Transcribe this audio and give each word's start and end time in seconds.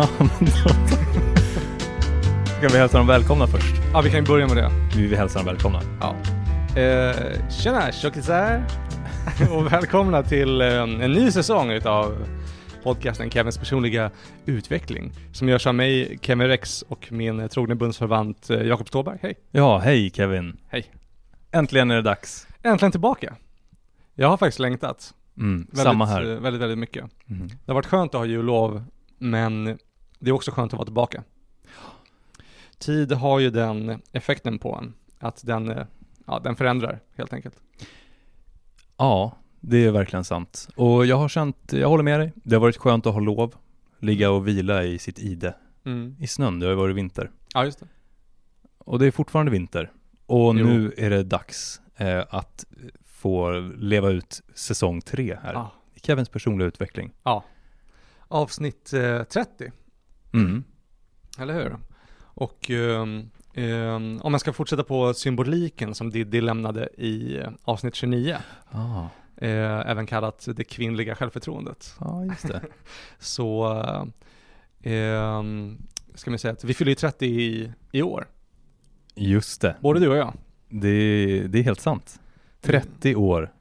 Ja, 0.00 0.08
men 0.18 0.28
då... 0.40 0.70
Ska 2.58 2.68
vi 2.68 2.78
hälsa 2.78 2.98
dem 2.98 3.06
välkomna 3.06 3.46
först? 3.46 3.74
Ja, 3.92 4.00
vi 4.00 4.10
kan 4.10 4.20
ju 4.20 4.26
börja 4.26 4.46
med 4.46 4.56
det. 4.56 4.70
Vi 4.96 5.06
vill 5.06 5.18
hälsa 5.18 5.38
dem 5.38 5.46
välkomna. 5.46 5.80
Ja. 6.00 6.16
Eh, 6.80 7.48
tjena 7.50 7.92
tjockisar! 7.92 8.64
och 9.52 9.72
välkomna 9.72 10.22
till 10.22 10.60
eh, 10.60 10.82
en 10.82 10.98
ny 10.98 11.30
säsong 11.30 11.70
utav 11.70 12.26
podcasten 12.82 13.30
Kevins 13.30 13.58
personliga 13.58 14.10
utveckling 14.46 15.12
som 15.32 15.48
görs 15.48 15.66
av 15.66 15.74
mig, 15.74 16.18
Kevin 16.22 16.48
Rex 16.48 16.82
och 16.82 17.12
min 17.12 17.48
trogne 17.48 17.74
bundsförvant 17.74 18.50
eh, 18.50 18.62
Jakob 18.62 18.88
Ståberg. 18.88 19.18
Hej! 19.22 19.34
Ja, 19.50 19.78
hej 19.78 20.10
Kevin. 20.10 20.56
Hej. 20.68 20.84
Äntligen 21.52 21.90
är 21.90 21.94
det 21.96 22.02
dags. 22.02 22.46
Äntligen 22.62 22.92
tillbaka! 22.92 23.34
Jag 24.14 24.28
har 24.28 24.36
faktiskt 24.36 24.58
längtat. 24.58 25.14
Mm, 25.38 25.58
Väldigt, 25.60 25.78
samma 25.82 26.06
här. 26.06 26.22
eh, 26.22 26.40
Väldigt, 26.40 26.62
väldigt 26.62 26.78
mycket. 26.78 27.04
Mm. 27.30 27.48
Det 27.48 27.56
har 27.66 27.74
varit 27.74 27.86
skönt 27.86 28.14
att 28.14 28.18
ha 28.20 28.26
jullov, 28.26 28.84
men 29.18 29.78
det 30.20 30.30
är 30.30 30.32
också 30.32 30.50
skönt 30.50 30.72
att 30.72 30.78
vara 30.78 30.84
tillbaka. 30.86 31.24
Tid 32.78 33.12
har 33.12 33.38
ju 33.38 33.50
den 33.50 34.02
effekten 34.12 34.58
på 34.58 34.74
en, 34.74 34.94
att 35.18 35.46
den, 35.46 35.70
eh, 35.70 35.86
ja, 36.26 36.38
den 36.38 36.56
förändrar 36.56 37.00
helt 37.16 37.32
enkelt. 37.32 37.54
Ja, 38.96 39.36
det 39.60 39.86
är 39.86 39.90
verkligen 39.90 40.24
sant. 40.24 40.68
Och 40.76 41.06
jag 41.06 41.16
har 41.16 41.28
känt, 41.28 41.72
jag 41.72 41.88
håller 41.88 42.04
med 42.04 42.20
dig. 42.20 42.32
Det 42.36 42.54
har 42.56 42.60
varit 42.60 42.76
skönt 42.76 43.06
att 43.06 43.12
ha 43.14 43.20
lov, 43.20 43.54
ligga 43.98 44.30
och 44.30 44.48
vila 44.48 44.84
i 44.84 44.98
sitt 44.98 45.18
ide. 45.18 45.54
Mm. 45.84 46.16
I 46.20 46.26
snön, 46.26 46.58
det 46.60 46.66
har 46.66 46.70
ju 46.70 46.76
varit 46.78 46.96
vinter. 46.96 47.30
Ja, 47.54 47.64
just 47.64 47.80
det. 47.80 47.86
Och 48.78 48.98
det 48.98 49.06
är 49.06 49.10
fortfarande 49.10 49.52
vinter. 49.52 49.92
Och 50.26 50.54
Jo. 50.58 50.66
nu 50.66 50.92
är 50.96 51.10
det 51.10 51.22
dags 51.22 51.80
eh, 51.96 52.24
att 52.30 52.64
få 53.04 53.50
leva 53.76 54.08
ut 54.08 54.40
säsong 54.54 55.00
tre 55.00 55.38
här. 55.42 55.66
I 55.94 56.00
Kevins 56.00 56.28
personliga 56.28 56.68
utveckling. 56.68 57.12
Ja. 57.22 57.44
Avsnitt 58.28 58.92
eh, 58.92 59.22
30, 59.22 59.72
Mm. 60.32 60.64
eller 61.38 61.54
hur? 61.54 61.76
Och 62.20 62.70
ehm, 62.70 64.20
om 64.22 64.32
jag 64.32 64.40
ska 64.40 64.52
fortsätta 64.52 64.84
på 64.84 65.14
symboliken 65.14 65.94
som 65.94 66.10
Diddy 66.10 66.40
lämnade 66.40 66.88
i 66.98 67.38
eh, 67.38 67.48
avsnitt 67.64 67.94
29, 67.94 68.36
Ah. 68.70 69.04
eh, 69.36 69.90
även 69.90 70.06
kallat 70.06 70.48
det 70.56 70.64
kvinnliga 70.64 71.14
självförtroendet, 71.14 71.94
Ja, 72.00 72.24
just 72.24 72.48
det. 72.48 72.62
så 73.18 73.66
ehm, 74.82 75.78
ska 76.14 76.30
man 76.30 76.38
säga 76.38 76.52
att 76.52 76.64
vi 76.64 76.74
fyller 76.74 76.90
ju 76.90 76.94
30 76.96 77.26
i, 77.26 77.72
i 77.92 78.02
år, 78.02 78.26
Just 79.14 79.60
det. 79.60 79.76
både 79.80 80.00
du 80.00 80.08
och 80.08 80.16
jag, 80.16 80.34
Det, 80.68 81.46
det 81.48 81.58
är 81.58 81.62
helt 81.62 81.80
sant. 81.80 82.20
30 82.60 83.14
år. 83.14 83.52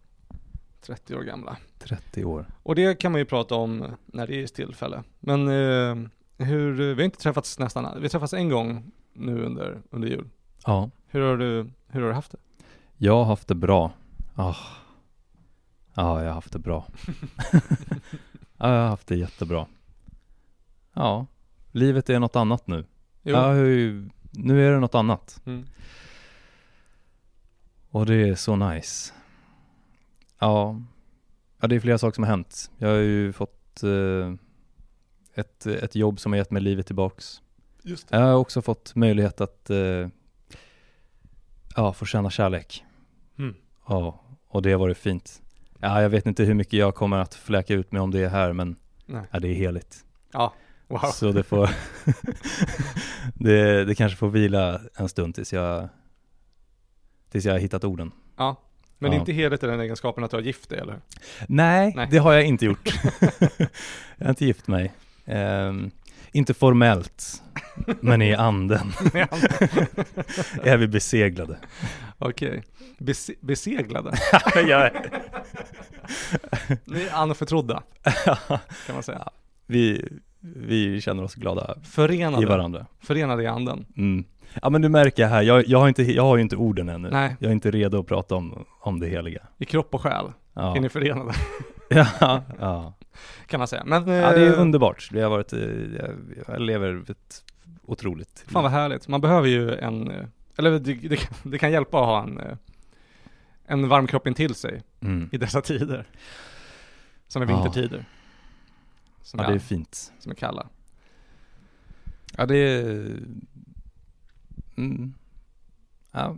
30 0.82 1.16
år 1.16 1.22
gamla. 1.22 1.58
30 1.80 2.26
år. 2.26 2.46
Och 2.64 2.76
det 2.76 3.00
kan 3.00 3.12
man 3.12 3.20
ju 3.22 3.26
prata 3.26 3.56
om 3.56 3.86
när 4.06 4.28
det 4.28 4.44
är 4.44 4.48
tillfälle. 4.48 5.04
Men 5.20 5.48
eh, 5.48 6.10
hur, 6.40 6.74
vi 6.74 6.94
har 6.94 7.02
inte 7.02 7.20
träffats 7.20 7.60
nästan, 7.60 7.96
vi 7.96 8.02
har 8.02 8.10
träffats 8.10 8.34
en 8.34 8.50
gång 8.50 8.92
nu 9.14 9.46
under, 9.46 9.82
under 9.90 10.08
jul. 10.08 10.30
Ja. 10.66 10.90
Hur 11.08 11.22
har 11.22 11.38
du, 11.38 11.70
hur 11.88 12.02
har 12.02 12.08
du 12.08 12.14
haft 12.14 12.32
det? 12.32 12.38
Jag 12.98 13.14
har 13.14 13.26
haft 13.26 13.48
det 13.48 13.56
bra. 13.56 13.92
Ah. 14.36 14.56
Ja, 15.94 16.22
jag 16.22 16.28
har 16.28 16.34
haft 16.34 16.54
det 16.54 16.60
bra. 16.60 16.88
ja, 18.58 18.74
jag 18.74 18.82
har 18.82 18.88
haft 18.88 19.08
det 19.08 19.16
jättebra. 19.16 19.68
Ja, 20.94 21.26
livet 21.72 22.10
är 22.10 22.20
något 22.20 22.36
annat 22.36 22.68
nu. 22.68 22.86
Jo. 23.24 23.36
Jag 23.36 23.42
har 23.42 23.56
ju, 23.56 24.10
nu 24.32 24.68
är 24.68 24.72
det 24.72 24.80
något 24.80 24.96
annat. 24.96 25.42
Mm. 25.46 25.66
Och 27.90 28.06
det 28.06 28.16
är 28.16 28.36
så 28.36 28.56
nice. 28.56 29.14
Ja, 30.40 30.82
ja 31.62 31.68
det 31.68 31.76
är 31.76 31.80
flera 31.80 31.98
saker 31.98 32.16
som 32.16 32.24
har 32.24 32.32
hänt. 32.32 32.72
Jag 32.78 32.88
har 32.90 32.96
ju 32.96 33.34
fått 33.34 33.84
eh, 33.84 34.34
ett, 35.40 35.66
ett 35.66 35.96
jobb 35.96 36.20
som 36.20 36.32
har 36.32 36.38
gett 36.38 36.52
mig 36.52 36.62
livet 36.62 36.86
tillbaks. 36.86 37.42
Jag 38.10 38.20
har 38.20 38.34
också 38.34 38.62
fått 38.62 38.96
möjlighet 38.96 39.42
att 39.42 39.70
eh, 39.70 40.08
ja, 41.76 41.94
få 41.94 42.06
känna 42.06 42.30
kärlek. 42.30 42.86
Mm. 43.40 43.56
Ja, 43.88 44.22
och 44.48 44.62
det 44.62 44.72
har 44.72 44.80
varit 44.80 44.98
fint. 44.98 45.42
Ja, 45.80 46.02
jag 46.02 46.10
vet 46.10 46.26
inte 46.26 46.44
hur 46.44 46.54
mycket 46.54 46.74
jag 46.74 46.96
kommer 46.96 47.18
att 47.18 47.34
fläka 47.36 47.74
ut 47.74 47.92
mig 47.92 48.02
om 48.02 48.12
det 48.12 48.28
här, 48.28 48.54
men 48.54 48.76
ja, 49.32 49.40
det 49.40 49.48
är 49.48 49.54
heligt. 49.54 50.06
Ja, 50.34 50.54
wow. 50.88 51.00
Så 51.00 51.32
det 51.32 51.44
får, 51.44 51.70
det, 53.34 53.86
det 53.86 53.96
kanske 53.96 54.18
får 54.18 54.30
vila 54.30 54.82
en 54.96 55.10
stund 55.10 55.36
tills 55.36 55.54
jag, 55.54 55.90
tills 57.32 57.46
jag 57.46 57.54
har 57.54 57.60
hittat 57.60 57.84
orden. 57.84 58.12
Ja. 58.38 58.56
Men 59.02 59.12
Ja. 59.12 59.20
inte 59.20 59.32
heligt 59.32 59.64
i 59.64 59.68
den 59.68 59.80
egenskapen 59.80 60.24
att 60.24 60.32
du 60.32 60.38
har 60.38 60.42
gift 60.42 60.70
dig 60.70 60.80
eller? 60.80 61.00
Nej, 61.48 61.94
Nej. 61.96 62.08
det 62.12 62.18
har 62.18 62.34
jag 62.34 62.46
inte 62.46 62.66
gjort. 62.66 62.90
jag 64.18 64.26
har 64.26 64.30
inte 64.30 64.46
gift 64.46 64.68
mig. 64.68 64.94
Ehm, 65.30 65.92
inte 66.32 66.54
formellt, 66.54 67.42
men 68.02 68.22
i 68.22 68.34
anden 68.36 68.92
är 70.64 70.78
vi 70.78 70.88
beseglade. 70.88 71.58
Okej. 72.18 72.64
Bese- 72.98 73.36
beseglade? 73.42 74.12
jag, 74.68 74.92
Ni 76.86 77.02
är 77.02 77.14
anförtrodda, 77.14 77.84
kan 78.86 78.94
man 78.96 79.04
säga. 79.04 79.28
vi, 79.68 80.10
vi 80.40 81.02
känner 81.02 81.24
oss 81.24 81.36
glada 81.36 81.76
i 81.84 81.86
Förenade. 81.86 82.46
varandra. 82.46 82.86
Förenade 83.02 83.44
i 83.44 83.48
anden. 83.48 83.86
Mm. 83.98 84.24
Ja 84.62 84.70
men 84.70 84.82
du 84.82 84.90
märker 84.90 85.28
här, 85.28 85.42
jag, 85.42 85.68
jag, 85.68 85.80
har 85.80 85.88
inte, 85.88 86.04
jag 86.04 86.24
har 86.24 86.36
ju 86.36 86.42
inte 86.42 86.56
orden 86.56 86.90
ännu. 86.90 87.10
Nej. 87.10 87.36
Jag 87.40 87.50
är 87.50 87.54
inte 87.54 87.72
redo 87.72 88.00
att 88.00 88.08
prata 88.08 88.36
om, 88.36 88.66
om 88.82 89.00
det 89.00 89.08
heliga. 89.08 89.42
I 89.58 89.66
kropp 89.66 89.94
och 89.94 90.02
själ 90.02 90.26
Ja, 90.54 90.76
är 90.78 90.80
ni 90.82 90.90
förenade, 90.90 91.34
ja, 91.90 92.44
ja. 92.60 92.94
Kan 93.48 93.58
man 93.60 93.68
säga. 93.68 93.84
Men, 93.86 94.08
ja 94.08 94.32
det 94.32 94.42
är 94.42 94.54
eh, 94.54 94.62
underbart. 94.62 95.10
Det 95.12 95.22
har 95.22 95.30
varit, 95.30 95.52
jag, 96.48 96.62
lever 96.62 97.12
ett 97.12 97.44
otroligt 97.86 98.46
Fan 98.48 98.64
vad 98.64 98.72
härligt. 98.72 99.08
Man 99.08 99.22
behöver 99.22 99.48
ju 99.48 99.76
en, 99.76 100.12
eh, 100.12 100.26
eller 100.58 100.72
det, 100.72 100.94
det, 100.94 101.18
kan- 101.18 101.52
det 101.52 101.58
kan 101.58 101.72
hjälpa 101.72 102.00
att 102.00 102.06
ha 102.06 102.24
en, 102.24 102.40
eh, 102.40 102.58
en 103.66 103.88
varm 103.90 104.08
kropp 104.08 104.28
intill 104.28 104.56
sig 104.56 104.84
mm. 105.02 105.30
i 105.32 105.38
dessa 105.38 105.62
tider. 105.62 106.08
Som 107.28 107.42
är 107.42 107.46
vintertider. 107.46 108.06
Som, 109.22 109.40
Ja 109.40 109.46
är, 109.46 109.50
det 109.50 109.56
är 109.56 109.60
fint. 109.60 110.12
som 110.20 110.32
är 110.32 110.36
kalla. 110.36 110.68
Ja 112.38 112.46
det 112.46 112.56
är, 112.58 112.90
mm. 114.78 115.14
ja, 116.12 116.36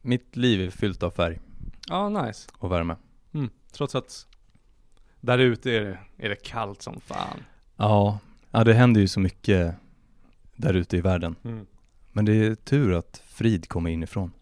mitt 0.00 0.36
liv 0.36 0.60
är 0.60 0.70
fyllt 0.70 1.02
av 1.02 1.10
färg 1.10 1.40
Ja, 1.88 2.08
nice. 2.08 2.48
och 2.58 2.72
värme. 2.72 2.96
Mm. 3.32 3.50
Trots 3.72 3.94
att 3.94 4.26
där 5.22 5.38
ute 5.38 5.70
är 5.70 5.80
det, 5.80 5.98
är 6.16 6.28
det 6.28 6.42
kallt 6.42 6.82
som 6.82 7.00
fan. 7.00 7.44
Ja, 7.76 8.18
ja 8.50 8.64
det 8.64 8.74
händer 8.74 9.00
ju 9.00 9.08
så 9.08 9.20
mycket 9.20 9.74
där 10.56 10.74
ute 10.74 10.96
i 10.96 11.00
världen. 11.00 11.36
Mm. 11.44 11.66
Men 12.12 12.24
det 12.24 12.32
är 12.32 12.54
tur 12.54 12.94
att 12.94 13.22
frid 13.26 13.68
kommer 13.68 13.90
inifrån. 13.90 14.32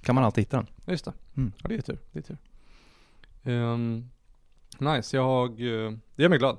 Kan 0.00 0.14
man 0.14 0.24
alltid 0.24 0.42
hitta 0.42 0.56
den. 0.56 0.66
Just 0.86 1.04
det. 1.04 1.12
Mm. 1.36 1.52
Ja, 1.62 1.68
det 1.68 1.74
är 1.74 1.80
tur. 1.80 1.98
Det 2.12 2.18
är 2.18 2.22
tur. 2.22 2.38
Ehm, 3.44 4.10
nice, 4.78 5.16
jag, 5.16 5.50
eh, 5.50 5.92
det 6.14 6.22
gör 6.22 6.28
mig 6.28 6.38
glad. 6.38 6.58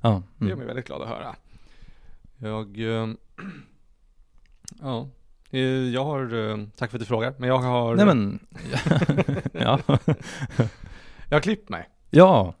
Ja, 0.00 0.22
Det 0.38 0.44
gör 0.44 0.52
mm. 0.52 0.58
mig 0.58 0.66
väldigt 0.66 0.86
glad 0.86 1.02
att 1.02 1.08
höra. 1.08 1.36
Jag, 2.38 2.78
ehm, 2.78 3.16
ja, 4.80 5.08
Eh, 5.52 5.60
jag 5.90 6.04
har, 6.04 6.50
eh, 6.50 6.66
tack 6.76 6.90
för 6.90 6.98
att 6.98 7.00
du 7.00 7.06
frågar, 7.06 7.34
men 7.38 7.48
jag 7.48 7.58
har, 7.58 7.96
Nej 7.96 8.06
men, 8.06 8.38
ja. 9.52 9.80
jag 11.28 11.36
har 11.36 11.40
klippt 11.40 11.68
mig, 11.68 11.88
ja, 12.12 12.54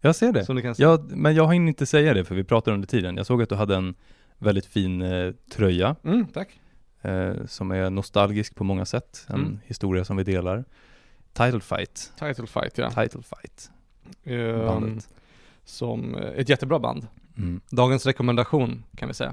jag 0.00 0.16
ser 0.16 0.32
det. 0.32 0.44
som 0.44 0.56
du 0.56 0.62
kan 0.62 0.74
se. 0.74 0.82
Ja, 0.82 0.98
men 1.08 1.34
jag 1.34 1.52
hinner 1.52 1.68
inte 1.68 1.86
säga 1.86 2.14
det 2.14 2.24
för 2.24 2.34
vi 2.34 2.44
pratade 2.44 2.74
under 2.74 2.88
tiden. 2.88 3.16
Jag 3.16 3.26
såg 3.26 3.42
att 3.42 3.48
du 3.48 3.54
hade 3.54 3.76
en 3.76 3.94
väldigt 4.38 4.66
fin 4.66 5.02
eh, 5.02 5.32
tröja 5.52 5.96
Mm, 6.04 6.26
tack. 6.26 6.60
eh, 7.02 7.32
som 7.46 7.70
är 7.70 7.90
nostalgisk 7.90 8.54
på 8.54 8.64
många 8.64 8.84
sätt. 8.84 9.26
En 9.28 9.34
Mm. 9.34 9.58
historia 9.66 10.04
som 10.04 10.16
vi 10.16 10.24
delar. 10.24 10.64
Title 11.32 11.60
Fight. 11.60 12.12
Title 12.18 12.46
Fight, 12.46 12.78
ja. 12.78 12.90
Title 12.90 13.22
Fight. 13.22 13.70
Bandet. 14.66 15.08
som 15.64 16.14
eh, 16.14 16.28
ett 16.28 16.48
jättebra 16.48 16.78
band. 16.78 17.06
Mm. 17.38 17.60
Dagens 17.70 18.06
rekommendation 18.06 18.84
kan 18.96 19.08
vi 19.08 19.14
säga. 19.14 19.32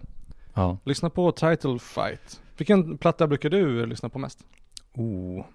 Ja. 0.54 0.78
Lyssna 0.84 1.10
på 1.10 1.32
Title 1.32 1.80
Fight. 1.80 2.42
Vilken 2.58 2.98
platta 2.98 3.28
brukar 3.28 3.50
du 3.50 3.86
lyssna 3.86 4.10
på 4.10 4.20
mest? 4.20 4.40
Oh. 4.94 5.46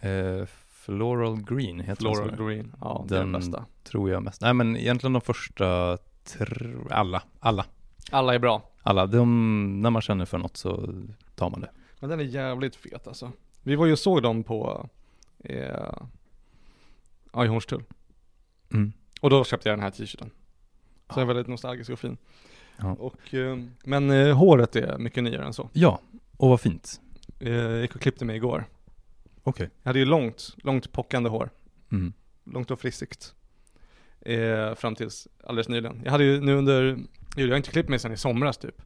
Eh, 0.00 0.46
Floral 0.86 1.42
Green 1.42 1.80
heter 1.80 2.04
den 2.04 2.14
Floral 2.14 2.36
så. 2.36 2.44
Green. 2.44 2.74
Ja, 2.80 3.04
det 3.08 3.14
den 3.14 3.32
Den- 3.32 3.40
bästa. 3.40 3.64
Tror 3.84 4.10
jag 4.10 4.22
mest. 4.22 4.40
Nej 4.40 4.54
men 4.54 4.76
egentligen 4.76 5.12
de 5.12 5.20
första, 5.22 5.96
tr- 6.24 6.92
alla, 6.92 7.22
alla. 7.40 7.66
Alla 8.10 8.34
är 8.34 8.38
bra. 8.38 8.70
Alla, 8.82 9.06
de, 9.06 9.80
när 9.82 9.90
man 9.90 10.02
känner 10.02 10.24
för 10.24 10.38
något 10.38 10.56
så 10.56 10.94
tar 11.34 11.50
man 11.50 11.60
det. 11.60 11.70
Men 12.00 12.10
den 12.10 12.20
är 12.20 12.24
jävligt 12.24 12.76
fet 12.76 13.06
alltså. 13.06 13.32
Vi 13.62 13.76
var 13.76 13.86
ju 13.86 13.92
och 13.92 13.98
såg 13.98 14.22
dem 14.22 14.44
på, 14.44 14.88
eh, 15.44 15.92
ja 17.32 17.44
i 17.44 17.48
Hornstull. 17.48 17.82
Mm. 18.72 18.92
Och 19.20 19.30
då 19.30 19.44
köpte 19.44 19.68
jag 19.68 19.78
den 19.78 19.82
här 19.82 19.90
t-shirten. 19.90 20.30
Så 21.08 21.14
den 21.14 21.22
är 21.22 21.26
väldigt 21.26 21.46
nostalgisk 21.46 21.90
och 21.90 21.98
fin. 21.98 22.16
Ja. 22.76 22.96
Och, 22.98 23.34
eh, 23.34 23.58
men 23.84 24.10
eh, 24.10 24.36
håret 24.36 24.76
är 24.76 24.98
mycket 24.98 25.22
nyare 25.24 25.44
än 25.46 25.52
så. 25.52 25.68
Ja, 25.72 26.00
och 26.36 26.48
vad 26.48 26.60
fint. 26.60 27.00
Eh, 27.40 27.52
jag 27.52 27.80
gick 27.80 27.94
och 27.94 28.00
klippte 28.00 28.24
mig 28.24 28.36
igår. 28.36 28.64
Okej. 29.46 29.70
Jag 29.82 29.88
hade 29.88 29.98
ju 29.98 30.04
långt, 30.04 30.56
långt 30.62 30.92
pockande 30.92 31.30
hår. 31.30 31.50
Mm. 31.92 32.12
Långt 32.44 32.70
och 32.70 32.80
friskt. 32.80 33.34
Eh, 34.20 34.74
fram 34.74 34.94
tills 34.94 35.28
alldeles 35.44 35.68
nyligen. 35.68 36.00
Jag 36.04 36.12
hade 36.12 36.24
ju 36.24 36.40
nu 36.40 36.54
under, 36.54 36.98
jag 37.36 37.48
har 37.48 37.56
inte 37.56 37.70
klippt 37.70 37.88
mig 37.88 37.98
sedan 37.98 38.12
i 38.12 38.16
somras 38.16 38.58
typ. 38.58 38.82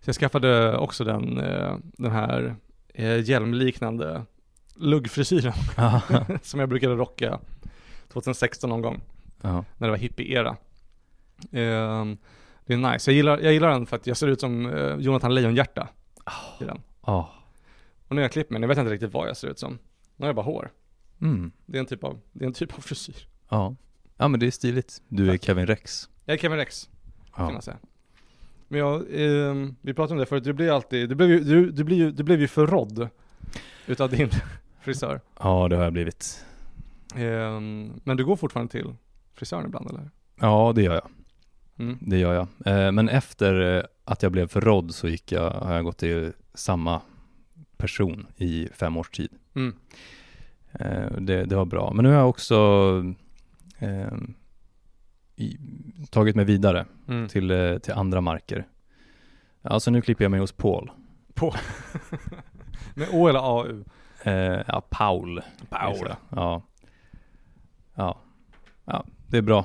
Så 0.00 0.08
jag 0.08 0.14
skaffade 0.14 0.76
också 0.76 1.04
den, 1.04 1.38
eh, 1.38 1.76
den 1.82 2.10
här 2.10 2.56
eh, 2.94 3.20
hjälmliknande 3.20 4.24
luggfrisyren 4.74 5.52
som 6.42 6.60
jag 6.60 6.68
brukade 6.68 6.94
rocka 6.94 7.40
2016 8.08 8.70
någon 8.70 8.82
gång 8.82 9.00
ja. 9.40 9.64
när 9.78 9.86
det 9.88 9.90
var 9.90 9.98
hippie-era. 9.98 10.56
Ehm, 11.52 12.18
det 12.66 12.72
är 12.72 12.92
nice. 12.92 13.10
Jag 13.10 13.16
gillar, 13.16 13.38
jag 13.38 13.52
gillar 13.52 13.70
den 13.70 13.86
för 13.86 13.96
att 13.96 14.06
jag 14.06 14.16
ser 14.16 14.26
ut 14.26 14.40
som 14.40 14.66
eh, 14.66 14.96
Jonathan 14.96 15.34
Lejonhjärta 15.34 15.88
i 16.60 16.64
den. 16.64 16.82
Ja. 17.06 17.34
Och 18.10 18.16
nu 18.16 18.20
har 18.20 18.24
jag 18.24 18.32
klippt 18.32 18.50
mig, 18.50 18.60
jag 18.60 18.68
vet 18.68 18.78
inte 18.78 18.90
riktigt 18.92 19.12
vad 19.12 19.28
jag 19.28 19.36
ser 19.36 19.48
ut 19.48 19.58
som. 19.58 19.72
Nu 20.16 20.24
har 20.24 20.26
jag 20.26 20.36
bara 20.36 20.44
hår. 20.46 20.70
Mm. 21.20 21.52
Det 21.66 21.78
är 21.78 21.80
en 21.80 21.86
typ 21.86 22.04
av, 22.04 22.20
det 22.32 22.44
är 22.44 22.46
en 22.46 22.52
typ 22.52 22.74
av 22.78 22.80
frisyr. 22.80 23.28
Ja. 23.48 23.74
Ja 24.16 24.28
men 24.28 24.40
det 24.40 24.46
är 24.46 24.50
stiligt. 24.50 25.02
Du 25.08 25.26
är 25.28 25.32
Tack. 25.32 25.44
Kevin 25.44 25.66
Rex. 25.66 26.08
Jag 26.24 26.34
är 26.34 26.38
Kevin 26.38 26.58
Rex, 26.58 26.88
kan 27.34 27.46
Ja. 27.46 27.52
man 27.52 27.62
säga. 27.62 27.76
Men 28.68 28.80
jag, 28.80 29.04
ehm, 29.12 29.76
vi 29.80 29.94
pratade 29.94 30.12
om 30.14 30.18
det 30.18 30.26
förut, 30.26 30.44
du 30.44 30.52
blir 30.52 30.70
alltid, 30.74 31.08
du 31.08 31.14
blev 31.14 31.30
ju, 31.30 31.40
du, 31.40 31.70
du 31.70 31.84
blir 31.84 31.96
ju, 31.96 32.10
du 32.10 32.22
blev 32.22 32.40
ju 32.40 32.48
förrådd 32.48 33.08
utav 33.86 34.10
din 34.10 34.30
frisör. 34.80 35.20
ja, 35.38 35.68
det 35.68 35.76
har 35.76 35.84
jag 35.84 35.92
blivit. 35.92 36.44
Ehm, 37.16 38.00
men 38.04 38.16
du 38.16 38.24
går 38.24 38.36
fortfarande 38.36 38.72
till 38.72 38.94
frisören 39.34 39.66
ibland 39.66 39.90
eller? 39.90 40.10
Ja, 40.40 40.72
det 40.74 40.82
gör 40.82 40.94
jag. 40.94 41.08
Mm. 41.78 41.98
Det 42.00 42.18
gör 42.18 42.34
jag. 42.34 42.46
Eh, 42.86 42.92
men 42.92 43.08
efter 43.08 43.76
eh, 43.78 43.82
att 44.04 44.22
jag 44.22 44.32
blev 44.32 44.46
förrådd 44.48 44.94
så 44.94 45.08
gick 45.08 45.32
jag, 45.32 45.50
har 45.50 45.74
jag 45.74 45.84
gått 45.84 45.98
till 45.98 46.32
samma 46.54 47.00
person 47.80 48.26
i 48.36 48.68
fem 48.72 48.96
års 48.96 49.10
tid. 49.10 49.30
Mm. 49.54 49.74
Eh, 50.72 51.10
det, 51.20 51.44
det 51.44 51.56
var 51.56 51.64
bra. 51.64 51.92
Men 51.92 52.02
nu 52.02 52.08
har 52.10 52.16
jag 52.16 52.28
också 52.28 52.56
eh, 53.78 54.12
i, 55.36 55.58
tagit 56.10 56.36
mig 56.36 56.44
vidare 56.44 56.86
Mm. 57.08 57.28
till, 57.28 57.50
eh, 57.50 57.78
till 57.78 57.92
andra 57.92 58.20
marker. 58.20 58.66
Alltså 59.62 59.90
nu 59.90 60.00
klipper 60.02 60.24
jag 60.24 60.30
mig 60.30 60.40
hos 60.40 60.52
Paul. 60.52 60.90
Med 62.94 63.08
Å 63.12 63.28
eller 63.28 63.60
AU? 63.60 63.84
Eh, 64.24 64.62
ja, 64.66 64.82
Paul. 64.90 65.42
Paul. 65.68 66.08
Ja. 66.30 66.62
ja. 67.94 68.20
Ja, 68.84 69.04
det 69.26 69.38
är 69.38 69.42
bra. 69.42 69.64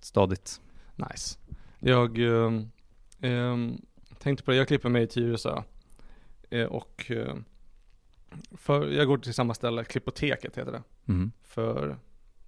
Stadigt. 0.00 0.60
Nice. 0.96 1.38
Jag 1.78 2.18
ehm, 2.18 3.80
tänkte 4.18 4.44
på 4.44 4.50
det, 4.50 4.56
jag 4.56 4.68
klipper 4.68 4.88
mig 4.88 5.02
i 5.02 5.06
Tyresö. 5.06 5.62
Eh, 6.52 6.66
och 6.66 7.10
eh, 7.10 7.34
för, 8.52 8.88
jag 8.88 9.06
går 9.06 9.18
till 9.18 9.34
samma 9.34 9.54
ställe, 9.54 9.84
Klippoteket 9.84 10.58
heter 10.58 10.72
det. 10.72 10.82
Mm. 11.08 11.32
För 11.42 11.96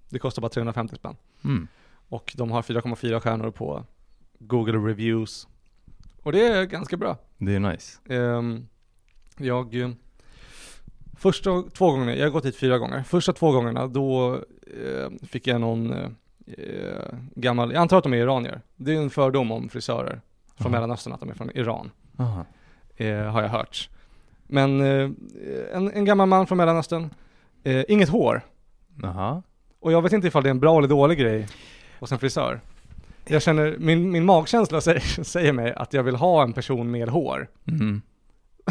det 0.08 0.18
kostar 0.18 0.42
bara 0.42 0.48
350 0.48 0.96
spänn. 0.96 1.16
Mm. 1.44 1.68
Och 2.08 2.32
de 2.36 2.50
har 2.50 2.62
4,4 2.62 3.20
stjärnor 3.20 3.50
på 3.50 3.84
Google 4.38 4.78
Reviews. 4.78 5.48
Och 6.22 6.32
det 6.32 6.46
är 6.46 6.64
ganska 6.64 6.96
bra. 6.96 7.16
Det 7.38 7.54
är 7.54 7.60
nice. 7.60 8.00
Ehm, 8.08 8.66
jag, 9.36 9.94
första 11.16 11.62
två 11.62 11.90
gångerna, 11.90 12.16
jag 12.16 12.26
har 12.26 12.30
gått 12.30 12.44
hit 12.44 12.56
fyra 12.56 12.78
gånger. 12.78 13.02
Första 13.02 13.32
två 13.32 13.52
gångerna 13.52 13.86
då 13.86 14.34
eh, 14.84 15.10
fick 15.22 15.46
jag 15.46 15.60
någon 15.60 15.94
gammal, 17.34 17.72
jag 17.72 17.80
antar 17.80 17.98
att 17.98 18.04
de 18.04 18.12
är 18.12 18.16
iranier. 18.16 18.60
Det 18.76 18.92
är 18.92 18.96
en 18.96 19.10
fördom 19.10 19.52
om 19.52 19.68
frisörer 19.68 20.20
från. 20.56 20.72
Mellanöstern 20.72 21.12
att 21.12 21.20
de 21.20 21.30
är 21.30 21.34
från 21.34 21.50
Iran, 21.50 21.90
Aha. 22.18 22.44
Eh, 22.96 23.16
har 23.16 23.42
jag 23.42 23.48
hört. 23.48 23.90
Men 24.46 24.80
eh, 24.80 25.10
en, 25.72 25.90
en 25.92 26.04
gammal 26.04 26.28
man 26.28 26.46
från 26.46 26.58
Mellanöstern, 26.58 27.10
eh, 27.64 27.84
inget 27.88 28.08
hår. 28.08 28.40
Aha. 29.04 29.42
Och 29.80 29.92
jag 29.92 30.02
vet 30.02 30.12
inte 30.12 30.26
ifall 30.28 30.42
det 30.42 30.48
är 30.48 30.50
en 30.50 30.60
bra 30.60 30.78
eller 30.78 30.88
dålig 30.88 31.18
grej 31.18 31.46
hos 32.00 32.12
en 32.12 32.18
frisör. 32.18 32.60
Jag 33.26 33.42
känner, 33.42 33.76
min, 33.78 34.10
min 34.10 34.24
magkänsla 34.24 34.80
säger, 34.80 35.00
säger 35.24 35.52
mig 35.52 35.72
att 35.72 35.92
jag 35.92 36.02
vill 36.02 36.16
ha 36.16 36.42
en 36.42 36.52
person 36.52 36.90
med 36.90 37.08
hår 37.08 37.48
Mm. 37.68 38.02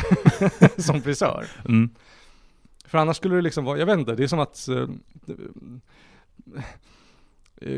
som 0.77 1.01
frisör. 1.01 1.45
Mm. 1.65 1.89
För 2.85 2.97
annars 2.97 3.17
skulle 3.17 3.35
det 3.35 3.41
liksom 3.41 3.65
vara, 3.65 3.77
jag 3.77 3.85
vet 3.85 3.99
inte, 3.99 4.15
det 4.15 4.23
är 4.23 4.27
som 4.27 4.39
att 4.39 4.67
eh, 4.67 4.87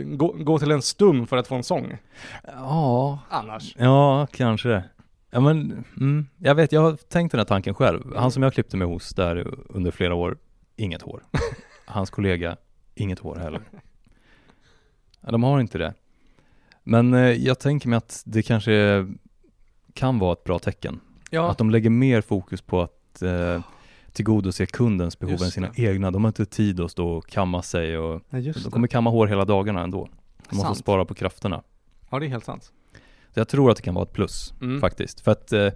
gå, 0.06 0.28
gå 0.38 0.60
till 0.60 0.72
en 0.72 0.82
stum 0.82 1.28
för 1.28 1.38
att 1.38 1.48
få 1.48 1.56
en 1.56 1.64
sång. 1.64 1.98
Ja, 2.48 3.20
Annars. 3.30 3.76
ja 3.78 4.28
kanske. 4.32 4.84
Ja 5.36 5.42
men, 5.42 5.84
mm, 5.98 6.28
jag 6.38 6.56
vet, 6.56 6.72
jag 6.72 6.82
har 6.82 6.94
tänkt 6.96 7.32
den 7.32 7.40
här 7.40 7.46
tanken 7.46 7.74
själv. 7.74 8.16
Han 8.16 8.32
som 8.32 8.44
jag 8.44 8.54
klippte 8.54 8.78
mig 8.78 8.88
hos 8.88 9.14
där 9.14 9.56
under 9.70 9.92
flera 9.92 10.16
år, 10.16 10.38
inget 10.76 11.02
hår. 11.02 11.24
Hans 11.86 12.10
kollega, 12.10 12.58
inget 12.94 13.20
hår 13.20 13.36
heller. 13.36 13.62
Ja, 15.22 15.32
de 15.32 15.44
har 15.44 15.60
inte 15.60 15.78
det. 15.78 15.94
Men 16.84 17.14
eh, 17.14 17.20
jag 17.20 17.60
tänker 17.60 17.90
mig 17.90 17.98
att 17.98 18.24
det 18.26 18.44
kanske 18.44 19.08
kan 19.94 20.20
vara 20.20 20.34
ett 20.34 20.44
bra 20.44 20.60
tecken. 20.60 21.00
Ja, 21.30 21.52
Att 21.52 21.58
de 21.58 21.70
lägger 21.70 21.90
mer 21.90 22.22
fokus 22.22 22.62
på 22.62 22.82
att 22.82 23.22
eh, 23.22 23.64
tillgodose 24.12 24.66
kundens 24.66 25.20
behov 25.20 25.44
än 25.44 25.52
sina 25.52 25.70
egna. 25.76 26.12
De 26.12 26.24
har 26.24 26.30
inte 26.30 26.46
tid 26.46 26.80
att 26.80 26.92
stå 26.92 27.10
och 27.10 27.28
kamma 27.28 27.62
sig 27.62 27.98
och 27.98 28.22
ja 28.30 28.38
just 28.38 28.64
de 28.64 28.72
kommer 28.72 28.88
kamma 28.88 29.10
hår 29.10 29.28
hela 29.28 29.46
dagarna 29.46 29.82
ändå. 29.82 30.10
De 30.50 30.56
måste 30.56 30.68
Sant. 30.68 30.78
spara 30.78 31.06
på 31.06 31.14
krafterna. 31.14 31.64
Ja, 32.10 32.20
det 32.20 32.26
är 32.26 32.30
helt 32.30 32.46
sant. 32.46 32.72
Så 33.36 33.40
jag 33.40 33.48
tror 33.48 33.72
att 33.72 33.78
det 33.78 33.84
kan 33.84 33.94
vara 33.96 34.06
ett 34.06 34.14
plus 34.14 34.54
Mm. 34.62 34.82
faktiskt. 34.82 35.22
För 35.22 35.32
att 35.32 35.52
eh, 35.52 35.70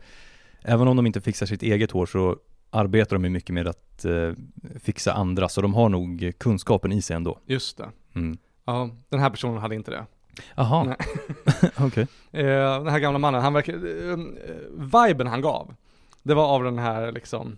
även 0.61 0.87
om 0.87 0.95
de 0.95 1.05
inte 1.07 1.21
fixar 1.21 1.45
sitt 1.45 1.63
eget 1.63 1.91
hår 1.91 2.05
så 2.05 2.37
arbetar 2.69 3.15
de 3.15 3.23
ju 3.23 3.29
mycket 3.29 3.53
med 3.53 3.67
att 3.67 4.05
eh, 4.05 4.31
fixa 4.79 5.13
andra. 5.13 5.49
Så 5.49 5.61
de 5.61 5.73
har 5.73 5.89
nog 5.89 6.31
kunskapen 6.37 6.91
i 6.91 7.01
sig 7.01 7.15
ändå. 7.15 7.39
Just 7.45 7.77
det. 7.77 7.89
Mm. 8.15 8.37
Ja, 8.65 8.89
den 9.09 9.19
här 9.19 9.29
personen 9.29 9.57
hade 9.57 9.75
inte 9.75 9.91
det. 9.91 10.05
Jaha, 10.55 10.95
okej. 11.79 12.07
Eh, 12.31 12.43
den 12.83 12.87
här 12.87 12.99
gamla 12.99 13.19
mannen, 13.19 13.41
han 13.41 13.53
verkar, 13.53 13.73
eh, 13.73 14.17
viben 15.05 15.27
han 15.27 15.41
gav, 15.41 15.75
det 16.23 16.33
var 16.33 16.47
av 16.47 16.63
den 16.63 16.79
här 16.79 17.11
liksom, 17.11 17.57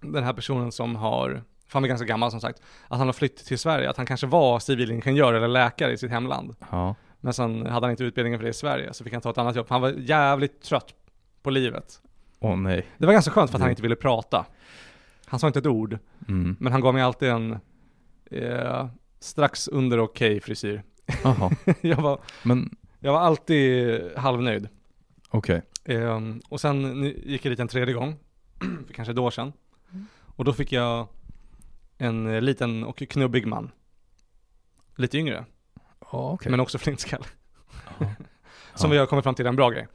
den 0.00 0.24
här 0.24 0.32
personen 0.32 0.72
som 0.72 0.96
har, 0.96 1.28
för 1.66 1.72
han 1.72 1.84
är 1.84 1.88
ganska 1.88 2.06
gammal 2.06 2.30
som 2.30 2.40
sagt, 2.40 2.62
att 2.88 2.98
han 2.98 3.08
har 3.08 3.12
flytt 3.12 3.36
till 3.46 3.58
Sverige, 3.58 3.90
att 3.90 3.96
han 3.96 4.06
kanske 4.06 4.26
var 4.26 4.58
civilingenjör 4.58 5.34
eller 5.34 5.48
läkare 5.48 5.92
i 5.92 5.98
sitt 5.98 6.10
hemland. 6.10 6.54
Ja. 6.70 6.94
Men 7.20 7.32
sen 7.32 7.66
hade 7.66 7.86
han 7.86 7.90
inte 7.90 8.04
utbildningen 8.04 8.38
för 8.38 8.44
det 8.44 8.50
i 8.50 8.54
Sverige, 8.54 8.92
så 8.92 9.04
fick 9.04 9.12
han 9.12 9.22
ta 9.22 9.30
ett 9.30 9.38
annat 9.38 9.56
jobb. 9.56 9.66
Han 9.68 9.80
var 9.80 9.90
jävligt 9.90 10.62
trött 10.62 10.94
på 11.42 11.50
livet. 11.50 12.02
Åh 12.38 12.56
nej. 12.56 12.86
Det 12.98 13.06
var 13.06 13.12
ganska 13.12 13.30
skönt 13.30 13.50
för 13.50 13.56
att 13.56 13.60
han 13.60 13.66
Mm. 13.66 13.72
inte 13.72 13.82
ville 13.82 13.96
prata. 13.96 14.46
Han 15.26 15.40
sa 15.40 15.46
inte 15.46 15.58
ett 15.58 15.66
ord, 15.66 15.98
Mm. 16.28 16.56
men 16.60 16.72
han 16.72 16.80
gav 16.80 16.94
mig 16.94 17.02
alltid 17.02 17.28
en 17.28 17.58
eh, 18.30 18.86
strax 19.20 19.68
under 19.68 19.98
okej 20.00 20.40
frisyr. 20.40 20.82
Jaha, 21.24 21.50
jag, 21.80 21.96
var, 21.96 22.20
men 22.42 22.76
jag 23.00 23.12
var 23.12 23.20
alltid 23.20 24.00
halvnöjd. 24.16 24.68
okej. 25.30 25.62
Ehm, 25.84 26.40
och 26.48 26.60
sen 26.60 27.04
gick 27.24 27.44
jag 27.44 27.52
dit 27.52 27.60
en 27.60 27.68
tredje 27.68 27.94
gång, 27.94 28.16
för 28.86 28.94
kanske 28.94 29.12
ett 29.12 29.18
år 29.18 29.30
sedan. 29.30 29.52
Och 30.36 30.44
då 30.44 30.52
fick 30.52 30.72
jag 30.72 31.06
en 31.98 32.26
eh, 32.34 32.40
liten 32.40 32.84
och 32.84 32.98
knubbig 32.98 33.46
man. 33.46 33.70
Lite 34.96 35.18
yngre, 35.18 35.44
Ja, 36.12 36.30
okej. 36.32 36.50
men 36.50 36.60
också 36.60 36.78
flintskall. 36.78 37.24
Ja. 37.98 38.06
Som 38.74 38.90
vi 38.90 38.98
har 38.98 39.06
kommit 39.06 39.22
fram 39.22 39.34
till 39.34 39.44
är 39.46 39.48
en 39.50 39.56
bra 39.56 39.70
grej. 39.70 39.88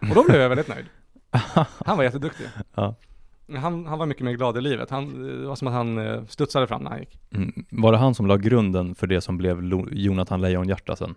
Och 0.00 0.14
då 0.14 0.24
blev 0.24 0.40
jag 0.40 0.48
väldigt 0.48 0.68
nöjd. 0.68 0.86
Han 1.86 1.96
var 1.96 2.04
jätteduktig. 2.04 2.46
Ja. 2.74 2.94
Han, 3.56 3.86
han 3.86 3.98
var 3.98 4.06
mycket 4.06 4.24
mer 4.24 4.32
glad 4.32 4.56
i 4.58 4.60
livet. 4.60 4.90
Han, 4.90 5.22
det 5.40 5.46
var 5.46 5.56
som 5.56 5.68
att 5.68 5.74
han 5.74 5.98
eh, 5.98 6.24
studsade 6.24 6.66
fram 6.66 6.82
när 6.82 6.90
han 6.90 6.98
gick. 7.00 7.18
Mm. 7.34 7.64
Var 7.70 7.92
det 7.92 7.98
han 7.98 8.14
som 8.14 8.26
la 8.26 8.36
grunden 8.36 8.94
för 8.94 9.06
det 9.06 9.20
som 9.20 9.36
blev 9.38 9.62
Lo- 9.62 9.88
Jonathan 9.92 10.40
Lejonhjärta 10.40 10.96
sen? 10.96 11.14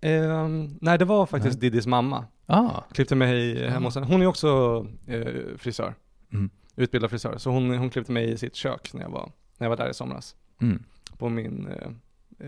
Ehm, 0.00 0.78
nej, 0.80 0.98
det 0.98 1.04
var 1.04 1.26
faktiskt 1.26 1.60
Didis 1.60 1.86
mamma. 1.86 2.24
Ah, 2.46 2.80
Klippte 2.92 3.14
mig 3.14 3.68
hemma 3.68 3.86
hos 3.86 3.94
henne. 3.94 4.06
Hon 4.06 4.22
är 4.22 4.26
också 4.26 4.86
eh, 5.06 5.26
frisör. 5.58 5.94
Mm. 6.32 6.50
Utbildad 6.76 7.10
frisör. 7.10 7.38
Så 7.38 7.50
hon, 7.50 7.78
hon 7.78 7.90
klippte 7.90 8.12
mig 8.12 8.30
i 8.32 8.36
sitt 8.38 8.54
kök 8.54 8.90
när 8.94 9.02
jag 9.02 9.10
var, 9.10 9.30
när 9.58 9.64
jag 9.64 9.70
var 9.70 9.76
där 9.76 9.90
i 9.90 9.94
somras. 9.94 10.36
mm. 10.60 10.82
På 11.18 11.28
min, 11.28 11.66
eh, 11.68 11.88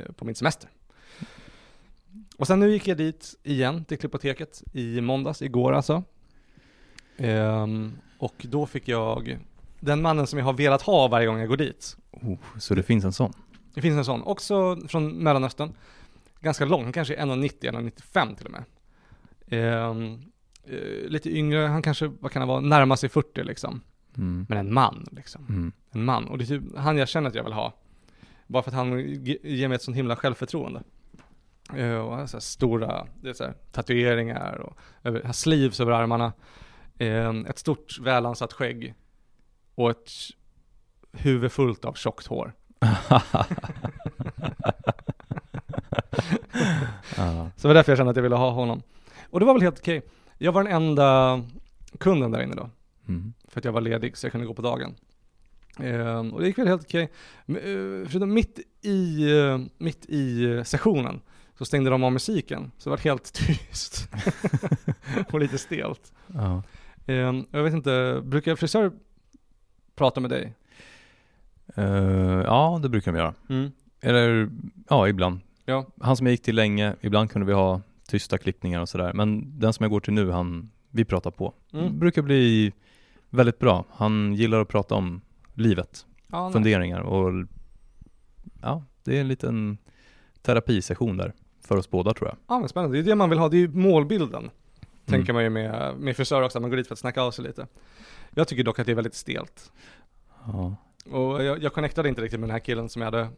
eh, 0.00 0.12
på 0.12 0.25
min 0.25 0.34
semester. 0.34 0.70
Och 2.37 2.46
sen 2.46 2.61
nu 2.61 2.73
gick 2.73 2.88
jag 2.88 2.96
dit 2.96 3.35
igen 3.42 3.85
till 3.85 3.99
Klippoteket 3.99 4.62
i 4.73 5.00
måndags, 5.00 5.42
igår 5.42 5.73
alltså. 5.73 6.02
Ehm, 7.16 7.99
och 8.18 8.35
då 8.50 8.66
fick 8.66 8.88
jag 8.88 9.38
den 9.80 10.02
mannen 10.02 10.26
som 10.26 10.38
jag 10.38 10.46
har 10.46 10.52
velat 10.52 10.82
ha 10.82 11.08
varje 11.08 11.26
gång 11.26 11.38
jag 11.38 11.49
går 11.49 11.56
dit. 11.56 11.96
Oh, 12.11 12.38
så 12.58 12.75
det 12.75 12.82
finns 12.82 13.04
en 13.04 13.12
sån? 13.12 13.32
Det 13.75 13.82
finns 13.82 13.96
en 13.96 14.04
sån, 14.04 14.23
också 14.23 14.76
från 14.88 15.08
Mellanöstern. 15.08 15.73
Ganska 16.40 16.64
lång, 16.64 16.92
kanske 16.92 17.14
är 17.14 17.26
1,90, 17.26 17.70
1,95 17.70 18.37
till 18.37 18.46
och 18.46 18.52
med. 18.52 18.64
Ehm, 19.49 20.23
eh, 20.64 21.08
lite 21.08 21.30
yngre, 21.30 21.58
han 21.58 21.82
kanske, 21.82 22.06
vad 22.20 22.32
kan 22.32 22.40
han 22.42 22.49
vara, 22.49 22.61
närmar 22.61 22.96
sig 22.96 23.08
40 23.08 23.44
liksom. 23.44 23.80
Mm. 24.16 24.46
Men 24.49 24.58
en 24.58 24.75
man 24.75 25.06
liksom. 25.12 25.46
Mm. 25.49 25.73
En 25.90 26.04
man. 26.04 26.25
Och 26.28 26.38
det 26.38 26.44
är 26.44 26.46
typ 26.46 26.62
han 26.76 26.96
jag 26.96 27.08
känner 27.08 27.28
att 27.28 27.35
jag 27.35 27.44
vill 27.44 27.52
ha. 27.52 27.73
Bara 28.46 28.62
för 28.62 28.70
att 28.70 28.76
han 28.76 28.99
ge- 29.25 29.38
ger 29.42 29.68
mig 29.68 29.76
ett 29.76 29.82
sånt 29.82 29.96
himla 29.96 30.16
självförtroende. 30.16 30.82
Eh, 31.75 31.96
och 31.96 32.16
han 32.16 32.28
så 32.28 32.40
stora, 32.40 33.06
så 33.35 33.44
här, 33.44 33.54
tatueringar 33.73 34.56
och 34.56 34.78
över, 35.04 35.32
sleeves 35.32 35.80
över 35.80 35.92
armarna. 35.92 36.32
Eh, 36.99 37.30
ett 37.30 37.58
stort 37.58 37.99
välansatt 38.00 38.52
skägg. 38.52 38.94
Och 39.75 39.90
ett 39.90 40.11
huvud 41.12 41.52
fullt 41.52 41.85
av 41.85 41.92
tjockt 41.92 42.26
hår. 42.26 42.52
Så 47.56 47.62
det 47.62 47.68
var 47.68 47.75
därför 47.75 47.92
jag 47.92 47.96
kände 47.99 48.11
att 48.11 48.16
jag 48.16 48.23
ville 48.23 48.37
ha 48.37 48.50
honom. 48.50 48.82
Och 49.30 49.40
det 49.40 49.46
var 49.46 49.54
väl 49.54 49.62
helt 49.62 49.78
okej. 49.78 50.02
Jag 50.38 50.52
var 50.52 50.64
den 50.64 50.73
enda 50.73 51.42
kunden 51.99 52.30
där 52.30 52.42
inne 52.42 52.54
då. 52.54 52.70
Mm. 53.08 53.32
För 53.49 53.61
att 53.61 53.64
jag 53.64 53.73
var 53.73 53.80
ledig 53.80 54.16
så 54.16 54.26
jag 54.26 54.32
kunde 54.32 54.46
gå 54.46 54.54
på 54.54 54.62
dagen. 54.62 54.94
Ehm, 55.78 56.32
och 56.32 56.40
det 56.40 56.46
gick 56.46 56.58
väl 56.58 56.68
helt 56.68 56.82
okej. 56.82 57.02
Eh, 57.46 58.08
förutom 58.08 58.35
mitt 58.35 58.61
i, 58.82 59.30
eh, 59.38 59.58
mitt 59.78 60.06
i 60.08 60.44
eh, 60.44 60.62
sessionen 60.62 61.20
så 61.58 61.64
stängde 61.64 61.90
de 61.90 62.04
av 62.04 62.12
musiken. 62.12 62.70
Så 62.78 62.90
det 62.90 62.96
var 62.96 62.98
helt 62.98 63.32
tyst. 63.46 64.08
och 65.32 65.40
lite 65.40 65.58
stelt. 65.58 66.12
Ja. 66.34 66.62
Ehm, 67.06 67.46
jag 67.50 67.62
vet 67.62 67.75
inte, 67.75 68.22
brukar 68.25 68.56
frisör 68.56 68.92
prata 69.94 70.20
med 70.20 70.30
dig? 70.30 70.54
Eh, 71.75 71.84
ja, 72.44 72.78
det 72.82 72.88
brukar 72.88 73.12
de 73.12 73.18
göra. 73.18 73.34
Eller, 74.00 74.50
ja, 74.88 75.08
ibland. 75.08 75.40
Ja. 75.64 75.86
Han 76.00 76.16
som 76.16 76.26
jag 76.26 76.32
gick 76.32 76.42
till 76.42 76.56
länge, 76.56 76.94
ibland 77.00 77.30
kunde 77.30 77.46
vi 77.46 77.52
ha 77.52 77.80
tysta 78.08 78.38
klippningar 78.38 78.80
och 78.80 78.88
sådär. 78.88 79.12
Men 79.12 79.58
den 79.58 79.72
som 79.72 79.84
jag 79.84 79.90
går 79.90 80.00
till 80.00 80.12
nu, 80.12 80.30
han, 80.30 80.70
vi 80.90 81.04
pratar 81.04 81.30
på. 81.30 81.54
Mm. 81.72 81.98
Brukar 81.98 82.22
bli 82.22 82.72
väldigt 83.30 83.58
bra. 83.58 83.84
Han 83.90 84.34
gillar 84.34 84.60
att 84.60 84.68
prata 84.68 84.94
om 84.94 85.20
livet, 85.54 86.06
Ja, 86.32 86.50
funderingar 86.52 87.00
och 87.00 87.46
ja, 88.62 88.82
det 89.04 89.16
är 89.16 89.20
en 89.20 89.28
liten 89.28 89.78
terapisession 90.42 91.16
där 91.16 91.32
för 91.66 91.76
oss 91.76 91.90
båda 91.90 92.14
tror 92.14 92.28
jag. 92.28 92.37
Ja 92.49 92.58
men 92.58 92.68
spännande, 92.68 92.96
det 92.96 93.00
är 93.00 93.04
det 93.04 93.14
man 93.14 93.30
vill 93.30 93.38
ha, 93.38 93.49
det 93.49 93.56
är 93.56 93.58
ju 93.58 93.68
målbilden. 93.68 94.40
Mm. 94.40 94.50
Tänker 95.04 95.32
man 95.32 95.42
ju 95.42 95.50
med, 95.50 95.96
med 95.99 96.16
frisör 96.16 96.42
också, 96.42 96.61
man 96.61 96.70
går 96.70 96.76
dit 96.76 96.87
för 96.87 96.94
att 96.94 96.99
snacka 96.99 97.23
av 97.23 97.30
sig 97.30 97.44
lite. 97.44 97.66
Jag 98.30 98.49
tycker 98.49 98.64
dock 98.64 98.78
att 98.78 98.87
det 98.87 98.92
är 98.92 98.96
väldigt 98.96 99.14
stelt. 99.14 99.73
Ja. 100.46 100.76
Och 101.11 101.44
jag, 101.44 101.62
jag 101.62 101.73
connectade 101.73 102.08
inte 102.08 102.23
riktigt 102.23 102.40
med 102.40 102.49
den 102.49 102.52
här 102.54 102.61
killen 102.61 102.88
som 102.88 103.02
jag 103.02 103.06
hade 103.12 103.28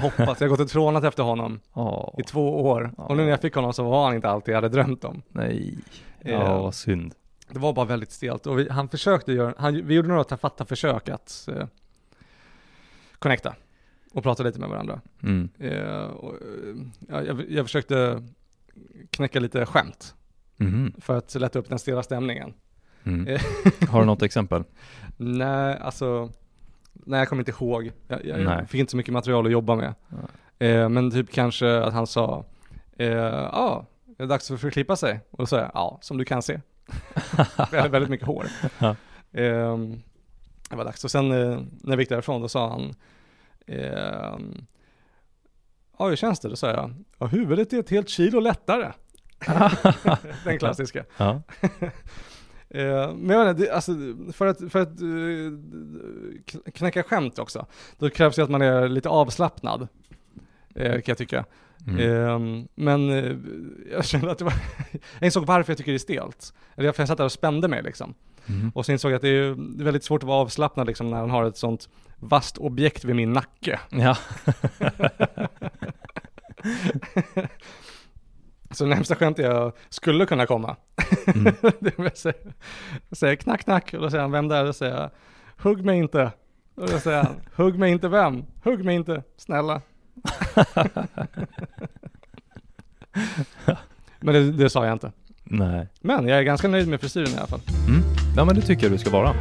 hoppats. 0.00 0.40
Jag 0.40 0.48
har 0.48 0.48
gått 0.48 0.60
och 0.60 0.68
trånat 0.68 1.04
efter 1.04 1.22
honom 1.22 1.60
Ja. 1.74 2.14
i 2.18 2.22
två 2.22 2.60
år. 2.64 2.90
Och 2.96 3.16
nu 3.16 3.22
när 3.22 3.30
jag 3.30 3.40
fick 3.40 3.54
honom 3.54 3.72
så 3.72 3.82
var 3.90 4.04
han 4.06 4.14
inte 4.14 4.28
allt 4.28 4.48
jag 4.48 4.54
hade 4.54 4.68
drömt 4.68 5.04
om. 5.04 5.22
Nej. 5.28 5.78
Eh, 6.20 6.32
Ja, 6.32 6.62
vad 6.62 6.74
synd. 6.74 7.14
Det 7.48 7.58
var 7.58 7.72
bara 7.72 7.86
väldigt 7.86 8.12
stelt. 8.12 8.46
Och 8.46 8.58
vi, 8.58 8.68
han 8.70 8.88
försökte 8.88 9.32
göra, 9.32 9.54
han, 9.58 9.86
vi 9.86 9.94
gjorde 9.94 10.08
några 10.08 10.24
tafatta 10.24 10.64
försök 10.64 11.08
att 11.08 11.48
eh, 11.56 11.66
connecta. 13.18 13.54
Och 14.16 14.22
prata 14.22 14.42
lite 14.42 14.60
med 14.60 14.68
varandra. 14.68 15.00
Mm. 15.22 15.48
Eh, 15.58 16.04
och, 16.04 16.34
eh, 16.34 16.76
ja, 17.08 17.22
jag, 17.22 17.50
jag 17.50 17.64
försökte 17.64 18.22
knäcka 19.10 19.40
lite 19.40 19.66
skämt. 19.66 20.14
Mhm. 20.56 20.92
För 20.98 21.18
att 21.18 21.34
lätta 21.34 21.58
upp 21.58 21.68
den 21.68 21.78
stela 21.78 22.02
stämningen. 22.02 22.54
Mm. 23.04 23.26
Eh. 23.26 23.40
Har 23.88 24.00
du 24.00 24.06
något 24.06 24.22
exempel? 24.22 24.64
Nej, 25.16 25.78
alltså, 25.78 26.30
nej 26.92 27.18
jag 27.18 27.28
kommer 27.28 27.40
inte 27.40 27.50
ihåg. 27.50 27.92
Jag, 28.08 28.26
jag 28.26 28.40
Nej. 28.40 28.66
fick 28.66 28.80
inte 28.80 28.90
så 28.90 28.96
mycket 28.96 29.12
material 29.12 29.46
att 29.46 29.52
jobba 29.52 29.76
med. 29.76 29.94
Eh, 30.58 30.88
men 30.88 31.10
typ 31.10 31.32
kanske 31.32 31.78
att 31.78 31.92
han 31.92 32.06
sa, 32.06 32.44
eh, 32.98 33.08
ja, 33.08 33.50
ah, 33.52 33.86
är 34.06 34.22
det 34.22 34.26
dags 34.26 34.48
för 34.48 34.66
att 34.66 34.72
klippa 34.72 34.96
sig? 34.96 35.20
Och 35.30 35.38
då 35.38 35.46
sa 35.46 35.58
jag, 35.58 35.70
ja, 35.74 35.98
som 36.02 36.18
du 36.18 36.24
kan 36.24 36.42
se. 36.42 36.60
väldigt, 37.70 37.92
väldigt 37.92 38.10
mycket 38.10 38.26
hår. 38.26 38.46
Ja. 38.78 38.96
Eh, 39.32 39.78
det 40.70 40.76
var 40.76 40.84
dags. 40.84 41.04
Och 41.04 41.10
sen 41.10 41.30
eh, 41.30 41.60
när 41.80 41.92
jag 41.92 42.00
gick 42.00 42.08
därifrån, 42.08 42.42
då 42.42 42.48
sa 42.48 42.70
han, 42.70 42.94
eh, 43.66 44.38
ja 45.98 46.08
hur 46.08 46.16
känns 46.16 46.40
det? 46.40 46.48
Då 46.48 46.56
sa 46.56 46.70
jag, 46.70 46.94
ja 47.18 47.26
huvudet 47.26 47.72
är 47.72 47.78
ett 47.78 47.90
helt 47.90 48.08
kilo 48.08 48.40
lättare. 48.40 48.92
Den 50.44 50.58
klassiska. 50.58 51.04
Ja. 51.16 51.42
Eh, 52.68 53.14
men 53.14 53.36
jag 53.36 53.56
det, 53.56 53.70
alltså, 53.70 53.92
för 54.32 54.46
att, 54.46 54.72
för 54.72 54.78
att 54.78 55.00
eh, 55.00 56.72
knäcka 56.72 57.02
skämt 57.02 57.38
också, 57.38 57.66
då 57.98 58.10
krävs 58.10 58.36
det 58.36 58.42
att 58.42 58.50
man 58.50 58.62
är 58.62 58.88
lite 58.88 59.08
avslappnad. 59.08 59.88
Eh, 60.74 60.92
kan 60.92 61.02
jag 61.06 61.18
tycka. 61.18 61.44
Mm. 61.86 62.00
Eh, 62.00 62.66
men 62.74 63.10
eh, 63.10 63.36
jag 63.92 64.04
kände 64.04 64.30
att 64.30 64.38
det 64.38 64.44
var, 64.44 64.52
jag 65.20 65.26
insåg 65.26 65.46
varför 65.46 65.72
jag 65.72 65.78
tycker 65.78 65.92
det 65.92 65.96
är 65.96 65.98
stelt. 65.98 66.54
Eller 66.74 66.86
jag 66.86 67.08
satt 67.08 67.18
där 67.18 67.24
och 67.24 67.32
spände 67.32 67.68
mig 67.68 67.82
liksom. 67.82 68.14
Mhm. 68.46 68.72
Och 68.74 68.86
så 68.86 68.92
insåg 68.92 69.10
jag 69.10 69.16
att 69.16 69.22
det 69.22 69.28
är 69.28 69.82
väldigt 69.84 70.04
svårt 70.04 70.22
att 70.22 70.28
vara 70.28 70.38
avslappnad 70.38 70.86
liksom 70.86 71.10
när 71.10 71.16
han 71.16 71.30
har 71.30 71.44
ett 71.44 71.56
sånt 71.56 71.88
vasst 72.20 72.58
objekt 72.58 73.04
vid 73.04 73.16
min 73.16 73.32
nacke. 73.32 73.80
Ja. 73.90 74.16
Så 78.70 78.86
närmsta 78.86 79.14
skämt 79.14 79.38
jag 79.38 79.72
skulle 79.88 80.26
kunna 80.26 80.46
komma, 80.46 80.76
Mm. 81.34 81.54
det 81.80 81.98
vill 81.98 82.10
säga, 82.16 82.34
jag 83.08 83.18
säger 83.18 83.36
knack 83.36 83.60
knack 83.64 83.94
och 83.94 84.00
då 84.00 84.10
säger 84.10 84.22
han 84.22 84.32
vem 84.32 84.48
där? 84.48 84.64
Då 84.64 84.72
säger 84.72 84.94
jag 84.94 85.10
hugg 85.56 85.84
mig 85.84 85.98
inte. 85.98 86.30
Och 86.74 86.88
då 86.88 86.98
säger 86.98 87.22
han 87.22 87.36
hugg 87.54 87.78
mig 87.78 87.92
inte 87.92 88.08
vem? 88.08 88.44
Hugg 88.64 88.84
mig 88.84 88.96
inte, 88.96 89.22
snälla. 89.36 89.80
Men 94.20 94.34
det, 94.34 94.52
det 94.52 94.70
sa 94.70 94.84
jag 94.86 94.92
inte. 94.92 95.12
Nej. 95.44 95.88
Men 96.00 96.28
jag 96.28 96.38
är 96.38 96.42
ganska 96.42 96.68
nöjd 96.68 96.88
med 96.88 97.00
frisyren 97.00 97.28
i 97.28 97.36
alla 97.36 97.46
fall. 97.46 97.60
Mm. 97.88 98.00
Ja 98.36 98.44
men 98.44 98.54
det 98.54 98.62
tycker 98.62 98.82
jag 98.82 98.92
du 98.92 98.98
ska 98.98 99.10
vara. 99.10 99.34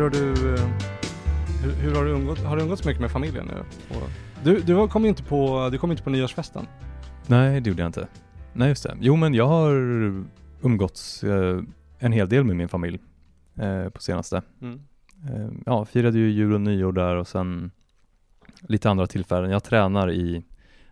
Hur 0.00 0.04
har 0.04 0.10
du, 0.10 0.54
eh, 0.54 0.68
hur, 1.62 1.72
hur 1.72 1.94
har 1.94 2.04
du 2.04 2.10
umgått, 2.10 2.38
har 2.38 2.56
du 2.56 2.62
umgåtts 2.62 2.84
mycket 2.84 3.00
med 3.00 3.10
familjen 3.10 3.46
nu? 3.46 3.64
Du, 4.44 4.60
du 4.60 4.88
kom 4.88 5.02
ju 5.02 5.08
inte 5.08 5.22
på, 5.22 5.68
du 5.72 5.78
kom 5.78 5.90
inte 5.90 6.02
på 6.02 6.10
nyårsfesten. 6.10 6.66
Nej, 7.26 7.60
det 7.60 7.70
gjorde 7.70 7.82
jag 7.82 7.88
inte. 7.88 8.08
Nej, 8.52 8.68
just 8.68 8.82
det. 8.82 8.96
Jo, 9.00 9.16
men 9.16 9.34
jag 9.34 9.46
har 9.46 9.72
umgåtts 10.62 11.24
eh, 11.24 11.60
en 11.98 12.12
hel 12.12 12.28
del 12.28 12.44
med 12.44 12.56
min 12.56 12.68
familj 12.68 12.98
eh, 13.56 13.88
på 13.88 14.02
senaste. 14.02 14.42
Eh, 14.62 15.48
ja, 15.66 15.84
firade 15.84 16.18
ju 16.18 16.30
jul 16.30 16.54
och 16.54 16.60
nyår 16.60 16.92
där 16.92 17.16
och 17.16 17.28
sen 17.28 17.70
lite 18.60 18.90
andra 18.90 19.06
tillfällen. 19.06 19.50
Jag 19.50 19.64
tränar 19.64 20.10
i 20.12 20.44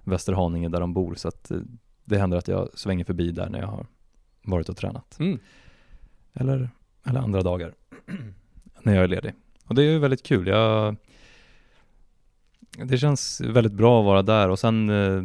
Västerhaninge 0.04 0.68
där 0.68 0.80
de 0.80 0.94
bor 0.94 1.14
så 1.14 1.28
att 1.28 1.50
eh, 1.50 1.58
det 2.04 2.18
händer 2.18 2.38
att 2.38 2.48
jag 2.48 2.68
svänger 2.74 3.04
förbi 3.04 3.32
där 3.32 3.48
när 3.48 3.58
jag 3.58 3.66
har 3.66 3.86
varit 4.44 4.68
och 4.68 4.76
tränat. 4.76 5.18
Mm. 5.20 5.38
Eller, 6.34 6.70
eller 7.04 7.20
andra 7.20 7.42
dagar 7.42 7.74
när 8.88 8.95
jag 8.95 9.04
är 9.04 9.09
ledig. 9.09 9.35
Och 9.64 9.75
det 9.75 9.83
är 9.83 9.87
ju 9.90 9.99
väldigt 9.99 10.23
kul. 10.23 10.47
Jag, 10.47 10.97
det 12.85 12.99
känns 12.99 13.40
väldigt 13.40 13.73
bra 13.73 14.00
att 14.00 14.04
vara 14.07 14.23
där 14.23 14.49
och 14.49 14.59
sen 14.59 14.90
eh, 14.90 15.23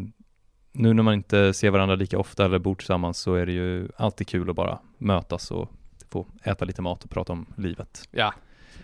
nu 0.71 0.93
när 0.93 1.03
man 1.03 1.13
inte 1.13 1.53
ser 1.53 1.69
varandra 1.69 1.95
lika 1.95 2.19
ofta 2.19 2.45
eller 2.45 2.59
bor 2.59 2.75
tillsammans 2.75 3.17
så 3.17 3.33
är 3.35 3.45
det 3.45 3.51
ju 3.51 3.87
alltid 3.97 4.27
kul 4.27 4.49
att 4.49 4.55
bara 4.55 4.79
mötas 4.97 5.51
och 5.51 5.71
få 6.09 6.27
äta 6.43 6.65
lite 6.65 6.81
mat 6.81 7.03
och 7.03 7.09
prata 7.09 7.33
om 7.33 7.45
livet. 7.57 8.07
Ja. 8.11 8.33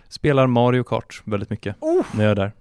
Spelar 0.08 0.46
Mario 0.46 0.82
Kart 0.84 1.22
väldigt 1.24 1.50
mycket 1.50 1.76
Oh, 1.80 2.04
när 2.14 2.24
jag 2.24 2.30
är 2.30 2.34
där. 2.34 2.52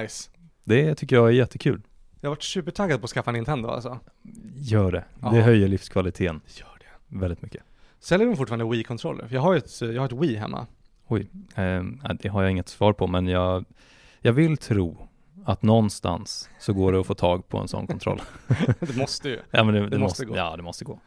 nice! 0.00 0.30
Det 0.64 0.94
tycker 0.94 1.16
jag 1.16 1.26
är 1.28 1.32
jättekul. 1.32 1.80
Jag 2.20 2.28
har 2.28 2.34
varit 2.36 2.42
supertaggad 2.42 3.00
på 3.00 3.04
att 3.04 3.10
skaffa 3.10 3.32
Nintendo 3.32 3.68
alltså. 3.68 3.98
Gör 4.54 4.92
det. 4.92 5.04
Ja. 5.22 5.30
Det 5.30 5.42
höjer 5.42 5.68
livskvaliteten 5.68 6.40
Gör 6.46 6.78
det. 6.78 7.16
väldigt 7.18 7.42
mycket. 7.42 7.62
Säljer 8.00 8.26
de 8.26 8.36
fortfarande 8.36 8.64
Wii-kontroller? 8.76 9.28
Jag 9.30 9.40
har 9.40 9.52
ju 9.52 9.58
ett, 9.58 9.80
jag 9.80 10.00
har 10.02 10.06
ett 10.06 10.12
Wii 10.12 10.36
hemma. 10.36 10.66
Eh, 11.20 11.82
det 12.20 12.28
har 12.28 12.42
jag 12.42 12.50
inget 12.50 12.68
svar 12.68 12.92
på 12.92 13.06
men 13.06 13.26
jag, 13.26 13.64
jag 14.20 14.32
vill 14.32 14.56
tro 14.56 15.08
att 15.44 15.62
någonstans 15.62 16.50
så 16.58 16.72
går 16.72 16.92
det 16.92 17.00
att 17.00 17.06
få 17.06 17.14
tag 17.14 17.48
på 17.48 17.58
en 17.58 17.68
sån 17.68 17.86
kontroll. 17.86 18.22
det 18.80 18.96
måste 18.96 19.28
ju. 19.28 19.38
ja 19.50 19.64
men 19.64 19.74
det, 19.74 19.80
det, 19.80 19.84
måste 19.84 19.98
måste, 19.98 20.24
gå. 20.24 20.36
Ja 20.36 20.56
det 20.56 20.62
måste 20.62 20.84
gå. 20.84 20.98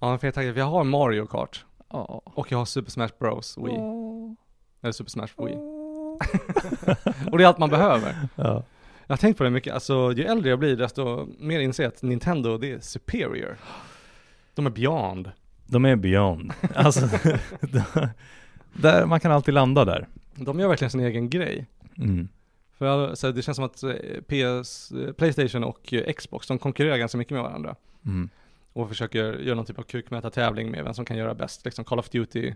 Ja, 0.00 0.18
för 0.18 0.26
jag 0.26 0.34
för 0.34 0.58
Jag 0.58 0.64
har 0.64 0.84
Mario 0.84 1.26
Kart. 1.26 1.64
Ja. 1.88 2.22
Och 2.24 2.52
jag 2.52 2.58
har 2.58 2.64
Super 2.64 2.90
Smash 2.90 3.10
Bros 3.18 3.58
Wii. 3.58 3.78
Eller 4.82 4.92
Super 4.92 5.10
Smash 5.10 5.28
Wii. 5.38 5.54
och 7.30 7.38
det 7.38 7.44
är 7.44 7.48
allt 7.48 7.58
man 7.58 7.70
behöver. 7.70 8.14
Ja. 8.36 8.62
Jag 9.06 9.14
har 9.14 9.16
tänkt 9.16 9.38
på 9.38 9.44
det 9.44 9.50
mycket, 9.50 9.74
alltså 9.74 10.12
ju 10.12 10.24
äldre 10.24 10.50
jag 10.50 10.58
blir 10.58 10.76
desto 10.76 11.28
mer 11.38 11.60
inser 11.60 11.82
jag 11.82 11.92
att 11.92 12.02
Nintendo, 12.02 12.58
det 12.58 12.72
är 12.72 12.80
superior. 12.80 13.56
De 14.54 14.66
är 14.66 14.70
beyond. 14.70 15.30
De 15.66 15.84
är 15.84 15.96
beyond. 15.96 16.52
Alltså, 16.74 17.08
där, 18.72 19.06
man 19.06 19.20
kan 19.20 19.32
alltid 19.32 19.54
landa 19.54 19.84
där. 19.84 20.08
De 20.34 20.60
gör 20.60 20.68
verkligen 20.68 20.90
sin 20.90 21.00
egen 21.00 21.30
grej. 21.30 21.66
Mm. 21.98 22.28
För 22.78 23.14
så 23.14 23.30
det 23.30 23.42
känns 23.42 23.56
som 23.56 23.64
att 23.64 23.82
eh, 23.82 23.92
PS, 24.26 24.92
eh, 24.92 25.12
Playstation 25.12 25.64
och 25.64 25.92
eh, 25.92 26.12
Xbox, 26.12 26.46
de 26.46 26.58
konkurrerar 26.58 26.96
ganska 26.96 27.18
mycket 27.18 27.32
med 27.32 27.42
varandra. 27.42 27.76
Mm. 28.04 28.28
Och 28.72 28.88
försöker 28.88 29.38
göra 29.38 29.54
någon 29.54 29.64
typ 29.64 29.78
av 29.78 29.82
kukmätartävling 29.82 30.70
med 30.70 30.84
vem 30.84 30.94
som 30.94 31.04
kan 31.04 31.16
göra 31.16 31.34
bäst, 31.34 31.64
liksom 31.64 31.84
Call 31.84 31.98
of 31.98 32.08
Duty 32.08 32.54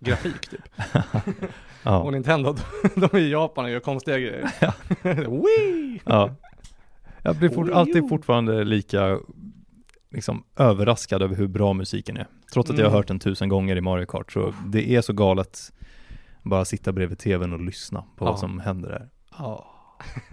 grafik 0.00 0.48
typ. 0.48 0.68
Ja. 1.86 1.98
Och 1.98 2.12
Nintendo, 2.12 2.56
de 2.94 3.04
är 3.04 3.18
i 3.18 3.30
Japan 3.30 3.64
och 3.64 3.70
gör 3.70 3.80
konstiga 3.80 4.18
grejer. 4.18 4.50
Wii! 5.30 6.00
ja. 6.04 6.34
Jag 7.22 7.36
blir 7.36 7.48
fort, 7.48 7.70
alltid 7.70 8.08
fortfarande 8.08 8.64
lika 8.64 9.18
liksom, 10.14 10.44
överraskad 10.56 11.22
över 11.22 11.36
hur 11.36 11.46
bra 11.48 11.72
musiken 11.72 12.16
är. 12.16 12.26
Trots 12.52 12.70
att 12.70 12.78
jag 12.78 12.84
har 12.84 12.90
Mm. 12.90 12.96
hört 12.96 13.08
den 13.08 13.18
tusen 13.18 13.48
gånger 13.48 13.76
i 13.76 13.80
Mario 13.80 14.06
Kart 14.06 14.32
så 14.32 14.54
det 14.66 14.90
är 14.90 15.00
så 15.00 15.12
galet 15.12 15.72
bara 16.42 16.64
sitta 16.64 16.92
bredvid 16.92 17.18
tvn 17.18 17.52
och 17.52 17.60
lyssna 17.60 18.00
på 18.16 18.24
Ja. 18.24 18.30
vad 18.30 18.38
som 18.38 18.60
händer 18.60 18.88
där. 18.88 19.08
Ja. 19.38 19.70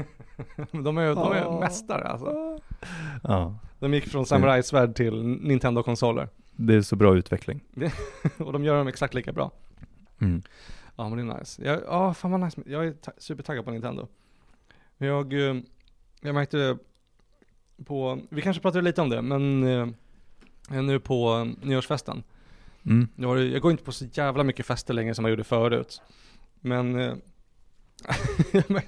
De 0.71 0.97
är, 0.97 1.15
de 1.15 1.31
är 1.31 1.35
Ja. 1.37 1.59
mästare 1.59 2.03
alltså. 2.07 2.59
Ja. 3.23 3.55
De 3.79 3.93
gick 3.93 4.07
från 4.09 4.25
samurajsvärd 4.25 4.95
till 4.95 5.23
Nintendo-konsoler. 5.23 6.29
Det 6.55 6.75
är 6.75 6.81
så 6.81 6.95
bra 6.95 7.15
utveckling. 7.17 7.61
och 8.37 8.53
de 8.53 8.63
gör 8.63 8.77
dem 8.77 8.87
exakt 8.87 9.13
lika 9.13 9.33
bra. 9.33 9.51
Mm. 10.21 10.41
Ja 10.95 11.09
men 11.09 11.27
det 11.27 11.33
är 11.33 11.39
nice. 11.39 11.81
Ja 11.85 12.13
fan 12.13 12.31
vad 12.31 12.39
nice. 12.39 12.61
Jag 12.65 12.85
är 12.87 12.91
ta- 12.93 13.11
supertaggad 13.17 13.65
på 13.65 13.71
Nintendo. 13.71 14.07
Jag, 14.97 15.33
eh, 15.33 15.55
jag 16.21 16.35
märkte 16.35 16.77
på, 17.85 18.19
vi 18.29 18.41
kanske 18.41 18.61
pratade 18.61 18.81
lite 18.81 19.01
om 19.01 19.09
det, 19.09 19.21
men 19.21 19.63
eh, 19.63 19.87
nu 20.81 20.99
på 20.99 21.51
nyårsfesten. 21.61 22.23
Mm. 22.85 23.07
Jag, 23.15 23.45
jag 23.45 23.61
går 23.61 23.71
inte 23.71 23.83
på 23.83 23.91
så 23.91 24.05
jävla 24.13 24.43
mycket 24.43 24.65
fester 24.65 24.93
längre 24.93 25.15
som 25.15 25.25
jag 25.25 25.29
gjorde 25.29 25.43
förut. 25.43 26.01
Men, 26.61 26.99
eh, 26.99 27.13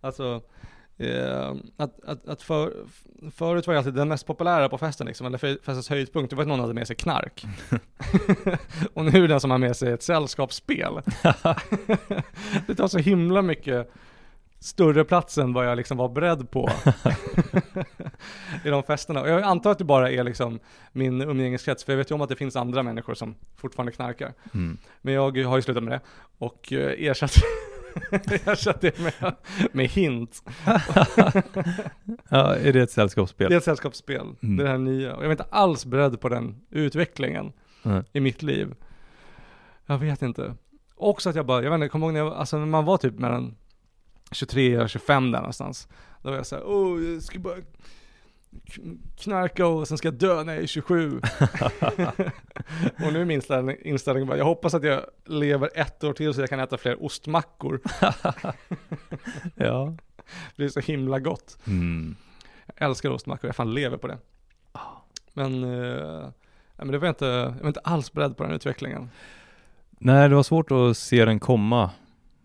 alltså, 0.00 0.42
eh, 0.96 1.54
att, 1.76 2.04
att, 2.04 2.28
att 2.28 2.42
för, 2.42 2.72
förut 3.30 3.66
var 3.66 3.74
jag 3.74 3.78
alltid 3.78 3.94
den 3.94 4.08
mest 4.08 4.26
populära 4.26 4.68
på 4.68 4.78
festen 4.78 5.06
liksom, 5.06 5.26
eller 5.26 5.38
fe- 5.38 5.58
festens 5.62 5.88
höjdpunkt, 5.88 6.30
det 6.30 6.36
var 6.36 6.42
att 6.42 6.48
någon 6.48 6.60
hade 6.60 6.74
med 6.74 6.86
sig 6.86 6.96
knark. 6.96 7.44
och 8.94 9.04
nu 9.04 9.10
är 9.10 9.20
det 9.20 9.26
den 9.26 9.40
som 9.40 9.50
har 9.50 9.58
med 9.58 9.76
sig 9.76 9.92
ett 9.92 10.02
sällskapsspel. 10.02 10.92
det 12.66 12.74
tar 12.74 12.88
så 12.88 12.98
himla 12.98 13.42
mycket 13.42 13.92
större 14.66 15.04
plats 15.04 15.38
än 15.38 15.52
vad 15.52 15.66
jag 15.66 15.76
liksom 15.76 15.96
var 15.96 16.08
beredd 16.08 16.50
på 16.50 16.70
i 18.64 18.68
de 18.68 18.82
festerna. 18.82 19.20
Och 19.22 19.28
jag 19.28 19.42
antar 19.42 19.70
att 19.70 19.78
det 19.78 19.84
bara 19.84 20.10
är 20.10 20.24
liksom 20.24 20.58
min 20.92 21.22
umgängeskrets, 21.22 21.84
för 21.84 21.92
jag 21.92 21.98
vet 21.98 22.10
ju 22.10 22.14
om 22.14 22.20
att 22.20 22.28
det 22.28 22.36
finns 22.36 22.56
andra 22.56 22.82
människor 22.82 23.14
som 23.14 23.34
fortfarande 23.56 23.92
knarkar. 23.92 24.32
Mm. 24.54 24.78
Men 25.02 25.14
jag 25.14 25.38
har 25.38 25.56
ju 25.56 25.62
slutat 25.62 25.82
med 25.84 25.92
det 25.92 26.00
och 26.38 26.72
eh, 26.72 27.06
ersatt, 27.08 27.34
ersatt 28.46 28.80
det 28.80 28.98
med, 28.98 29.34
med 29.72 29.86
hint. 29.86 30.42
Ja, 32.28 32.54
är 32.56 32.72
det 32.72 32.80
ett 32.80 32.90
sällskapsspel? 32.90 33.48
Det 33.48 33.54
är 33.54 33.58
ett 33.58 33.64
sällskapsspel, 33.64 34.20
Mm. 34.42 34.56
det 34.56 34.62
är 34.62 34.64
det 34.64 34.70
här 34.70 34.78
nya. 34.78 35.14
Och 35.16 35.22
jag 35.22 35.28
var 35.28 35.32
inte 35.32 35.46
alls 35.50 35.86
beredd 35.86 36.20
på 36.20 36.28
den 36.28 36.60
utvecklingen 36.70 37.52
Mm. 37.84 38.04
i 38.12 38.20
mitt 38.20 38.42
liv. 38.42 38.74
Jag 39.86 39.98
vet 39.98 40.22
inte. 40.22 40.54
Också 40.96 41.30
att 41.30 41.36
jag 41.36 41.46
bara, 41.46 41.62
jag 41.62 41.70
vet 41.70 41.74
inte, 41.76 41.88
kommer 41.88 42.06
ihåg 42.06 42.12
när, 42.12 42.20
jag, 42.20 42.32
alltså 42.32 42.58
när 42.58 42.66
man 42.66 42.84
var 42.84 42.96
typ 42.96 43.18
mellan 43.18 43.54
23 44.30 44.78
och 44.78 44.90
25 44.90 45.30
där 45.30 45.38
någonstans. 45.38 45.88
Då 46.22 46.30
var 46.30 46.36
jag 46.36 46.46
såhär, 46.46 46.64
åh 46.66 47.02
jag 47.02 47.22
ska 47.22 47.38
bara 47.38 47.56
knarka 49.16 49.66
och 49.66 49.88
sen 49.88 49.98
ska 49.98 50.08
jag 50.08 50.14
dö 50.14 50.44
när 50.44 50.54
jag 50.54 50.62
är 50.62 50.66
27. 50.66 51.20
och 53.04 53.12
nu 53.12 53.20
är 53.20 53.24
min 53.24 53.30
inställning, 53.30 53.76
inställning 53.82 54.26
bara, 54.26 54.38
jag 54.38 54.44
hoppas 54.44 54.74
att 54.74 54.84
jag 54.84 55.04
lever 55.24 55.70
ett 55.74 56.04
år 56.04 56.12
till 56.12 56.34
så 56.34 56.40
jag 56.40 56.48
kan 56.48 56.60
äta 56.60 56.76
fler 56.76 57.04
ostmackor. 57.04 57.80
ja. 59.54 59.96
Det 60.56 60.64
är 60.64 60.68
så 60.68 60.80
himla 60.80 61.18
gott. 61.18 61.58
Mm. 61.66 62.16
Jag 62.66 62.88
älskar 62.88 63.10
ostmackor, 63.10 63.48
jag 63.48 63.56
fan 63.56 63.74
lever 63.74 63.96
på 63.96 64.06
det. 64.06 64.18
Men, 65.32 65.64
eh, 65.64 66.28
men 66.76 66.88
det 66.88 66.98
var 66.98 67.06
jag 67.06 67.12
inte, 67.12 67.26
jag 67.26 67.60
var 67.60 67.68
inte 67.68 67.80
alls 67.80 68.12
beredd 68.12 68.36
på 68.36 68.42
den 68.42 68.52
utvecklingen. 68.52 69.10
Nej, 69.90 70.28
det 70.28 70.34
var 70.34 70.42
svårt 70.42 70.70
att 70.70 70.96
se 70.96 71.24
den 71.24 71.40
komma 71.40 71.90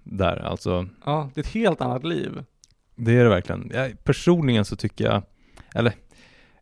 där, 0.04 0.38
alltså. 0.38 0.88
Ja, 1.06 1.30
det 1.34 1.42
är 1.42 1.44
ett 1.44 1.50
helt 1.54 1.82
annat 1.82 2.04
liv. 2.04 2.44
Det 2.96 3.12
är 3.12 3.24
det 3.24 3.30
verkligen. 3.30 3.72
Jag, 3.74 4.04
personligen 4.04 4.66
så 4.66 4.76
tycker 4.76 5.06
jag, 5.06 5.24
eller, 5.76 5.94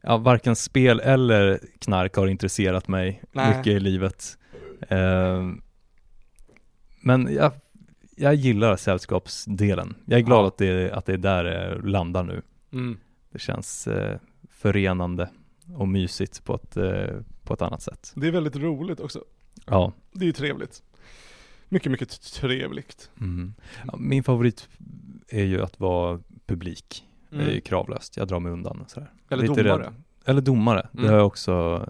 ja, 0.01 0.17
varken 0.17 0.55
spel 0.55 0.99
eller 0.99 1.59
knark 1.79 2.15
har 2.15 2.27
intresserat 2.27 2.87
mig 2.87 3.23
Nej. 3.31 3.57
mycket 3.57 3.73
i 3.73 3.79
livet. 3.79 4.37
Ehm, 4.89 5.61
men 7.01 7.33
jag, 7.33 7.51
jag 8.15 8.35
gillar 8.35 8.75
sällskapsdelen. 8.75 9.95
Jag 10.05 10.19
är 10.19 10.23
glad 10.23 10.43
Ja. 10.43 10.47
att, 10.47 10.57
det, 10.57 10.91
att 10.91 11.05
det 11.05 11.13
är 11.13 11.17
där 11.17 11.43
det 11.43 11.89
landar 11.89 12.23
nu. 12.23 12.41
Mm. 12.73 12.97
Det 13.31 13.39
känns 13.39 13.87
eh, 13.87 14.17
förenande 14.49 15.29
och 15.77 15.87
mysigt 15.87 16.43
på 16.45 16.55
ett, 16.55 16.77
eh, 16.77 17.15
på 17.43 17.53
ett 17.53 17.61
annat 17.61 17.81
sätt. 17.81 18.11
Det 18.15 18.27
är 18.27 18.31
väldigt 18.31 18.55
roligt 18.55 18.99
också. 18.99 19.23
Ja. 19.65 19.93
Det 20.11 20.23
är 20.23 20.27
ju 20.27 20.31
trevligt. 20.33 20.83
Mycket, 21.69 21.91
mycket 21.91 22.21
trevligt. 22.33 23.11
Mm. 23.19 23.53
ja. 23.87 23.95
Min 23.97 24.23
favorit 24.23 24.69
är 25.27 25.43
ju 25.43 25.61
att 25.61 25.79
vara 25.79 26.19
publik. 26.45 27.05
Det 27.29 27.37
är 27.43 27.51
ju 27.51 27.61
kravlöst. 27.61 28.17
Jag 28.17 28.27
drar 28.27 28.39
mig 28.39 28.51
undan 28.51 28.83
sådär. 28.87 29.13
Eller 29.29 29.47
lite 29.47 29.63
domare. 29.63 29.83
rädd. 29.83 29.93
Eller 30.25 30.41
domare. 30.41 30.87
Det 30.91 30.97
Mm. 30.99 31.09
har 31.11 31.17
jag 31.17 31.27
också, 31.27 31.85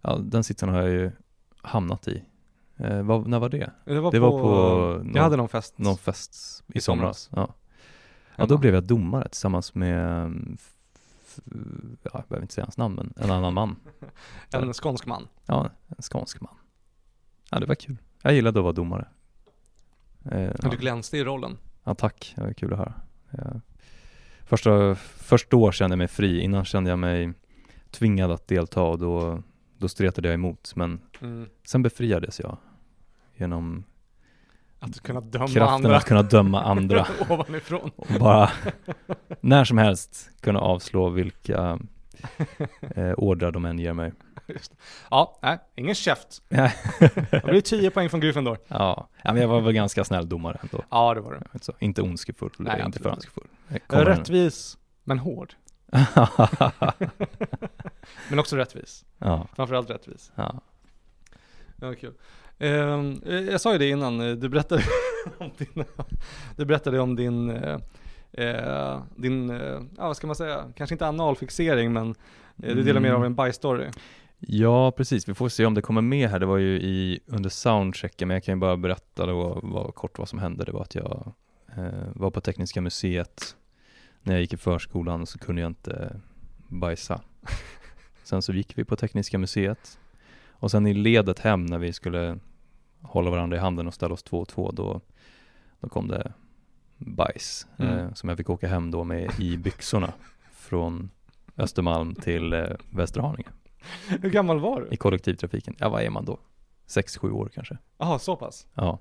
ja, 0.00 0.16
den 0.22 0.44
sitsen 0.44 0.68
har 0.68 0.82
jag 0.82 0.90
ju 0.90 1.10
hamnat 1.62 2.08
i. 2.08 2.24
Eh, 2.76 3.02
vad, 3.02 3.26
när 3.26 3.38
var 3.38 3.48
det? 3.48 3.70
Det 3.84 4.00
var 4.00 4.12
Det 4.12 4.18
på, 4.20 4.30
var 4.30 4.40
på 4.40 4.48
jag 4.98 5.06
någon- 5.06 5.22
hade 5.22 5.36
någon 5.36 5.48
fest. 5.48 5.78
Någon 5.78 5.96
fest 5.98 6.64
i, 6.74 6.78
I 6.78 6.80
somras. 6.80 7.18
somras. 7.20 7.48
Ja. 7.48 7.54
ja, 8.36 8.46
då 8.46 8.58
blev 8.58 8.74
jag 8.74 8.84
domare 8.84 9.28
tillsammans 9.28 9.74
med, 9.74 10.24
mm, 10.24 10.58
ja, 12.02 12.10
jag 12.12 12.24
behöver 12.28 12.42
inte 12.42 12.54
säga 12.54 12.64
hans 12.64 12.76
namn, 12.76 12.94
men 12.94 13.12
en 13.16 13.30
annan 13.30 13.54
man. 13.54 13.76
En 14.52 14.72
skånsk 14.74 15.06
man. 15.06 15.28
Ja, 15.46 15.70
en 15.88 16.02
skånsk 16.02 16.40
man. 16.40 16.54
Ja, 17.50 17.60
det 17.60 17.66
var 17.66 17.74
kul. 17.74 17.96
Jag 18.26 18.34
gillade 18.34 18.58
att 18.58 18.62
vara 18.62 18.72
domare. 18.72 19.08
Eh, 20.30 20.40
ja. 20.62 20.68
du 20.70 20.76
glänste 20.76 21.18
i 21.18 21.24
rollen. 21.24 21.58
Ja, 21.84 21.94
tack. 21.94 22.32
Det 22.36 22.42
var 22.42 22.52
kul 22.52 22.72
att 22.72 22.78
höra. 22.78 22.92
Jag, 23.30 23.60
första, 24.44 24.94
först 25.16 25.50
då 25.50 25.72
kände 25.72 25.92
jag 25.92 25.98
mig 25.98 26.08
fri. 26.08 26.40
Innan 26.40 26.64
kände 26.64 26.90
jag 26.90 26.98
mig 26.98 27.32
tvingad 27.90 28.30
att 28.30 28.48
delta 28.48 28.82
och 28.82 28.98
då, 28.98 29.42
då 29.78 29.88
stretade 29.88 30.28
jag 30.28 30.34
emot. 30.34 30.72
Men 30.76 31.00
Mm. 31.20 31.48
sen 31.66 31.82
befriades 31.82 32.40
jag 32.40 32.56
genom 33.36 33.84
Att 34.78 35.00
kunna 35.02 35.20
döma 35.20 35.46
kraften 35.48 35.62
andra 35.68 35.96
att 35.96 36.04
kunna 36.04 36.22
döma 36.22 36.62
andra 36.62 37.06
ovanifrån. 37.30 37.90
och 37.96 38.06
bara 38.20 38.50
när 39.40 39.64
som 39.64 39.78
helst 39.78 40.30
kunna 40.40 40.60
avslå 40.60 41.08
vilka 41.08 41.78
eh, 42.80 43.12
ordrar 43.12 43.52
de 43.52 43.64
än 43.64 43.78
ger 43.78 43.92
mig. 43.92 44.12
Ja, 45.10 45.38
nej, 45.42 45.58
ingen 45.74 45.94
käft. 45.94 46.42
Det 46.48 46.72
blir 47.44 47.60
10 47.60 47.90
poäng 47.90 48.08
från 48.10 48.20
Gryffindor. 48.20 48.58
Ja, 48.68 49.08
ja, 49.22 49.32
men 49.32 49.42
jag 49.42 49.48
var 49.48 49.60
väl 49.60 49.72
ganska 49.72 50.04
snäll 50.04 50.28
domare 50.28 50.58
ändå. 50.62 50.84
Ja, 50.90 51.14
det 51.14 51.20
var 51.20 51.32
det. 51.52 51.64
Så, 51.64 51.72
inte 51.78 52.02
ondskefull, 52.02 52.50
Nej, 52.58 52.82
inte 52.86 52.98
för 52.98 53.10
inte. 53.10 53.16
ondskefull. 53.16 53.46
Rättvis, 54.06 54.78
men 55.04 55.18
hård. 55.18 55.54
Men 58.30 58.38
också 58.38 58.56
rättvis. 58.56 59.04
ja, 59.18 59.46
Framförallt 59.56 59.90
rättvis. 59.90 60.32
ja. 60.34 60.60
Ja, 61.80 61.94
kul. 61.94 62.14
Eh, 62.58 62.70
jag 63.50 63.60
sa 63.60 63.72
ju 63.72 63.78
det 63.78 63.88
innan, 63.88 64.20
eh, 64.20 64.32
du 64.36 64.48
berättade 64.48 64.82
om 65.38 65.50
din, 65.58 65.84
du 66.56 66.64
berättade 66.64 67.00
om 67.00 67.16
din, 67.16 67.50
eh, 68.32 69.00
din, 69.16 69.50
eh, 69.50 69.80
ja 69.96 70.06
vad 70.06 70.16
ska 70.16 70.26
man 70.26 70.36
säga, 70.36 70.72
kanske 70.76 70.94
inte 70.94 71.06
analfixering 71.06 71.92
men 71.92 72.10
eh, 72.62 72.74
du 72.74 72.82
delar 72.82 73.00
med 73.00 73.10
dig 73.10 73.14
av 73.14 73.20
Mm. 73.20 73.26
en 73.26 73.34
bajsstory. 73.34 73.86
Ja, 74.38 74.92
precis. 74.92 75.28
Vi 75.28 75.34
får 75.34 75.48
se 75.48 75.66
om 75.66 75.74
det 75.74 75.82
kommer 75.82 76.02
med 76.02 76.30
här. 76.30 76.38
Det 76.38 76.46
var 76.46 76.56
ju 76.56 76.80
i, 76.80 77.20
under 77.26 77.50
soundchecken, 77.50 78.28
men 78.28 78.34
jag 78.34 78.44
kan 78.44 78.54
ju 78.54 78.60
bara 78.60 78.76
berätta 78.76 79.26
då 79.26 79.60
vad, 79.62 79.94
kort 79.94 80.18
vad 80.18 80.28
som 80.28 80.38
hände. 80.38 80.64
Det 80.64 80.72
var 80.72 80.82
att 80.82 80.94
jag 80.94 81.32
eh, 81.76 82.08
var 82.14 82.30
på 82.30 82.40
Tekniska 82.40 82.80
museet. 82.80 83.56
När 84.22 84.32
jag 84.32 84.40
gick 84.40 84.52
i 84.52 84.56
förskolan 84.56 85.26
så 85.26 85.38
kunde 85.38 85.62
jag 85.62 85.70
inte 85.70 86.20
bajsa. 86.68 87.20
Sen 88.22 88.42
så 88.42 88.52
gick 88.52 88.78
vi 88.78 88.84
på 88.84 88.96
Tekniska 88.96 89.38
museet. 89.38 89.98
Och 90.58 90.70
sen 90.70 90.86
i 90.86 90.94
ledet 90.94 91.38
hem 91.38 91.66
när 91.66 91.78
vi 91.78 91.92
skulle 91.92 92.38
hålla 93.02 93.30
varandra 93.30 93.56
i 93.56 93.60
handen 93.60 93.86
och 93.86 93.94
ställa 93.94 94.14
oss 94.14 94.22
två 94.22 94.38
och 94.38 94.48
två, 94.48 94.70
då, 94.72 95.00
då 95.80 95.88
kom 95.88 96.08
det 96.08 96.32
bajs. 96.96 97.66
Mm. 97.76 97.98
Eh, 97.98 98.14
som 98.14 98.28
jag 98.28 98.38
fick 98.38 98.50
åka 98.50 98.68
hem 98.68 98.90
då 98.90 99.04
med 99.04 99.40
i 99.40 99.56
byxorna 99.56 100.12
från 100.52 101.10
Östermalm 101.56 102.14
till 102.14 102.52
eh, 102.52 102.66
Västerhaninge 102.90 103.50
Hur 104.22 104.30
gammal 104.30 104.60
var 104.60 104.80
du? 104.80 104.88
i 104.90 104.96
kollektivtrafiken. 104.96 105.76
Ja, 105.78 105.88
vad 105.88 106.02
är 106.02 106.10
man 106.10 106.24
då? 106.24 106.38
Sex, 106.86 107.16
sju 107.18 107.30
år 107.30 107.50
kanske. 107.54 107.78
Jaha, 107.98 108.18
så 108.18 108.36
pass. 108.36 108.66
Ja. 108.74 108.98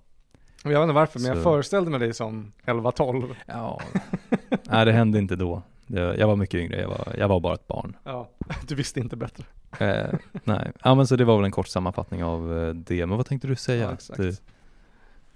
Jag 0.64 0.72
vet 0.72 0.82
inte 0.82 0.94
varför, 0.94 1.20
men 1.20 1.28
jag 1.28 1.38
Så- 1.38 1.44
föreställde 1.44 1.92
mig 1.92 2.00
dig 2.00 2.14
som 2.14 2.52
11-12. 2.66 3.36
Ja. 3.46 3.82
Nej, 4.64 4.86
det 4.86 4.92
hände 4.92 5.18
inte 5.20 5.36
då. 5.36 5.62
Det, 5.88 6.00
jag 6.18 6.28
var 6.28 6.36
mycket 6.36 6.60
yngre, 6.60 6.82
jag 6.82 6.88
var, 6.90 7.16
jag 7.18 7.28
var 7.28 7.40
bara 7.40 7.54
ett 7.54 7.68
barn. 7.68 7.98
Ja, 8.04 8.30
du 8.68 8.76
visste 8.76 9.00
inte 9.00 9.16
bättre. 9.16 9.44
Eh, 9.80 10.14
nej, 10.44 10.72
ja 10.84 10.96
men 10.96 11.08
så 11.08 11.16
det 11.16 11.26
var 11.26 11.36
väl 11.38 11.46
en 11.46 11.52
kort 11.52 11.68
sammanfattning 11.68 12.24
av 12.24 12.58
eh, 12.60 12.74
det. 12.74 13.06
Men 13.06 13.18
vad 13.18 13.26
tänkte 13.26 13.48
du 13.48 13.56
säga? 13.56 13.84
Ja, 13.84 13.94
exakt. 13.94 14.18
Det, 14.20 14.42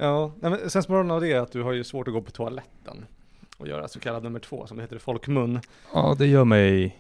Ja, 0.02 0.32
nej, 0.42 0.52
men 0.52 0.70
sensmoralen 0.70 1.12
av 1.12 1.22
det 1.22 1.32
är 1.32 1.40
att 1.40 1.52
du 1.52 1.64
har 1.64 1.72
ju 1.72 1.84
svårt 1.84 2.08
att 2.08 2.14
gå 2.14 2.22
på 2.22 2.32
toaletten 2.32 3.06
och 3.58 3.68
göra 3.68 3.88
så 3.88 4.00
kallad 4.00 4.24
nummer 4.24 4.40
två, 4.40 4.68
som 4.68 4.78
det 4.78 4.84
heter 4.84 4.96
i 4.96 5.00
folkmun, 5.00 5.60
ja, 5.94 6.16
det 6.18 6.28
gör 6.28 6.46
mig 6.46 6.98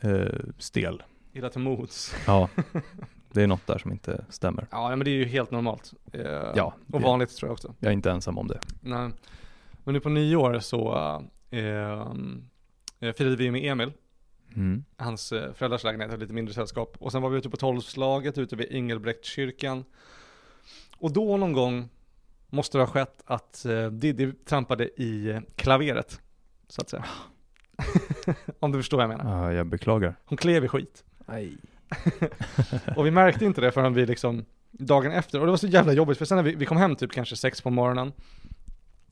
eh, 0.00 0.10
stel. 0.58 1.02
Illa 1.32 1.48
till 1.50 1.60
mods. 1.60 2.14
Ja, 2.26 2.48
det 3.32 3.42
är 3.42 3.46
något 3.46 3.66
där 3.66 3.78
som 3.78 3.92
inte 3.92 4.24
stämmer. 4.28 4.66
Ja, 4.70 4.88
men 4.88 5.04
det 5.04 5.10
är 5.10 5.14
ju 5.14 5.24
helt 5.24 5.50
normalt. 5.50 5.92
Eh, 6.12 6.22
Ja, 6.54 6.74
Och 6.92 7.00
det- 7.00 7.06
vanligt 7.06 7.36
tror 7.36 7.48
jag 7.48 7.52
också. 7.52 7.74
Jag 7.78 7.88
är 7.88 7.92
inte 7.92 8.10
ensam 8.10 8.38
om 8.38 8.46
det. 8.48 8.60
Nej. 8.80 9.10
Men 9.84 9.94
nu 9.94 10.00
på 10.00 10.08
nyår 10.08 10.58
så 10.58 10.94
eh, 11.50 11.60
eh, 13.00 13.12
firade 13.12 13.36
vi 13.36 13.50
med 13.50 13.64
Emil, 13.64 13.92
Mm. 14.56 14.84
hans 14.96 15.32
eh, 15.32 15.52
föräldrars 15.52 15.84
lägenhet, 15.84 16.20
lite 16.20 16.32
mindre 16.32 16.54
sällskap. 16.54 16.96
Och 17.00 17.12
sen 17.12 17.22
var 17.22 17.30
vi 17.30 17.38
ute 17.38 17.50
på 17.50 17.56
tolvslaget 17.56 18.38
ute 18.38 18.56
vid 18.56 18.66
Ingelbrektkyrkan. 18.72 19.84
Och 20.98 21.12
då 21.12 21.36
någon 21.36 21.52
gång 21.52 21.88
måste 22.50 22.78
det 22.78 22.82
ha 22.84 22.88
skett 22.88 23.22
att 23.26 23.64
eh, 23.64 23.86
Diddy 23.86 24.32
trampade 24.32 24.84
i 25.02 25.40
klaveret, 25.56 26.20
så 26.68 26.80
att 26.80 26.88
säga. 26.90 27.04
Om 28.60 28.72
du 28.72 28.78
förstår 28.78 28.96
vad 28.96 29.04
jag 29.04 29.18
menar. 29.18 29.42
Ja, 29.46 29.52
jag 29.52 29.66
beklagar. 29.66 30.14
Hon 30.24 30.38
klev 30.38 30.64
i 30.64 30.68
skit. 30.68 31.04
Nej. 31.26 31.56
och 32.96 33.06
vi 33.06 33.10
märkte 33.10 33.44
inte 33.44 33.60
det 33.60 33.72
förrän 33.72 33.94
vi 33.94 34.06
liksom 34.06 34.44
dagen 34.70 35.12
efter, 35.12 35.40
och 35.40 35.46
det 35.46 35.50
var 35.50 35.56
så 35.56 35.66
jävla 35.66 35.92
jobbigt 35.92 36.18
för 36.18 36.24
sen 36.24 36.36
när 36.36 36.42
vi, 36.42 36.54
vi 36.54 36.66
kom 36.66 36.76
hem 36.76 36.96
typ 36.96 37.12
kanske 37.12 37.36
sex 37.36 37.60
på 37.60 37.70
morgonen 37.70 38.12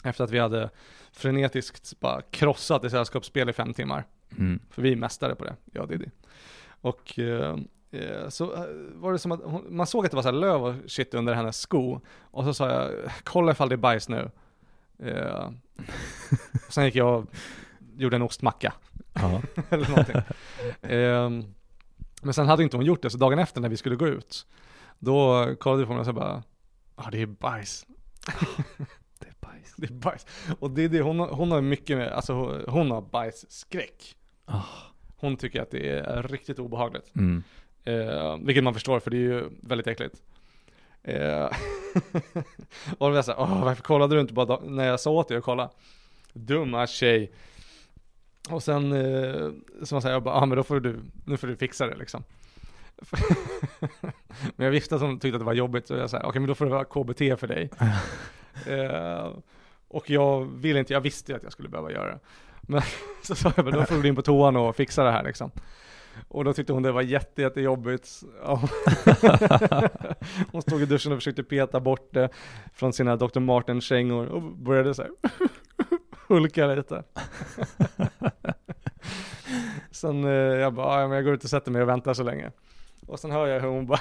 efter 0.05 0.25
att 0.25 0.31
vi 0.31 0.39
hade 0.39 0.71
frenetiskt 1.13 2.01
bara 2.01 2.23
krossat 2.23 2.85
ett 2.85 2.91
sällskapsspel 2.91 3.51
i 3.51 3.53
fem 3.53 3.75
timmar. 3.75 4.05
Mm. 4.39 4.61
För 4.71 4.83
vi 4.83 4.93
är 4.93 4.97
mästare 4.97 5.35
på 5.35 5.45
det, 5.45 5.57
jag 5.73 5.83
och 5.83 5.89
Diddy. 5.89 6.07
Och 6.81 7.19
eh, 7.19 7.59
eh, 7.91 8.29
så 8.29 8.55
eh, 8.55 8.65
var 8.95 9.13
det 9.13 9.19
som 9.19 9.33
att 9.33 9.41
hon, 9.45 9.67
man 9.69 9.87
såg 9.87 10.05
att 10.05 10.11
det 10.11 10.17
var 10.17 10.23
så 10.23 10.31
löv 10.31 10.65
och 10.65 10.75
shit 10.87 11.15
under 11.15 11.35
hennes 11.35 11.61
sko. 11.61 12.01
Och 12.21 12.45
så 12.45 12.55
sa 12.55 12.71
jag, 12.71 12.91
kolla 13.25 13.53
ifall 13.53 13.69
det 13.69 13.75
är 13.75 13.77
bajs 13.77 14.09
nu. 14.09 14.31
Eh, 14.99 15.51
sen 16.69 16.85
gick 16.85 16.95
jag 16.95 17.19
och 17.19 17.27
gjorde 17.97 18.17
en 18.17 18.23
ostmacka. 18.23 18.73
Eller 19.71 19.89
någonting. 19.89 20.17
Eh, 20.91 21.31
men 22.21 22.35
sen 22.35 22.47
hade 22.49 22.63
inte 22.63 22.77
hon 22.77 22.87
gjort 22.87 23.03
det, 23.03 23.11
så 23.11 23.19
dagen 23.19 23.39
efter 23.39 23.61
när 23.61 23.69
vi 23.69 23.77
skulle 23.77 23.97
gå 23.97 24.07
ut, 24.09 24.47
då 24.99 25.47
kollade 25.61 25.83
vi 25.83 25.87
på 25.87 25.93
mig 25.93 26.01
och 26.01 26.07
så 26.07 26.13
bara, 26.13 26.43
ja 26.97 27.05
ah, 27.07 27.11
det 27.11 27.23
är 27.23 27.27
bajs. 27.27 27.87
Det 29.19 29.27
är 29.27 29.35
bajs. 29.41 29.75
Det 29.77 29.87
är 29.87 29.93
bajs. 29.93 30.27
Och 30.59 30.71
det 30.71 30.85
är 30.85 30.89
det, 30.89 31.01
hon, 31.01 31.21
hon 31.21 31.51
har 31.53 31.61
mycket 31.61 31.97
med, 31.97 32.09
alltså 32.09 32.33
hon- 32.33 32.65
hon 32.69 32.91
har 32.91 33.01
bajsskräck. 33.01 34.17
Ah. 34.45 34.63
Hon 35.17 35.37
tycker 35.37 35.63
att 35.63 35.71
det 35.71 35.89
är 35.99 36.23
riktigt 36.23 36.59
obehagligt. 36.59 37.15
Mm. 37.17 37.43
Eh, 37.85 38.37
vilket 38.43 38.65
man 38.65 38.75
förstår 38.75 39.01
för 39.01 39.11
det 39.11 39.17
är 39.17 39.21
ju 39.21 39.49
väldigt 39.63 39.87
äckligt. 39.87 40.23
Eh, 41.03 41.45
och 42.99 42.99
då 42.99 43.09
var 43.09 43.15
jag 43.17 43.25
såhär, 43.25 43.41
åh 43.41 43.65
varför 43.65 43.83
kollade 43.83 44.15
du 44.15 44.21
inte 44.21 44.35
bara 44.35 44.61
när 44.61 44.85
jag 44.85 45.01
sa 45.01 45.11
åt 45.11 45.29
dig 45.29 45.37
att 45.37 45.45
kolla? 45.45 45.71
Dumma 46.33 46.87
tjej. 46.87 47.33
Och 48.51 48.63
sen, 48.63 48.93
eh, 48.93 49.51
så 49.83 49.95
man 49.95 50.03
säger, 50.03 50.15
jag 50.15 50.23
bara, 50.23 50.35
ah, 50.35 50.47
men 50.47 50.57
då 50.57 50.63
får 50.63 50.81
du, 50.81 51.01
nu 51.25 51.37
får 51.37 51.47
du 51.47 51.57
fixa 51.57 51.87
det 51.87 51.97
liksom. 51.97 52.25
men 54.57 54.67
jag 54.67 54.77
att 54.77 55.01
hon 55.01 55.19
tyckte 55.19 55.37
att 55.37 55.41
det 55.41 55.45
var 55.45 55.53
jobbigt, 55.53 55.87
så 55.87 55.95
jag 55.95 56.11
sa, 56.11 56.21
okej 56.25 56.41
men 56.41 56.49
då 56.49 56.55
får 56.55 56.65
det 56.65 56.71
vara 56.71 56.85
KBT 56.85 57.41
för 57.41 57.47
dig. 57.47 57.71
eh, 58.67 59.29
och 59.89 60.11
jag 60.11 60.45
ville 60.45 60.79
inte, 60.79 60.93
jag 60.93 61.01
visste 61.01 61.37
att 61.37 61.43
jag 61.43 61.53
skulle 61.53 61.69
behöva 61.69 61.93
göra 61.93 62.13
det. 62.13 62.19
Men 62.61 62.83
så 63.23 63.35
sa 63.35 63.53
jag, 63.57 63.73
då 63.73 63.85
får 63.85 63.95
du 63.95 64.03
gå 64.03 64.09
in 64.09 64.17
på 64.17 64.23
toan 64.23 64.57
och 64.57 64.77
fixa 64.77 65.05
det 65.05 65.11
här 65.11 65.23
liksom. 65.23 65.51
Och 66.29 66.45
då 66.45 66.53
tyckte 66.53 66.73
hon 66.73 66.83
det 66.83 66.93
var 66.93 67.03
jätte, 67.03 67.43
jättejobbigt. 67.43 68.23
Ja. 68.43 68.69
hon 70.53 70.63
stod 70.63 70.83
i 70.83 70.87
duschen 70.87 71.13
och 71.13 71.19
försökte 71.19 71.43
peta 71.43 71.81
bort 71.81 72.09
det 72.15 72.29
från 72.75 72.93
sina 72.93 73.17
Dr. 73.17 73.41
Martens-kängor 73.41 74.27
och 74.27 74.43
började 74.43 74.95
så 74.95 75.03
här 75.03 75.11
hulka 76.35 76.67
lite. 76.67 77.03
Sen 79.91 80.25
eh, 80.25 80.31
jag 80.33 80.75
bara, 80.75 81.01
ja, 81.01 81.09
men 81.09 81.17
jag 81.17 81.25
går 81.25 81.35
ut 81.35 81.45
och 81.45 81.51
sätter 81.51 81.71
mig 81.71 81.83
och 81.83 81.89
väntar 81.89 82.15
så 82.15 82.23
länge. 82.23 82.51
Och 83.07 83.19
sen 83.21 83.31
hör 83.31 83.47
jag 83.47 83.61
hur 83.61 83.69
hon 83.69 83.87
bara 83.87 83.99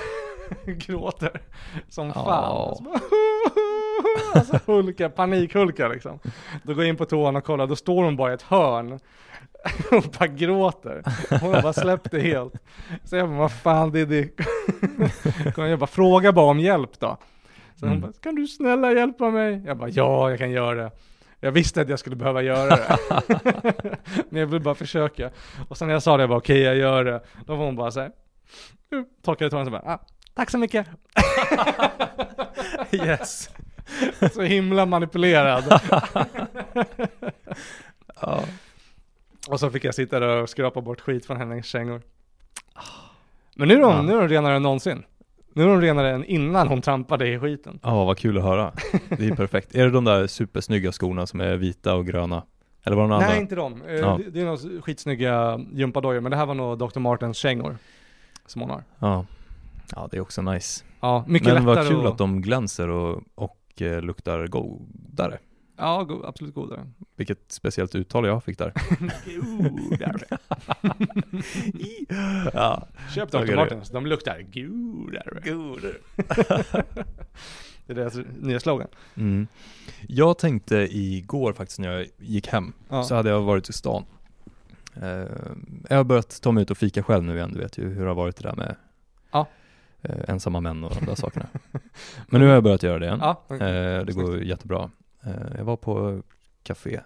gråter 0.65 1.41
som 1.89 2.13
fan. 2.13 2.25
Ja. 2.25 2.73
Så 2.77 2.83
bara, 2.83 2.99
alltså 4.39 4.59
hulka, 4.71 5.09
panikhulka 5.09 5.87
liksom. 5.87 6.19
Då 6.63 6.73
går 6.73 6.83
jag 6.83 6.89
in 6.89 6.95
på 6.97 7.05
toan 7.05 7.35
och 7.35 7.43
kollar, 7.43 7.67
då 7.67 7.75
står 7.75 8.03
hon 8.03 8.15
bara 8.15 8.31
i 8.31 8.33
ett 8.33 8.41
hörn 8.41 8.91
och 9.91 10.03
bara 10.19 10.27
gråter. 10.27 11.03
Hon 11.41 11.53
har 11.53 11.61
bara 11.61 11.73
släppt 11.73 12.11
det 12.11 12.19
helt. 12.19 12.53
Så 13.03 13.15
jag 13.15 13.29
bara, 13.29 13.37
vad 13.39 13.51
fan 13.51 13.91
det 13.91 13.99
är 13.99 14.05
det. 14.05 14.29
Kom 15.53 15.65
Jag 15.65 15.79
bara, 15.79 15.87
fråga 15.87 16.31
bara 16.33 16.45
om 16.51 16.59
hjälp 16.59 16.99
då. 16.99 17.17
Så 17.75 17.85
hon 17.85 17.89
Mm. 17.89 18.01
bara, 18.01 18.11
kan 18.21 18.35
du 18.35 18.47
snälla 18.47 18.91
hjälpa 18.91 19.29
mig? 19.29 19.63
Jag 19.65 19.77
bara, 19.77 19.89
ja 19.89 20.29
jag 20.29 20.39
kan 20.39 20.51
göra 20.51 20.75
det. 20.83 20.91
Jag 21.39 21.51
visste 21.51 21.81
att 21.81 21.89
jag 21.89 21.99
skulle 21.99 22.15
behöva 22.15 22.41
göra 22.41 22.75
det. 22.75 22.97
Men 24.29 24.39
jag 24.39 24.47
vill 24.47 24.61
bara 24.61 24.75
försöka. 24.75 25.31
Och 25.69 25.77
sen 25.77 25.87
när 25.87 25.95
jag 25.95 26.03
sa 26.03 26.17
det, 26.17 26.23
jag 26.23 26.29
bara 26.29 26.37
okej 26.39 26.59
jag 26.59 26.75
gör 26.75 27.03
det. 27.05 27.21
Då 27.45 27.55
var 27.55 27.65
hon 27.65 27.75
bara 27.75 27.91
såhär, 27.91 28.11
torkade 29.23 29.49
tårna 29.49 29.61
och 29.61 29.67
så 29.67 29.71
bara, 29.71 29.93
ah, 29.93 29.99
tack 30.35 30.49
så 30.49 30.57
mycket. 30.57 30.87
Yes. 32.91 33.49
så 34.33 34.41
himla 34.41 34.85
manipulerad. 34.85 35.81
Ja. 38.21 38.43
Och 39.49 39.59
så 39.59 39.69
fick 39.71 39.83
jag 39.83 39.95
sitta 39.95 40.19
där 40.19 40.27
och 40.41 40.49
skrapa 40.49 40.81
bort 40.81 41.01
skit 41.01 41.25
från 41.25 41.37
hennes 41.37 41.65
kängor. 41.65 42.01
Men 43.55 43.67
nu 43.67 43.73
är 43.73 43.79
de, 43.79 43.91
Ja. 43.95 44.01
nu 44.01 44.13
är 44.13 44.17
de 44.21 44.27
renare 44.27 44.55
än 44.55 44.61
någonsin. 44.63 45.03
Nu 45.59 45.65
är 45.65 45.67
de 45.69 45.81
renare 45.81 46.09
än 46.11 46.25
innan 46.25 46.67
hon 46.67 46.81
trampade 46.81 47.27
i 47.27 47.39
skiten. 47.39 47.79
Ja, 47.83 48.05
vad 48.05 48.17
kul 48.17 48.37
att 48.37 48.43
höra. 48.43 48.71
Det 49.17 49.27
är 49.27 49.35
perfekt. 49.35 49.75
Är 49.75 49.85
det 49.85 49.91
de 49.91 50.03
där 50.03 50.27
supersnygga 50.27 50.91
skorna 50.91 51.25
som 51.27 51.41
är 51.41 51.55
vita 51.57 51.95
och 51.95 52.05
gröna? 52.05 52.43
Eller 52.83 52.95
var 52.95 53.03
det 53.03 53.09
några 53.09 53.19
Nej 53.21 53.29
andra? 53.29 53.41
inte 53.41 53.55
de. 53.55 53.81
Eh, 53.87 53.93
Ja. 53.95 54.19
Det, 54.31 54.41
är 54.41 54.45
några 54.45 54.81
skitsnygga 54.81 55.59
gympadojor, 55.73 56.21
men 56.21 56.31
det 56.31 56.37
här 56.37 56.45
var 56.45 56.53
nog 56.53 56.77
Dr. 56.77 56.99
Martens 56.99 57.37
kängor. 57.37 57.77
Som 58.45 58.61
hon 58.61 58.69
har. 58.69 58.83
Ja. 58.99 59.25
Ja, 59.95 60.07
det 60.11 60.17
är 60.17 60.21
också 60.21 60.41
nice. 60.41 60.83
Ja, 60.99 61.23
mycket 61.27 61.47
Men 61.53 61.55
lättare 61.65 61.75
vad 61.75 61.87
kul 61.87 61.99
att- 62.05 62.11
att 62.11 62.17
de 62.17 62.41
glänser 62.41 62.89
och, 62.89 63.23
och 63.35 63.81
eh, 63.81 64.01
luktar 64.01 64.47
godare. 64.47 65.37
Ja, 65.79 66.03
go, 66.03 66.23
absolut 66.25 66.55
godare. 66.55 66.87
Vilket 67.15 67.39
speciellt 67.51 67.95
uttal 67.95 68.25
jag 68.25 68.43
fick 68.43 68.57
där. 68.57 68.73
Godare. 69.69 70.19
ja. 72.53 72.87
Köp 73.15 73.31
Dr. 73.31 73.55
Martens, 73.55 73.89
de 73.89 74.05
luktar 74.05 74.41
godare. 74.41 75.51
Godare. 75.51 75.93
Det 77.85 77.93
är 77.93 77.95
deras 77.95 78.17
nya 78.39 78.59
slogan. 78.59 78.87
Mm. 79.15 79.47
Jag 80.07 80.37
tänkte 80.37 80.75
igår 80.91 81.53
faktiskt 81.53 81.79
när 81.79 81.91
jag 81.91 82.07
gick 82.17 82.47
hem, 82.47 82.73
Ja. 82.89 83.03
så 83.03 83.15
hade 83.15 83.29
jag 83.29 83.41
varit 83.41 83.69
i 83.69 83.73
stan. 83.73 84.03
Eh, 85.01 85.25
jag 85.89 85.97
har 85.97 86.03
börjat 86.03 86.41
ta 86.41 86.51
mig 86.51 86.61
ut 86.61 86.71
och 86.71 86.77
fika 86.77 87.03
själv 87.03 87.23
nu 87.23 87.35
igen, 87.35 87.51
du 87.53 87.59
vet 87.59 87.77
ju 87.77 87.89
hur 87.89 88.01
det 88.01 88.07
har 88.07 88.15
varit 88.15 88.35
det 88.35 88.43
där 88.49 88.55
med 88.55 88.75
Ja. 89.31 89.47
eh, 90.01 90.15
ensamma 90.27 90.59
män 90.59 90.83
och 90.83 90.91
de 90.99 91.05
där 91.05 91.15
sakerna. 91.15 91.45
Men 92.27 92.41
nu 92.41 92.47
har 92.47 92.53
jag 92.53 92.63
börjat 92.63 92.83
göra 92.83 92.99
det 92.99 93.05
igen. 93.05 93.19
Ja, 93.21 93.43
Eh, 93.49 94.05
det 94.05 94.13
går 94.15 94.43
jättebra. 94.43 94.89
Eh, 95.29 95.57
jag 95.57 95.65
var 95.65 95.77
på 95.77 96.23
café, 96.63 96.99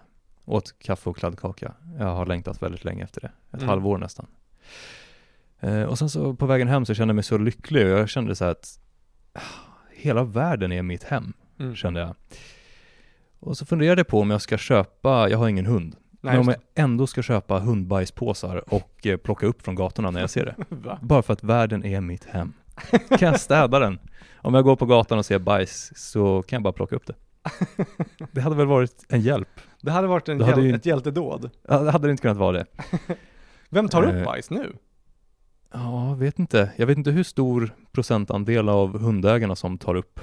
åt 0.44 0.78
kaffe 0.78 1.10
och 1.10 1.16
kladdkaka. 1.16 1.72
Jag 1.98 2.14
har 2.14 2.26
längtat 2.26 2.62
väldigt 2.62 2.84
länge 2.84 3.04
efter 3.04 3.20
det, 3.20 3.32
ett 3.52 3.54
Mm. 3.54 3.68
halvår 3.68 3.98
nästan. 3.98 4.26
Eh, 5.60 5.82
och 5.82 5.98
sen 5.98 6.10
så 6.10 6.34
på 6.34 6.46
vägen 6.46 6.68
hem 6.68 6.84
så 6.86 6.94
kände 6.94 7.12
jag 7.12 7.16
mig 7.16 7.24
så 7.24 7.38
lycklig 7.38 7.84
och 7.86 7.90
jag 7.98 8.08
kände 8.08 8.36
så 8.36 8.44
här 8.44 8.50
att 8.52 8.78
ah, 9.32 9.40
hela 9.92 10.24
världen 10.24 10.72
är 10.72 10.82
mitt 10.82 11.04
hem, 11.04 11.32
mm. 11.58 11.74
kände 11.76 12.00
jag. 12.00 12.14
Och 13.40 13.56
så 13.56 13.66
funderade 13.66 13.98
jag 14.00 14.06
på 14.08 14.20
om 14.20 14.30
jag 14.30 14.42
ska 14.42 14.58
köpa, 14.58 15.28
jag 15.28 15.38
har 15.38 15.48
ingen 15.48 15.66
hund, 15.66 15.96
Nej, 16.10 16.32
men 16.32 16.40
om 16.40 16.48
jag 16.48 16.84
ändå 16.84 17.06
ska 17.06 17.22
köpa 17.22 17.58
hundbajspåsar 17.58 18.74
och 18.74 19.06
eh, 19.06 19.16
plocka 19.16 19.46
upp 19.46 19.62
från 19.62 19.74
gatorna 19.74 20.10
när 20.10 20.20
jag 20.20 20.30
ser 20.30 20.44
det. 20.44 20.76
Bara 21.02 21.22
för 21.22 21.32
att 21.32 21.44
världen 21.44 21.84
är 21.84 22.00
mitt 22.00 22.24
hem. 22.24 22.52
Kan 23.08 23.28
jag 23.28 23.40
städa 23.40 23.78
den? 23.78 23.98
Om 24.36 24.54
jag 24.54 24.64
går 24.64 24.76
på 24.76 24.86
gatan 24.86 25.18
och 25.18 25.26
ser 25.26 25.38
bajs 25.38 25.92
så 25.96 26.42
kan 26.42 26.56
jag 26.56 26.62
bara 26.62 26.72
plocka 26.72 26.96
upp 26.96 27.06
det. 27.06 27.14
Det 28.32 28.40
hade 28.40 28.56
väl 28.56 28.66
varit 28.66 29.04
en 29.08 29.20
hjälp? 29.20 29.48
Det 29.80 29.90
hade 29.90 30.06
varit 30.08 30.28
en 30.28 30.38
Det 30.38 30.46
hjäl- 30.46 30.62
ju- 30.64 30.74
ett 30.74 30.86
hjältedåd. 30.86 31.50
Ja, 31.68 31.78
det 31.78 31.90
hade 31.90 32.08
det 32.08 32.10
inte 32.10 32.20
kunnat 32.22 32.36
vara 32.36 32.52
det. 32.56 32.66
Vem 33.68 33.88
tar 33.88 34.02
upp 34.02 34.14
Eh, 34.14 34.24
bajs 34.24 34.50
nu? 34.50 34.72
Ja, 35.72 36.14
vet 36.18 36.38
inte. 36.38 36.72
Jag 36.76 36.86
vet 36.86 36.98
inte 36.98 37.10
hur 37.10 37.22
stor 37.22 37.70
procentandel 37.92 38.68
av 38.68 38.98
hundägarna 38.98 39.56
som 39.56 39.78
tar 39.78 39.94
upp 39.94 40.20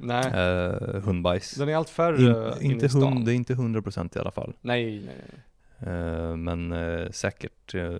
Nej, 0.00 0.26
eh, 0.26 1.00
hundbajs. 1.02 1.54
den 1.54 1.68
är 1.68 1.76
allt 1.76 1.88
färre 1.90 2.56
In, 2.60 2.72
inte 2.72 2.88
hund, 2.98 3.24
det 3.26 3.32
är 3.32 3.34
inte 3.34 3.52
100 3.52 3.82
procent 3.82 4.16
i 4.16 4.18
alla 4.18 4.30
fall. 4.30 4.52
Nej, 4.60 5.02
nej, 5.06 5.16
nej. 5.78 5.94
Eh, 5.94 6.36
men 6.36 6.72
eh, 6.72 7.10
säkert 7.10 7.74
eh, 7.74 7.94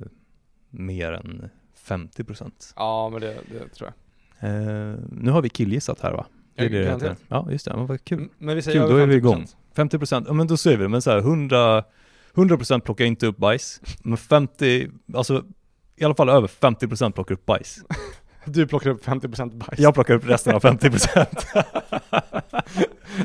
mer 0.71 1.12
än 1.12 1.49
50 1.75 2.25
procent. 2.25 2.73
Ja, 2.77 3.09
men 3.12 3.21
det, 3.21 3.37
det 3.53 3.69
tror 3.69 3.93
jag. 4.41 4.51
Eh, 4.51 4.97
nu 5.12 5.31
har 5.31 5.43
vi 5.43 5.49
killgissat 5.49 6.01
här 6.01 6.12
va? 6.12 6.27
Det 6.59 6.64
är 6.64 6.71
Ja, 6.71 6.79
det 6.79 6.85
det 6.85 6.90
heter. 7.09 7.16
Ja, 7.29 7.49
just 7.51 7.64
det. 7.64 7.77
Men 7.77 7.87
vad 7.87 8.05
kul. 8.05 8.29
Men 8.38 8.57
vi 8.57 8.62
säger 8.62 8.81
Kul, 8.81 8.90
då 8.90 8.97
är 8.97 9.07
vi 9.07 9.14
50%. 9.14 9.16
igång. 9.16 9.47
50 9.77 9.99
procent, 9.99 10.25
ja 10.29 10.35
men 10.35 10.47
då 10.47 10.57
säger 10.57 10.77
vi 10.77 10.83
det, 10.83 10.88
men 10.88 11.03
så 11.03 11.11
här 11.11 11.18
100, 11.18 11.85
100 12.35 12.57
procent 12.57 12.85
plockar 12.85 13.05
inte 13.05 13.27
upp 13.27 13.37
bajs, 13.37 13.81
men 14.03 14.16
50, 14.18 14.88
alltså 15.14 15.44
i 15.97 16.05
alla 16.05 16.14
fall 16.14 16.29
över 16.29 16.49
50 16.49 16.88
procent 16.88 17.14
plockar 17.14 17.35
upp 17.35 17.47
bajs. 17.47 17.79
Du 18.44 18.66
plockar 18.66 18.90
upp 18.90 19.05
50% 19.07 19.59
bajs. 19.59 19.79
Jag 19.81 19.94
plockar 19.94 20.14
upp 20.14 20.29
resten 20.29 20.55
av 20.55 20.61
50 20.61 20.90
procent. 20.90 21.47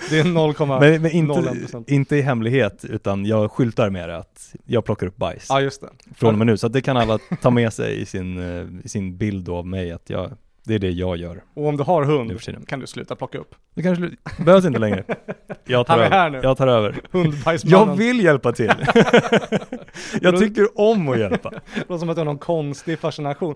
Det 0.10 0.20
är 0.20 0.24
0,... 0.24 0.80
men 0.80 1.02
men 1.02 1.12
inte, 1.12 1.34
0,1%. 1.40 1.84
inte 1.88 2.16
i 2.16 2.22
hemlighet, 2.22 2.86
utan 2.86 3.26
jag 3.26 3.52
skyltar 3.52 3.90
med 3.90 4.10
det 4.10 4.18
att 4.18 4.56
jag 4.66 4.86
plockar 4.86 5.08
upp 5.08 5.18
bajs 5.18 5.46
Ja, 5.50 5.62
just 5.62 5.82
det. 5.82 5.90
från 6.16 6.30
och 6.34 6.38
med 6.38 6.48
nu. 6.48 6.58
Så 6.58 6.68
att 6.68 6.74
det 6.74 6.82
kan 6.82 6.98
alla 6.98 7.20
ta 7.42 7.50
med 7.50 7.74
sig 7.74 8.02
i 8.02 8.06
sin, 8.06 8.38
eh, 8.38 8.86
i 8.86 8.90
sin 8.90 9.18
bild 9.18 9.50
av 9.50 9.68
mig, 9.68 9.92
att 9.92 10.10
jag, 10.10 10.32
det 10.66 10.76
är 10.76 10.80
det 10.80 10.90
jag 10.90 11.18
gör 11.18 11.44
Och 11.54 11.68
om 11.68 11.78
du 11.78 11.84
har 11.84 12.04
hund 12.04 12.68
kan 12.68 12.80
du 12.80 12.88
sluta 12.88 13.16
plocka 13.16 13.38
upp. 13.38 13.56
Det 13.76 13.82
kanske 13.82 14.10
behövs 14.46 14.66
inte 14.66 14.80
längre. 14.80 15.04
jag 15.66 15.88
tar 15.88 15.94
Han 15.94 16.02
är 16.02 16.06
över. 16.06 16.18
här 16.18 16.30
nu. 16.30 16.40
Jag 16.44 16.58
tar 16.58 16.68
över. 16.68 17.00
Hundbajsmannen. 17.12 17.88
Jag 17.90 17.96
vill 17.96 18.24
hjälpa 18.24 18.52
till. 18.52 18.72
jag 20.22 20.40
tycker 20.40 20.80
om 20.80 21.10
att 21.10 21.20
hjälpa. 21.20 21.50
Det 21.50 21.60
låter 21.88 21.98
som 21.98 22.10
att 22.10 22.16
du 22.16 22.20
har 22.20 22.26
någon 22.26 22.38
konstig 22.38 23.00
fascination. 23.00 23.56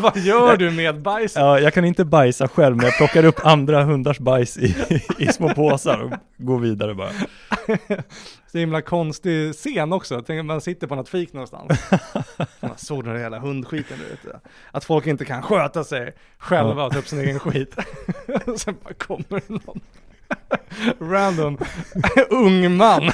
Vad 0.00 0.16
gör 0.16 0.56
du 0.56 0.70
med 0.70 1.02
bajset? 1.02 1.40
Ja, 1.42 1.60
jag 1.60 1.74
kan 1.74 1.84
inte 1.84 2.04
bajsa 2.04 2.48
själv, 2.48 2.76
men 2.76 2.86
jag 2.86 2.96
plockar 2.96 3.24
upp 3.24 3.46
andra 3.46 3.84
hundars 3.84 4.18
bajs 4.18 4.56
i, 4.56 4.74
i 5.18 5.26
små 5.26 5.54
påsar 5.54 6.02
och 6.02 6.12
går 6.46 6.58
vidare 6.58 6.94
bara. 6.94 7.10
Så 8.54 8.58
himla 8.58 8.82
konstig 8.82 9.54
scen 9.54 9.92
också. 9.92 10.22
Tänk 10.26 10.44
man 10.44 10.60
sitter 10.60 10.86
på 10.86 10.94
något 10.94 11.08
fik 11.08 11.32
någonstans. 11.32 11.90
Man 12.60 12.78
såg 12.78 13.04
den 13.04 13.14
där 13.14 13.20
jävla 13.20 13.38
hundskiten 13.38 13.98
du 13.98 14.04
vet. 14.04 14.42
Att 14.70 14.84
folk 14.84 15.06
inte 15.06 15.24
kan 15.24 15.42
sköta 15.42 15.84
sig 15.84 16.12
själva 16.38 16.84
och 16.84 16.92
ta 16.92 16.98
upp 16.98 17.08
sin 17.08 17.20
egen 17.20 17.38
skit. 17.38 17.76
Och 18.46 18.60
Sen 18.60 18.76
bara 18.84 18.94
kommer 18.94 19.24
det 19.28 19.48
någon 19.48 19.80
random 21.10 21.58
ung 22.30 22.76
man. 22.76 23.10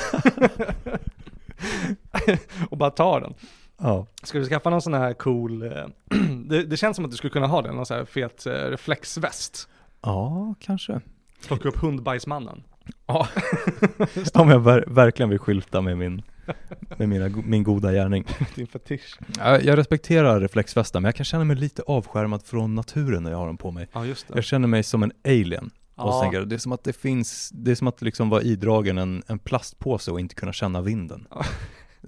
och 2.71 2.77
bara 2.77 2.91
tar 2.91 3.21
den. 3.21 3.35
Ja. 3.79 4.07
Ska 4.23 4.39
du 4.39 4.47
skaffa 4.47 4.71
någon 4.71 4.83
sån 4.83 4.95
här 4.95 5.13
cool, 5.13 5.63
eh, 5.63 5.87
det, 6.47 6.65
det 6.65 6.77
känns 6.77 6.97
som 6.97 7.05
att 7.05 7.11
du 7.11 7.17
skulle 7.17 7.31
kunna 7.33 7.47
ha 7.47 7.63
det, 7.63 7.73
någon 7.73 7.87
sån 7.87 7.97
här 7.97 8.05
fet 8.05 8.47
eh, 8.47 8.53
reflexväst. 8.53 9.69
Ja, 10.03 10.55
kanske. 10.61 11.01
Plocka 11.47 11.69
upp 11.69 11.77
hundbajsmannen. 11.77 12.63
Ja. 13.07 13.29
Om 14.35 14.49
jag 14.51 14.61
ver 14.61 14.85
verkligen 14.87 15.31
vill 15.31 15.39
skylta 15.39 15.81
med 15.81 15.99
min, 15.99 16.23
med 16.99 17.09
mina, 17.09 17.29
min 17.29 17.63
goda 17.63 17.93
gärning. 17.93 18.25
Din 18.55 18.67
fetisch. 18.67 19.19
Jag, 19.39 19.65
jag 19.65 19.79
respekterar 19.79 20.41
reflexvästar, 20.41 21.01
men 21.01 21.09
jag 21.09 21.15
kan 21.15 21.25
känna 21.25 21.45
mig 21.45 21.57
lite 21.57 21.83
avskärmad 21.87 22.43
från 22.43 22.75
naturen 22.75 23.23
när 23.23 23.31
jag 23.31 23.39
har 23.39 23.47
dem 23.47 23.57
på 23.59 23.71
mig. 23.71 23.89
Ja 23.93 24.05
just 24.07 24.29
det. 24.29 24.35
Jag 24.35 24.45
känner 24.45 24.69
mig 24.69 24.83
som 24.83 25.03
en 25.03 25.13
alien. 25.25 25.71
Och 25.95 26.09
Ja. 26.09 26.21
tänker 26.23 26.39
jag, 26.39 26.49
det 26.49 26.55
är 26.57 26.59
som 26.59 26.73
att 26.73 26.85
det 26.85 26.93
finns, 26.93 27.51
det 27.55 27.71
är 27.71 27.75
som 27.75 27.87
att 27.89 28.03
liksom 28.03 28.29
vara 28.31 28.43
idragen 28.43 28.99
en, 28.99 29.23
en 29.27 29.39
plastpåse 29.39 30.11
och 30.11 30.21
inte 30.21 30.35
kunna 30.35 30.53
känna 30.53 30.81
vinden. 30.81 31.27
Ja. 31.31 31.45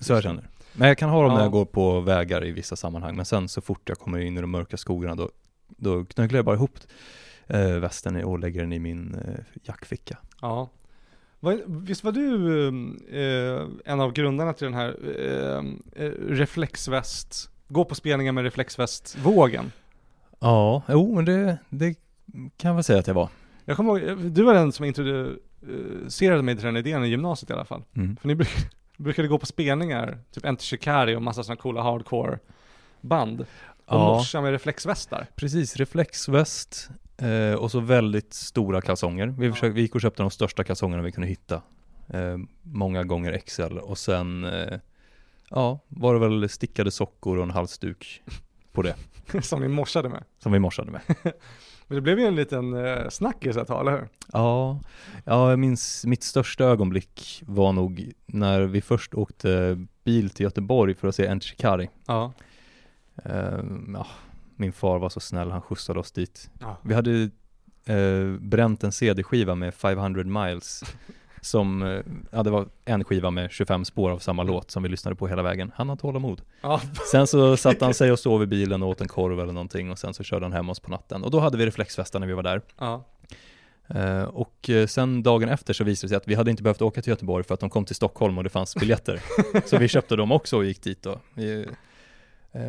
Så 0.00 0.12
jag 0.12 0.22
känner. 0.22 0.48
Men 0.72 0.88
jag 0.88 0.98
kan 0.98 1.08
ha 1.10 1.22
dem 1.22 1.30
när 1.32 1.38
Ja. 1.38 1.42
jag 1.44 1.52
går 1.52 1.64
på 1.64 2.00
vägar 2.00 2.44
i 2.44 2.50
vissa 2.52 2.76
sammanhang, 2.76 3.16
men 3.16 3.24
sen 3.24 3.48
så 3.48 3.60
fort 3.60 3.88
jag 3.88 3.98
kommer 3.98 4.18
in 4.18 4.38
i 4.38 4.40
de 4.40 4.50
mörka 4.50 4.76
skogarna 4.76 5.14
då, 5.14 5.30
då 5.68 6.04
knögglar 6.04 6.38
jag 6.38 6.44
bara 6.44 6.56
ihop 6.56 6.78
eh, 7.52 7.78
västen 7.78 8.24
och 8.24 8.38
lägger 8.38 8.60
den 8.60 8.72
i 8.72 8.78
min 8.78 9.14
eh, 9.14 9.44
jackficka. 9.62 10.18
Ja. 10.40 10.70
Visst 11.66 12.04
var 12.04 12.12
du 12.12 12.48
eh, 13.12 13.68
en 13.92 14.00
av 14.00 14.12
grundarna 14.12 14.52
till 14.52 14.64
den 14.64 14.74
här 14.74 14.96
eh, 15.18 15.64
eh, 16.04 16.10
reflexväst, 16.28 17.50
gå 17.68 17.84
på 17.84 17.94
spelningar 17.94 18.32
med 18.32 18.44
reflexväst-vågen? 18.44 19.72
Ja, 20.40 20.82
jo 20.88 21.14
men 21.14 21.24
det, 21.24 21.58
det 21.68 21.94
kan 22.56 22.68
jag 22.68 22.74
väl 22.74 22.84
säga 22.84 22.98
att 22.98 23.06
jag 23.06 23.14
var. 23.14 23.28
Jag 23.64 23.76
kommer 23.76 23.98
ihåg, 23.98 24.18
du 24.32 24.42
var 24.42 24.54
den 24.54 24.72
som 24.72 24.84
introducerade 24.84 26.42
mig 26.42 26.56
till 26.56 26.64
den 26.64 26.76
idén 26.76 27.04
i 27.04 27.08
gymnasiet 27.08 27.50
i 27.50 27.52
alla 27.52 27.64
fall. 27.64 27.82
Mm. 27.96 28.16
För 28.16 28.28
ni 28.28 28.34
bruk, 28.34 28.48
brukade 28.96 29.28
gå 29.28 29.38
på 29.38 29.46
spelningar, 29.46 30.18
typ 30.30 30.44
Enter 30.44 30.64
Shikari 30.64 31.16
och 31.16 31.22
massa 31.22 31.42
sådana 31.42 31.60
coola 31.60 31.82
hardcore 31.82 32.38
band. 33.00 33.40
Och 33.40 33.46
Ja. 33.86 33.98
morsa 34.16 34.40
med 34.40 34.50
reflexvästar. 34.50 35.26
Precis, 35.36 35.76
reflexväst 35.76 36.90
eh, 37.22 37.54
och 37.54 37.70
så 37.70 37.80
väldigt 37.80 38.32
stora 38.34 38.80
kalsonger. 38.80 39.26
Vi, 39.26 39.46
Ja. 39.46 39.52
försökte, 39.52 39.74
vi 39.74 39.80
gick 39.80 39.94
och 39.94 40.00
köpte 40.00 40.22
de 40.22 40.30
största 40.30 40.64
kalsongerna 40.64 41.02
vi 41.02 41.12
kunde 41.12 41.28
hitta. 41.28 41.62
Eh, 42.08 42.36
många 42.62 43.04
gånger 43.04 43.38
XL 43.38 43.78
och 43.78 43.98
sen, 43.98 44.44
eh, 44.44 44.78
ja, 45.50 45.78
var 45.88 46.14
det 46.14 46.20
väl 46.20 46.48
stickade 46.48 46.90
sockor 46.90 47.36
och 47.36 47.42
en 47.42 47.50
halsduk 47.50 48.22
på 48.72 48.82
det. 48.82 48.94
som 49.42 49.60
ni 49.60 49.68
morsade 49.68 50.08
med. 50.08 50.24
Som 50.38 50.52
vi 50.52 50.58
morsade 50.58 50.90
med. 50.90 51.00
Men 51.86 51.94
det 51.96 52.00
blev 52.00 52.18
ju 52.18 52.26
en 52.26 52.36
liten 52.36 52.74
eh, 52.86 53.08
snackis 53.08 53.56
ett 53.56 53.68
tag, 53.68 53.80
eller 53.80 53.92
hur? 53.98 54.08
Ja, 54.32 54.80
ja, 55.24 55.50
jag 55.50 55.58
minns 55.58 56.04
mitt 56.06 56.22
största 56.22 56.64
ögonblick 56.64 57.42
var 57.46 57.72
nog 57.72 58.12
när 58.26 58.60
vi 58.62 58.80
först 58.80 59.14
åkte 59.14 59.78
bil 60.04 60.30
till 60.30 60.44
Göteborg 60.44 60.94
för 60.94 61.08
att 61.08 61.14
se 61.14 61.26
Enter 61.26 61.46
Shikari. 61.46 61.88
Ja. 62.06 62.32
Eh, 63.24 63.58
ja, 63.94 64.06
min 64.56 64.72
far 64.72 64.98
var 64.98 65.08
så 65.08 65.20
snäll, 65.20 65.50
han 65.50 65.62
skjutsade 65.62 66.00
oss 66.00 66.12
dit. 66.12 66.50
ja. 66.60 66.76
Vi 66.82 66.94
hade 66.94 67.30
eh, 67.86 68.40
bränt 68.40 68.84
en 68.84 68.92
CD-skiva 68.92 69.54
med 69.54 69.74
500 69.74 70.24
miles 70.24 70.84
som, 71.40 71.82
eh, 71.82 72.00
ja 72.30 72.42
det 72.42 72.50
var 72.50 72.68
en 72.84 73.04
skiva 73.04 73.30
med 73.30 73.50
25 73.50 73.84
spår 73.84 74.10
av 74.10 74.18
samma 74.18 74.42
låt 74.42 74.70
som 74.70 74.82
vi 74.82 74.88
lyssnade 74.88 75.16
på 75.16 75.28
hela 75.28 75.42
vägen. 75.42 75.72
Han 75.74 75.88
har 75.88 75.96
tålamod. 75.96 76.42
ja. 76.60 76.80
Sen 77.10 77.26
så 77.26 77.56
satte 77.56 77.84
han 77.84 77.94
sig 77.94 78.12
och 78.12 78.18
sov 78.18 78.42
i 78.42 78.46
bilen 78.56 78.82
och 78.82 78.88
åt 78.88 79.00
en 79.00 79.08
korv 79.08 79.40
eller 79.40 79.52
någonting 79.52 79.90
och 79.90 79.98
sen 79.98 80.14
så 80.14 80.22
körde 80.22 80.44
han 80.44 80.52
hem 80.52 80.70
oss 80.70 80.80
på 80.80 80.90
natten. 80.90 81.24
Och 81.24 81.30
då 81.30 81.40
hade 81.40 81.58
vi 81.58 81.66
reflexvästar 81.66 82.20
när 82.20 82.26
vi 82.26 82.32
var 82.32 82.42
där. 82.42 82.62
ja. 82.78 83.04
Eh, 83.88 84.22
och 84.22 84.70
eh, 84.70 84.86
sen 84.86 85.22
dagen 85.22 85.48
efter 85.48 85.72
så 85.74 85.84
visade 85.84 86.04
det 86.04 86.08
sig 86.08 86.16
att 86.16 86.28
vi 86.28 86.34
hade 86.34 86.50
inte 86.50 86.62
behövt 86.62 86.82
åka 86.82 87.02
till 87.02 87.10
Göteborg 87.10 87.44
för 87.44 87.54
att 87.54 87.60
de 87.60 87.70
kom 87.70 87.84
till 87.84 87.94
Stockholm 87.96 88.38
och 88.38 88.44
det 88.44 88.50
fanns 88.50 88.74
biljetter. 88.74 89.20
så 89.66 89.78
vi 89.78 89.88
köpte 89.88 90.16
dem 90.16 90.32
också 90.32 90.56
och 90.56 90.64
gick 90.64 90.82
dit 90.82 91.02
då. 91.02 91.20
Vi, 91.34 91.66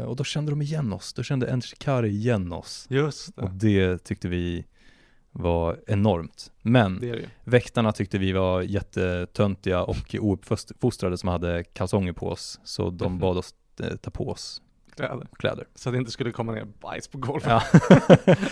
och 0.07 0.15
då 0.15 0.23
kände 0.23 0.51
de 0.51 0.61
igen 0.61 0.93
oss, 0.93 1.13
då 1.13 1.23
kände 1.23 1.47
Enter 1.47 1.67
Shikari 1.67 2.09
igen 2.09 2.53
oss. 2.53 2.85
Just 2.89 3.37
Och 3.37 3.49
det. 3.51 3.87
det 3.91 4.03
tyckte 4.03 4.27
vi 4.27 4.65
var 5.31 5.79
enormt. 5.87 6.51
Men 6.61 6.99
Det 6.99 7.11
det 7.11 7.29
väktarna 7.43 7.91
tyckte 7.91 8.17
vi 8.17 8.31
var 8.31 8.61
jättetöntiga 8.61 9.83
och 9.83 10.15
ouppfostrade 10.19 11.17
som 11.17 11.29
hade 11.29 11.63
kalsonger 11.63 12.13
på 12.13 12.27
oss. 12.27 12.59
Så 12.63 12.89
de 12.89 13.11
Mhm. 13.11 13.19
bad 13.19 13.37
oss 13.37 13.53
eh, 13.79 13.95
ta 13.95 14.11
på 14.11 14.29
oss 14.29 14.61
Kläder. 14.95 15.27
kläder. 15.39 15.65
Så 15.75 15.89
att 15.89 15.93
det 15.93 15.97
inte 15.99 16.11
skulle 16.11 16.31
komma 16.31 16.51
ner 16.51 16.65
bajs 16.81 17.07
på 17.07 17.17
golvet. 17.17 17.47
Ja. 17.49 17.63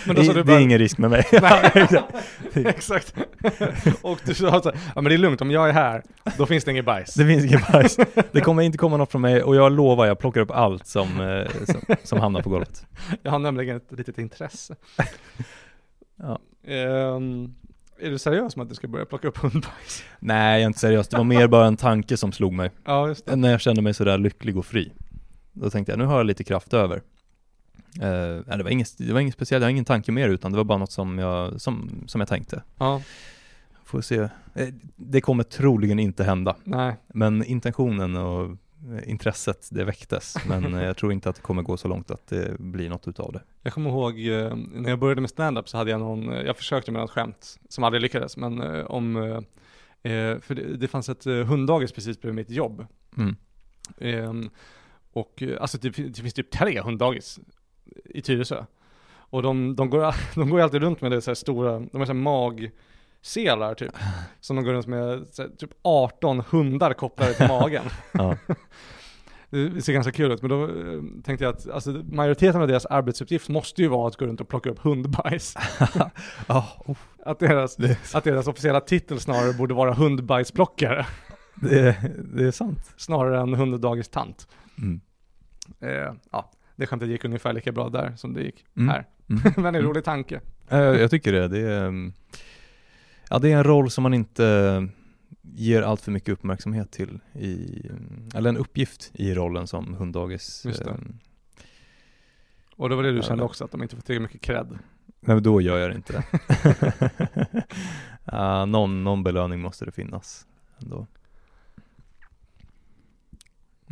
Men 0.06 0.16
då 0.16 0.22
det, 0.22 0.28
du 0.28 0.32
det 0.34 0.44
bara- 0.44 0.56
är 0.56 0.60
ingen 0.60 0.78
risk 0.78 0.98
med 0.98 1.10
mig. 1.10 1.24
Exakt. 2.54 3.14
och 4.02 4.18
du 4.24 4.34
sa 4.34 4.62
så 4.62 4.70
här, 4.70 4.78
ja 4.94 5.00
men 5.00 5.04
det 5.04 5.14
är 5.14 5.18
lugnt, 5.18 5.40
om 5.40 5.50
jag 5.50 5.68
är 5.68 5.72
här, 5.72 6.02
då 6.38 6.46
finns 6.46 6.64
det 6.64 6.70
inget 6.70 6.84
bajs. 6.84 7.14
Det 7.14 7.26
finns 7.26 7.44
inget 7.44 7.72
bajs. 7.72 7.96
Det 8.32 8.40
kommer 8.40 8.62
inte 8.62 8.78
komma 8.78 8.96
något 8.96 9.10
från 9.10 9.20
mig 9.22 9.42
och 9.42 9.56
jag 9.56 9.72
lovar, 9.72 10.06
jag 10.06 10.18
plockar 10.18 10.40
upp 10.40 10.50
allt 10.50 10.86
som, 10.86 11.20
eh, 11.20 11.50
som, 11.64 11.96
som 12.02 12.20
hamnar 12.20 12.42
på 12.42 12.50
golvet. 12.50 12.86
Jag 13.22 13.30
har 13.30 13.38
nämligen 13.38 13.76
ett 13.76 13.92
litet 13.92 14.18
intresse. 14.18 14.74
Ja. 16.16 16.38
Ehm, 16.66 17.54
är 18.00 18.10
du 18.10 18.18
seriös 18.18 18.56
med 18.56 18.62
att 18.62 18.68
du 18.68 18.74
ska 18.74 18.88
börja 18.88 19.04
plocka 19.04 19.28
upp 19.28 19.36
hundbajs? 19.38 20.04
Nej, 20.18 20.52
jag 20.52 20.62
är 20.62 20.66
inte 20.66 20.78
seriös. 20.78 21.08
Det 21.08 21.16
var 21.16 21.24
mer 21.24 21.46
bara 21.48 21.66
en 21.66 21.76
tanke 21.76 22.16
som 22.16 22.32
slog 22.32 22.52
mig. 22.52 22.70
Ja, 22.84 23.08
just 23.08 23.26
det. 23.26 23.36
När 23.36 23.50
jag 23.50 23.60
kände 23.60 23.82
mig 23.82 23.94
sådär 23.94 24.18
lycklig 24.18 24.56
och 24.56 24.66
fri. 24.66 24.92
Då 25.52 25.70
tänkte 25.70 25.92
jag, 25.92 25.98
nu 25.98 26.04
har 26.04 26.16
jag 26.16 26.26
lite 26.26 26.44
kraft 26.44 26.74
över. 26.74 27.02
Eh, 28.00 28.56
det, 28.56 28.62
var 28.62 28.70
inget, 28.70 28.98
det 28.98 29.12
var 29.12 29.20
inget 29.20 29.34
speciellt, 29.34 29.62
jag 29.62 29.66
har 29.66 29.70
ingen 29.70 29.84
tanke 29.84 30.12
mer 30.12 30.28
utan 30.28 30.50
det 30.52 30.56
var 30.56 30.64
bara 30.64 30.78
något 30.78 30.92
som 30.92 31.18
jag, 31.18 31.60
som, 31.60 31.90
som 32.06 32.20
jag 32.20 32.28
tänkte. 32.28 32.62
Ja, 32.78 33.02
Får 33.84 34.00
se. 34.00 34.28
Eh, 34.54 34.68
Det 34.96 35.20
kommer 35.20 35.44
troligen 35.44 35.98
inte 35.98 36.24
hända. 36.24 36.56
nej. 36.64 36.96
Men 37.08 37.44
intentionen 37.44 38.16
och 38.16 38.44
eh, 38.44 39.10
intresset, 39.10 39.68
det 39.70 39.84
väcktes. 39.84 40.36
Men 40.48 40.74
eh, 40.74 40.84
jag 40.84 40.96
tror 40.96 41.12
inte 41.12 41.28
att 41.30 41.36
det 41.36 41.42
kommer 41.42 41.62
gå 41.62 41.76
så 41.76 41.88
långt 41.88 42.10
att 42.10 42.26
det 42.26 42.58
blir 42.58 42.88
något 42.88 43.08
utav 43.08 43.32
det. 43.32 43.42
Jag 43.62 43.72
kommer 43.72 43.90
ihåg 43.90 44.14
när 44.72 44.90
jag 44.90 44.98
började 44.98 45.20
med 45.20 45.30
stand-up 45.30 45.68
så 45.68 45.76
hade 45.76 45.90
jag 45.90 46.00
någon, 46.00 46.24
jag 46.24 46.56
försökte 46.56 46.92
med 46.92 47.00
något 47.00 47.10
skämt 47.10 47.58
som 47.68 47.84
aldrig 47.84 48.02
lyckades, 48.02 48.36
men 48.36 48.60
om, 48.86 49.14
för 50.40 50.54
det, 50.54 50.76
det 50.76 50.88
fanns 50.88 51.08
ett 51.08 51.24
hunddagis 51.24 51.92
precis 51.92 52.20
bredvid 52.20 52.34
mitt 52.36 52.50
jobb. 52.50 52.86
Mm. 53.16 53.36
Ehm, 53.98 54.50
och 55.12 55.42
eh, 55.42 55.60
alltså 55.60 55.78
det, 55.78 55.88
det 55.88 56.22
finns 56.22 56.34
typ 56.34 56.50
tre 56.50 56.80
hunddagis 56.80 57.40
i 58.04 58.22
Tyresö. 58.22 58.64
Och 59.14 59.42
de, 59.42 59.76
de, 59.76 59.90
går, 59.90 60.14
de 60.34 60.50
går 60.50 60.60
alltid 60.60 60.82
runt 60.82 61.00
med 61.00 61.10
det 61.10 61.20
så 61.20 61.30
här 61.30 61.34
stora, 61.34 61.80
de 61.80 61.98
har 61.98 62.06
så 62.06 62.12
här 62.12 62.20
magselar 62.20 63.74
typ. 63.74 63.92
Som 64.40 64.56
de 64.56 64.64
går 64.64 64.72
runt 64.72 64.86
med 64.86 65.00
här, 65.38 65.56
typ 65.56 65.70
18 65.82 66.42
hundar 66.50 66.92
kopplade 66.92 67.34
till 67.34 67.48
magen. 67.48 67.84
Ja. 68.12 68.36
Det 69.54 69.82
ser 69.82 69.92
ganska 69.92 70.12
kul 70.12 70.32
ut, 70.32 70.42
men 70.42 70.50
då 70.50 70.64
eh, 70.64 71.22
tänkte 71.24 71.44
jag 71.44 71.54
att 71.54 71.70
alltså, 71.70 71.90
majoriteten 71.90 72.60
av 72.62 72.68
deras 72.68 72.86
arbetsuppgift 72.86 73.48
måste 73.48 73.82
ju 73.82 73.88
vara 73.88 74.08
att 74.08 74.16
gå 74.16 74.26
runt 74.26 74.40
och 74.40 74.48
plocka 74.48 74.70
upp 74.70 74.78
hundbajs. 74.78 75.54
Oh, 76.48 76.96
Att 77.24 77.38
deras, 77.38 77.76
att 78.14 78.24
deras 78.24 78.46
officiella 78.46 78.80
titel 78.80 79.20
snarare 79.20 79.52
borde 79.52 79.74
vara 79.74 79.94
hundbajsplockare, 79.94 81.06
det, 81.54 81.96
det 82.34 82.44
är 82.44 82.50
sant. 82.50 82.94
snarare 82.96 83.40
än 83.40 83.54
hunddagistant. 83.54 84.46
Mm. 84.78 85.00
Eh, 85.80 86.14
ja, 86.30 86.50
det 86.76 86.86
skämtet 86.86 87.08
gick 87.08 87.24
ungefär 87.24 87.52
lika 87.52 87.72
bra 87.72 87.88
där 87.88 88.12
som 88.16 88.34
det 88.34 88.42
gick 88.42 88.64
Mm. 88.76 88.88
här. 88.88 89.06
Mm. 89.30 89.42
Men 89.56 89.66
en 89.66 89.74
Mm. 89.74 89.86
rolig 89.88 90.04
tanke. 90.04 90.40
Eh, 90.68 90.78
Jag 90.78 91.10
tycker 91.10 91.32
det. 91.32 91.48
Det 91.48 91.58
är, 91.60 92.12
ja, 93.30 93.38
det 93.38 93.52
är 93.52 93.56
en 93.56 93.64
roll 93.64 93.90
som 93.90 94.02
man 94.02 94.14
inte 94.14 94.88
ger 95.42 95.82
allt 95.82 96.00
för 96.00 96.10
mycket 96.12 96.28
uppmärksamhet 96.28 96.90
till 96.92 97.20
i, 97.34 97.82
eller 98.34 98.48
en 98.50 98.56
uppgift 98.56 99.10
i 99.14 99.34
rollen 99.34 99.66
som 99.66 99.94
hunddagis. 99.94 100.62
Det. 100.62 100.80
eh, 100.90 100.94
Och 102.76 102.88
det 102.88 102.94
var 102.96 103.02
det 103.02 103.12
du 103.12 103.22
kände 103.22 103.42
det- 103.42 103.44
också, 103.46 103.64
att 103.64 103.70
de 103.70 103.82
inte 103.82 103.96
får 103.96 104.02
tillräckligt 104.02 104.32
mycket 104.34 104.46
cred. 104.46 104.66
Nej, 105.24 105.34
men 105.36 105.42
då 105.42 105.60
gör 105.60 105.78
jag 105.78 105.90
det 105.90 105.96
inte. 105.96 106.24
ja, 108.24 108.64
någon, 108.64 109.04
någon 109.04 109.22
belöning 109.22 109.60
måste 109.60 109.84
det 109.84 109.92
finnas 109.92 110.46
ändå. 110.82 111.06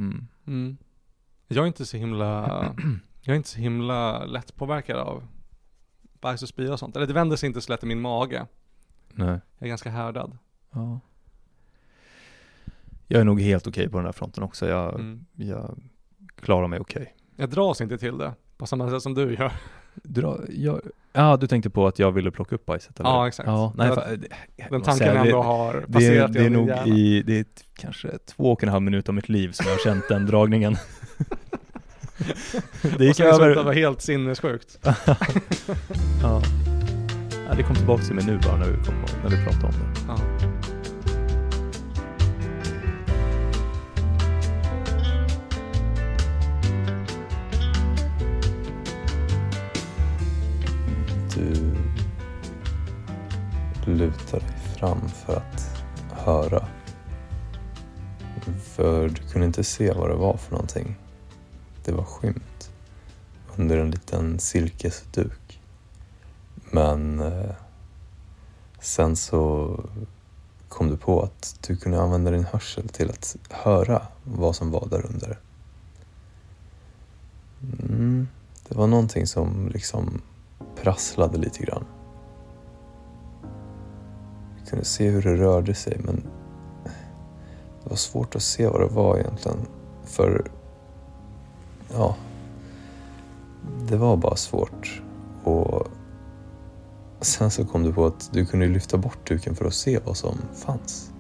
Mm. 0.01 0.27
Mm. 0.47 0.77
Jag 1.49 1.63
är 1.63 1.67
inte 1.67 1.87
så 1.87 1.97
himla, 1.97 2.47
jag 3.23 3.33
är 3.33 3.37
inte 3.37 3.49
så 3.49 3.59
himla 3.59 4.25
lätt 4.25 4.57
påverkad 4.57 4.97
av 4.99 5.27
bajs 6.21 6.43
och 6.43 6.49
spya 6.49 6.73
och 6.73 6.79
sånt. 6.79 6.97
Eller 6.97 7.07
det 7.07 7.13
vänder 7.13 7.37
sig 7.37 7.47
inte 7.47 7.61
så 7.61 7.73
lätt 7.73 7.83
i 7.83 7.87
min 7.87 8.01
mage. 8.01 8.47
Nej. 9.09 9.41
Jag 9.59 9.67
är 9.67 9.69
ganska 9.69 9.91
härdad. 9.91 10.39
Ja. 10.71 11.01
Jag 13.07 13.21
är 13.21 13.25
nog 13.25 13.41
helt 13.41 13.67
okej 13.67 13.89
på 13.89 13.97
den 13.97 14.05
här 14.07 14.13
fronten 14.13 14.43
också. 14.43 14.69
Jag, 14.69 14.95
Mm. 14.95 15.27
jag 15.33 15.83
klarar 16.35 16.67
mig 16.69 16.81
okej. 16.81 17.15
Jag 17.37 17.51
dras 17.51 17.81
inte 17.81 17.99
till 17.99 18.19
det 18.19 18.35
på 18.57 18.67
samma 18.67 18.91
sätt 18.91 19.03
som 19.03 19.15
du 19.15 19.35
gör. 19.35 19.53
Dra, 19.95 20.39
jag, 20.49 20.81
ja, 21.13 21.37
du 21.37 21.47
tänkte 21.47 21.71
på 21.71 21.87
att 21.87 21.99
jag 21.99 22.13
ville 22.13 22.31
plocka 22.31 22.55
upp 22.55 22.67
bajset 22.67 23.01
eller? 23.01 23.11
Ja, 23.11 23.29
exakt. 23.29 23.47
Ja, 23.47 23.73
nej, 23.77 23.89
Det- 23.89 23.95
det- 23.95 24.29
Den 24.57 24.79
måste 24.79 24.85
tanken 24.91 24.95
säga, 25.09 25.21
ändå 25.21 25.37
det, 25.41 25.45
har 25.47 25.75
det, 25.87 25.93
passerat 25.93 26.33
det 26.33 26.39
är 26.39 26.43
genom 26.43 26.59
nog 26.61 26.69
hjärna. 26.69 26.87
i, 26.97 27.23
det 27.27 27.39
är 27.39 27.45
kanske 27.79 28.09
två 28.37 28.53
och 28.53 28.63
en 28.63 28.69
halv 28.69 28.83
minut 28.83 29.09
av 29.09 29.15
mitt 29.15 29.29
liv 29.29 29.53
som 29.53 29.67
jag 29.67 29.75
har 29.75 29.79
känt 29.79 30.09
den 30.09 30.27
dragningen. 30.27 30.77
det 32.99 33.05
gick 33.05 33.21
att 33.21 33.27
det 33.27 33.39
var 33.39 33.49
över. 33.51 33.73
helt 33.73 34.03
sinnessjukt. 34.03 34.79
Ja. 36.23 36.43
ja, 37.49 37.55
det 37.57 37.63
kom 37.63 37.77
tillbaka 37.77 38.03
till 38.03 38.15
mig 38.15 38.25
nu 38.27 38.39
bara 38.39 38.57
när 38.57 38.67
vi, 38.67 38.85
kom, 38.85 38.95
när 39.23 39.31
vi 39.31 39.45
pratade 39.45 39.67
om 39.67 39.73
det. 39.73 40.01
Ja. 40.09 40.17
Luta 53.87 54.39
dig 54.39 54.57
fram 54.77 55.09
för 55.09 55.37
att 55.37 55.85
höra. 56.11 56.67
För 58.63 59.09
du 59.09 59.23
kunde 59.23 59.47
inte 59.47 59.65
se 59.65 59.93
vad 59.93 60.11
det 60.11 60.17
var 60.17 60.37
för 60.37 60.53
någonting. 60.53 60.97
Det 61.85 61.93
var 61.93 62.05
skymt 62.05 62.71
under 63.57 63.79
en 63.79 63.91
liten 63.91 64.39
silkesduk. 64.39 65.61
Men 66.71 67.21
eh, 67.21 67.55
sen 68.81 69.17
så 69.17 69.77
kom 70.69 70.89
du 70.89 70.97
på 70.97 71.23
att 71.23 71.59
du 71.67 71.77
kunde 71.77 72.01
använda 72.01 72.31
din 72.31 72.45
hörsel 72.45 72.89
till 72.89 73.11
att 73.11 73.37
höra 73.51 74.03
vad 74.25 74.57
som 74.57 74.71
var 74.71 74.89
där 74.91 75.07
under. 75.07 75.39
Mm, 77.83 78.29
det 78.69 78.75
var 78.75 78.87
någonting 78.87 79.27
som 79.27 79.69
liksom 79.69 80.23
prasslade 80.83 81.39
lite 81.39 81.65
grann. 81.65 81.85
Kunde 84.71 84.85
se 84.85 85.09
hur 85.09 85.23
det 85.23 85.37
rörde 85.37 85.75
sig 85.75 86.01
men 86.05 86.17
det 87.83 87.91
var 87.91 87.97
svårt 87.97 88.37
att 88.37 88.43
se 88.43 88.67
vad 88.67 88.81
det 88.81 88.95
var 88.95 89.19
egentligen. 89.19 89.59
För, 90.05 90.51
ja, 91.95 92.17
det 93.89 93.97
var 93.97 94.17
bara 94.17 94.37
svårt. 94.37 95.03
Och 95.45 95.89
sen 97.21 97.51
så 97.51 97.67
kom 97.67 97.83
du 97.83 97.93
på 97.93 98.07
att 98.07 98.31
du 98.33 98.47
kunde 98.47 98.67
lyfta 98.67 98.97
bort 98.99 99.29
duken 99.29 99.55
för 99.55 99.65
att 99.65 99.75
se 99.75 99.99
vad 100.05 100.17
som 100.17 100.39
fanns. 100.55 101.13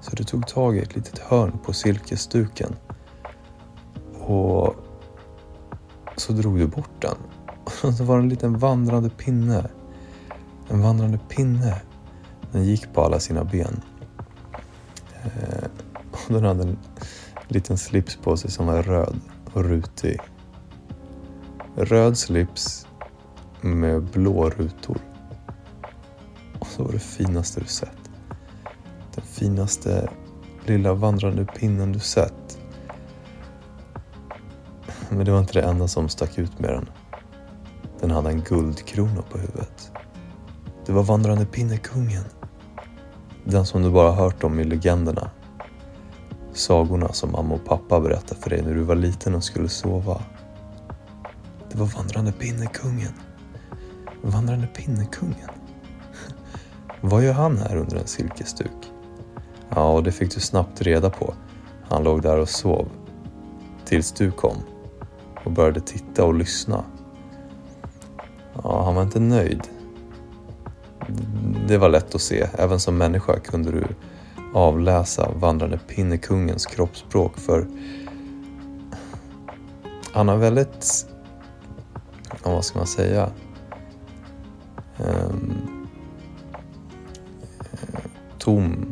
Så 0.00 0.16
du 0.16 0.24
tog 0.24 0.46
tag 0.46 0.76
i 0.76 0.80
ett 0.80 0.96
litet 0.96 1.18
hörn 1.18 1.58
på 1.64 1.72
silkesduken 1.72 2.76
och 4.20 4.74
så 6.16 6.32
drog 6.32 6.58
du 6.58 6.66
bort 6.66 7.02
den. 7.02 7.16
Och 7.88 7.94
så 7.94 8.04
var 8.04 8.16
det 8.16 8.22
en 8.22 8.28
liten 8.28 8.58
vandrande 8.58 9.10
pinne. 9.10 9.70
En 10.68 10.82
vandrande 10.82 11.18
pinne. 11.28 11.80
Den 12.54 12.64
gick 12.64 12.92
på 12.92 13.02
alla 13.02 13.20
sina 13.20 13.44
ben. 13.44 13.80
Eh, 15.24 15.64
och 16.10 16.34
den 16.34 16.44
hade 16.44 16.62
en 16.62 16.78
liten 17.48 17.78
slips 17.78 18.16
på 18.16 18.36
sig 18.36 18.50
som 18.50 18.66
var 18.66 18.82
röd 18.82 19.20
och 19.52 19.64
rutig. 19.64 20.20
Röd 21.76 22.18
slips 22.18 22.86
med 23.60 24.02
blå 24.02 24.50
rutor. 24.50 24.98
Och 26.58 26.66
så 26.66 26.84
var 26.84 26.92
det 26.92 26.98
finaste 26.98 27.60
du 27.60 27.66
sett. 27.66 28.10
Den 29.14 29.24
finaste 29.24 30.10
lilla 30.66 30.94
vandrande 30.94 31.44
pinnen 31.44 31.92
du 31.92 31.98
sett. 31.98 32.58
Men 35.08 35.24
det 35.24 35.32
var 35.32 35.40
inte 35.40 35.60
det 35.60 35.62
enda 35.62 35.88
som 35.88 36.08
stack 36.08 36.38
ut 36.38 36.58
med 36.58 36.70
den. 36.70 36.88
Den 38.00 38.10
hade 38.10 38.30
en 38.30 38.40
guldkrona 38.40 39.22
på 39.22 39.38
huvudet. 39.38 39.92
Det 40.86 40.92
var 40.92 41.02
vandrande 41.02 41.46
pinnekungen. 41.46 42.24
Den 43.44 43.66
som 43.66 43.82
du 43.82 43.90
bara 43.90 44.12
hört 44.12 44.44
om 44.44 44.60
i 44.60 44.64
legenderna. 44.64 45.30
Sagorna 46.52 47.12
som 47.12 47.32
mamma 47.32 47.54
och 47.54 47.64
pappa 47.64 48.00
berättade 48.00 48.40
för 48.40 48.50
dig 48.50 48.62
när 48.62 48.74
du 48.74 48.82
var 48.82 48.94
liten 48.94 49.34
och 49.34 49.44
skulle 49.44 49.68
sova. 49.68 50.22
Det 51.72 51.78
var 51.78 51.86
vandrande 51.86 52.32
pinnekungen. 52.32 53.12
Vandrande 54.22 54.66
pinnekungen. 54.66 55.50
Vad 57.00 57.24
gör 57.24 57.32
han 57.32 57.58
här 57.58 57.76
under 57.76 57.96
en 57.96 58.06
silkesduk? 58.06 58.92
Ja, 59.68 59.92
och 59.92 60.02
det 60.02 60.12
fick 60.12 60.34
du 60.34 60.40
snabbt 60.40 60.82
reda 60.82 61.10
på. 61.10 61.34
Han 61.88 62.04
låg 62.04 62.22
där 62.22 62.38
och 62.38 62.48
sov. 62.48 62.88
Tills 63.84 64.12
du 64.12 64.30
kom 64.30 64.56
och 65.44 65.52
började 65.52 65.80
titta 65.80 66.24
och 66.24 66.34
lyssna. 66.34 66.84
Ja, 68.62 68.84
han 68.84 68.94
var 68.94 69.02
inte 69.02 69.20
nöjd. 69.20 69.62
Det 71.68 71.78
var 71.78 71.88
lätt 71.88 72.14
att 72.14 72.20
se. 72.20 72.48
Även 72.58 72.80
som 72.80 72.98
människa 72.98 73.38
kunde 73.38 73.70
du 73.70 73.86
avläsa 74.54 75.30
vandrande 75.36 75.78
pinnekungens 75.78 76.66
kroppsspråk 76.66 77.38
för 77.38 77.66
han 80.12 80.28
har 80.28 80.36
väldigt, 80.36 81.06
ja, 82.44 82.50
vad 82.50 82.64
ska 82.64 82.78
man 82.78 82.86
säga, 82.86 83.30
um, 84.98 85.88
tom 88.38 88.86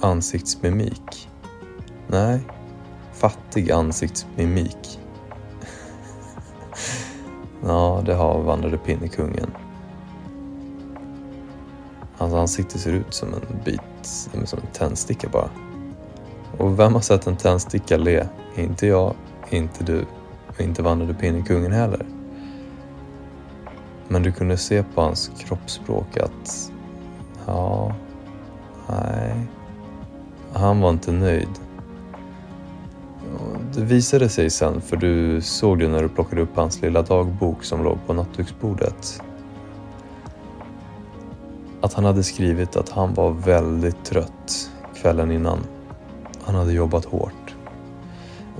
ansiktsmimik. 0.00 1.28
Nej, 2.06 2.40
fattig 3.12 3.70
ansiktsmimik. 3.70 5.00
Ja, 7.66 8.02
det 8.06 8.14
har 8.14 8.42
vandrade 8.42 8.78
pinnekungen. 8.78 9.50
Hans 12.24 12.34
ansikte 12.34 12.78
ser 12.78 12.92
ut 12.92 13.14
som 13.14 13.34
en 13.34 13.60
bit, 13.64 13.80
som 14.02 14.58
en 14.58 14.66
tändsticka 14.72 15.28
bara. 15.28 15.48
Och 16.58 16.78
vem 16.78 16.94
har 16.94 17.00
sett 17.00 17.26
en 17.26 17.36
tändsticka 17.36 17.96
le? 17.96 18.26
Inte 18.56 18.86
jag, 18.86 19.14
inte 19.50 19.84
du, 19.84 20.04
och 20.48 20.60
inte 20.60 20.82
vandrade 20.82 21.14
pinnekungen 21.14 21.72
heller. 21.72 22.06
Men 24.08 24.22
du 24.22 24.32
kunde 24.32 24.56
se 24.56 24.82
på 24.82 25.00
hans 25.00 25.30
kroppsspråk 25.38 26.16
att, 26.16 26.72
ja, 27.46 27.94
nej, 28.88 29.46
han 30.52 30.80
var 30.80 30.90
inte 30.90 31.12
nöjd. 31.12 31.60
Det 33.74 33.80
visade 33.80 34.28
sig 34.28 34.50
sen, 34.50 34.80
för 34.80 34.96
du 34.96 35.40
såg 35.40 35.78
det 35.78 35.88
när 35.88 36.02
du 36.02 36.08
plockade 36.08 36.42
upp 36.42 36.56
hans 36.56 36.82
lilla 36.82 37.02
dagbok 37.02 37.64
som 37.64 37.84
låg 37.84 37.98
på 38.06 38.12
nattduksbordet. 38.12 39.22
Att 41.84 41.92
han 41.92 42.04
hade 42.04 42.22
skrivit 42.22 42.76
att 42.76 42.88
han 42.88 43.14
var 43.14 43.30
väldigt 43.30 44.04
trött 44.04 44.70
kvällen 44.94 45.30
innan. 45.30 45.58
Han 46.42 46.54
hade 46.54 46.72
jobbat 46.72 47.04
hårt. 47.04 47.54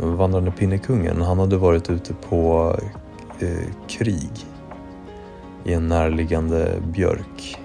Vandrande 0.00 0.50
pinnekungen, 0.50 1.22
han 1.22 1.38
hade 1.38 1.56
varit 1.56 1.90
ute 1.90 2.14
på 2.14 2.74
eh, 3.40 3.72
krig 3.88 4.30
i 5.64 5.72
en 5.72 5.88
närliggande 5.88 6.72
björk. 6.92 7.58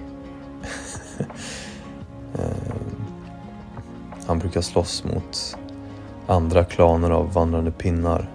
eh, 2.34 2.76
han 4.28 4.40
brukar 4.40 4.62
slåss 4.62 5.04
mot 5.04 5.58
andra 6.28 6.64
klaner 6.64 7.12
av 7.12 7.34
vandrande 7.34 7.72
pinnar. 7.72 8.30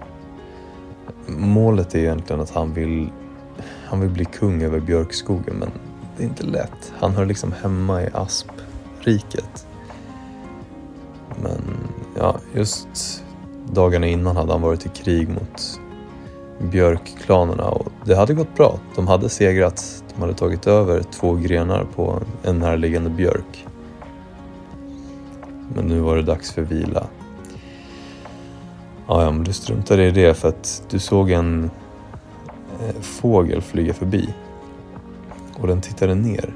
Målet 1.27 1.95
är 1.95 1.99
egentligen 1.99 2.41
att 2.41 2.51
han 2.51 2.73
vill, 2.73 3.09
han 3.85 4.01
vill 4.01 4.09
bli 4.09 4.25
kung 4.25 4.63
över 4.63 4.79
björkskogen 4.79 5.55
men 5.55 5.71
det 6.17 6.23
är 6.23 6.27
inte 6.27 6.43
lätt. 6.43 6.93
Han 6.99 7.11
hör 7.11 7.25
liksom 7.25 7.51
hemma 7.51 8.03
i 8.03 8.09
aspriket. 8.13 9.67
Men 11.41 11.61
ja, 12.17 12.39
just 12.53 13.23
dagarna 13.73 14.07
innan 14.07 14.37
hade 14.37 14.51
han 14.51 14.61
varit 14.61 14.85
i 14.85 14.89
krig 14.89 15.29
mot 15.29 15.79
björkklanerna 16.59 17.63
och 17.63 17.91
det 18.05 18.15
hade 18.15 18.33
gått 18.33 18.55
bra. 18.55 18.79
De 18.95 19.07
hade 19.07 19.29
segrat. 19.29 20.03
De 20.15 20.21
hade 20.21 20.33
tagit 20.33 20.67
över 20.67 21.03
två 21.03 21.33
grenar 21.33 21.85
på 21.95 22.21
en 22.43 22.59
närliggande 22.59 23.09
björk. 23.09 23.67
Men 25.75 25.85
nu 25.85 25.99
var 25.99 26.15
det 26.15 26.21
dags 26.21 26.51
för 26.51 26.61
vila. 26.61 27.07
Ja, 29.07 29.23
ja, 29.23 29.31
men 29.31 29.43
du 29.43 29.53
struntade 29.53 30.05
i 30.05 30.11
det 30.11 30.33
för 30.33 30.49
att 30.49 30.83
du 30.89 30.99
såg 30.99 31.31
en 31.31 31.71
eh, 32.81 33.01
fågel 33.01 33.61
flyga 33.61 33.93
förbi. 33.93 34.33
Och 35.59 35.67
den 35.67 35.81
tittade 35.81 36.15
ner. 36.15 36.53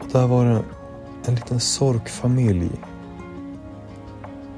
Och 0.00 0.06
där 0.12 0.26
var 0.26 0.44
det 0.44 0.62
en 1.24 1.34
liten 1.34 1.60
sorkfamilj. 1.60 2.70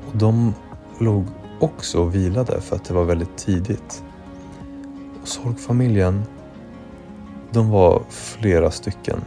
Och 0.06 0.16
de 0.16 0.54
låg 0.98 1.24
också 1.60 2.02
och 2.02 2.14
vilade 2.14 2.60
för 2.60 2.76
att 2.76 2.84
det 2.84 2.94
var 2.94 3.04
väldigt 3.04 3.36
tidigt. 3.36 4.04
Och 5.22 5.28
sorkfamiljen, 5.28 6.24
de 7.50 7.70
var 7.70 8.02
flera 8.08 8.70
stycken. 8.70 9.20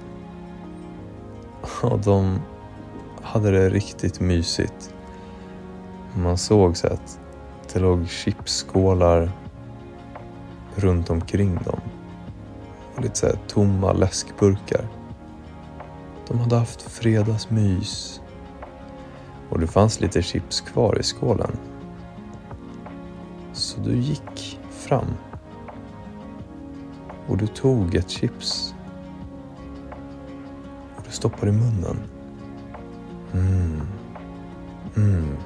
Och 1.82 2.00
de 2.00 2.40
hade 3.22 3.52
det 3.52 3.70
riktigt 3.70 4.20
mysigt. 4.20 4.94
Man 6.16 6.38
såg 6.38 6.78
så 6.78 6.88
att 6.88 7.20
det 7.74 7.80
låg 7.80 8.08
chipsskålar 8.10 9.32
runt 10.76 11.10
omkring 11.10 11.56
dem. 11.66 11.80
Och 12.98 13.04
lite 13.04 13.16
så 13.16 13.26
här 13.26 13.40
tomma 13.48 13.94
läskburkar. 13.94 14.88
De 16.28 16.40
hade 16.40 16.56
haft 16.56 16.82
fredagsmys. 16.82 18.22
Och 19.50 19.60
det 19.60 19.68
fanns 19.68 20.00
lite 20.00 20.22
chips 20.22 20.62
kvar 20.62 21.00
i 21.00 21.04
skålen. 21.04 21.52
Så 23.54 23.80
du 23.80 23.96
gick 23.96 24.60
fram. 24.72 25.06
Och 27.28 27.38
du 27.38 27.48
tog 27.48 27.96
ett 27.96 28.10
chips. 28.10 28.76
Och 30.96 31.04
du 31.06 31.12
stoppade 31.12 31.52
i 31.52 31.56
munnen. 31.56 31.98
Mm. 33.34 33.82
Mm. 34.96 35.38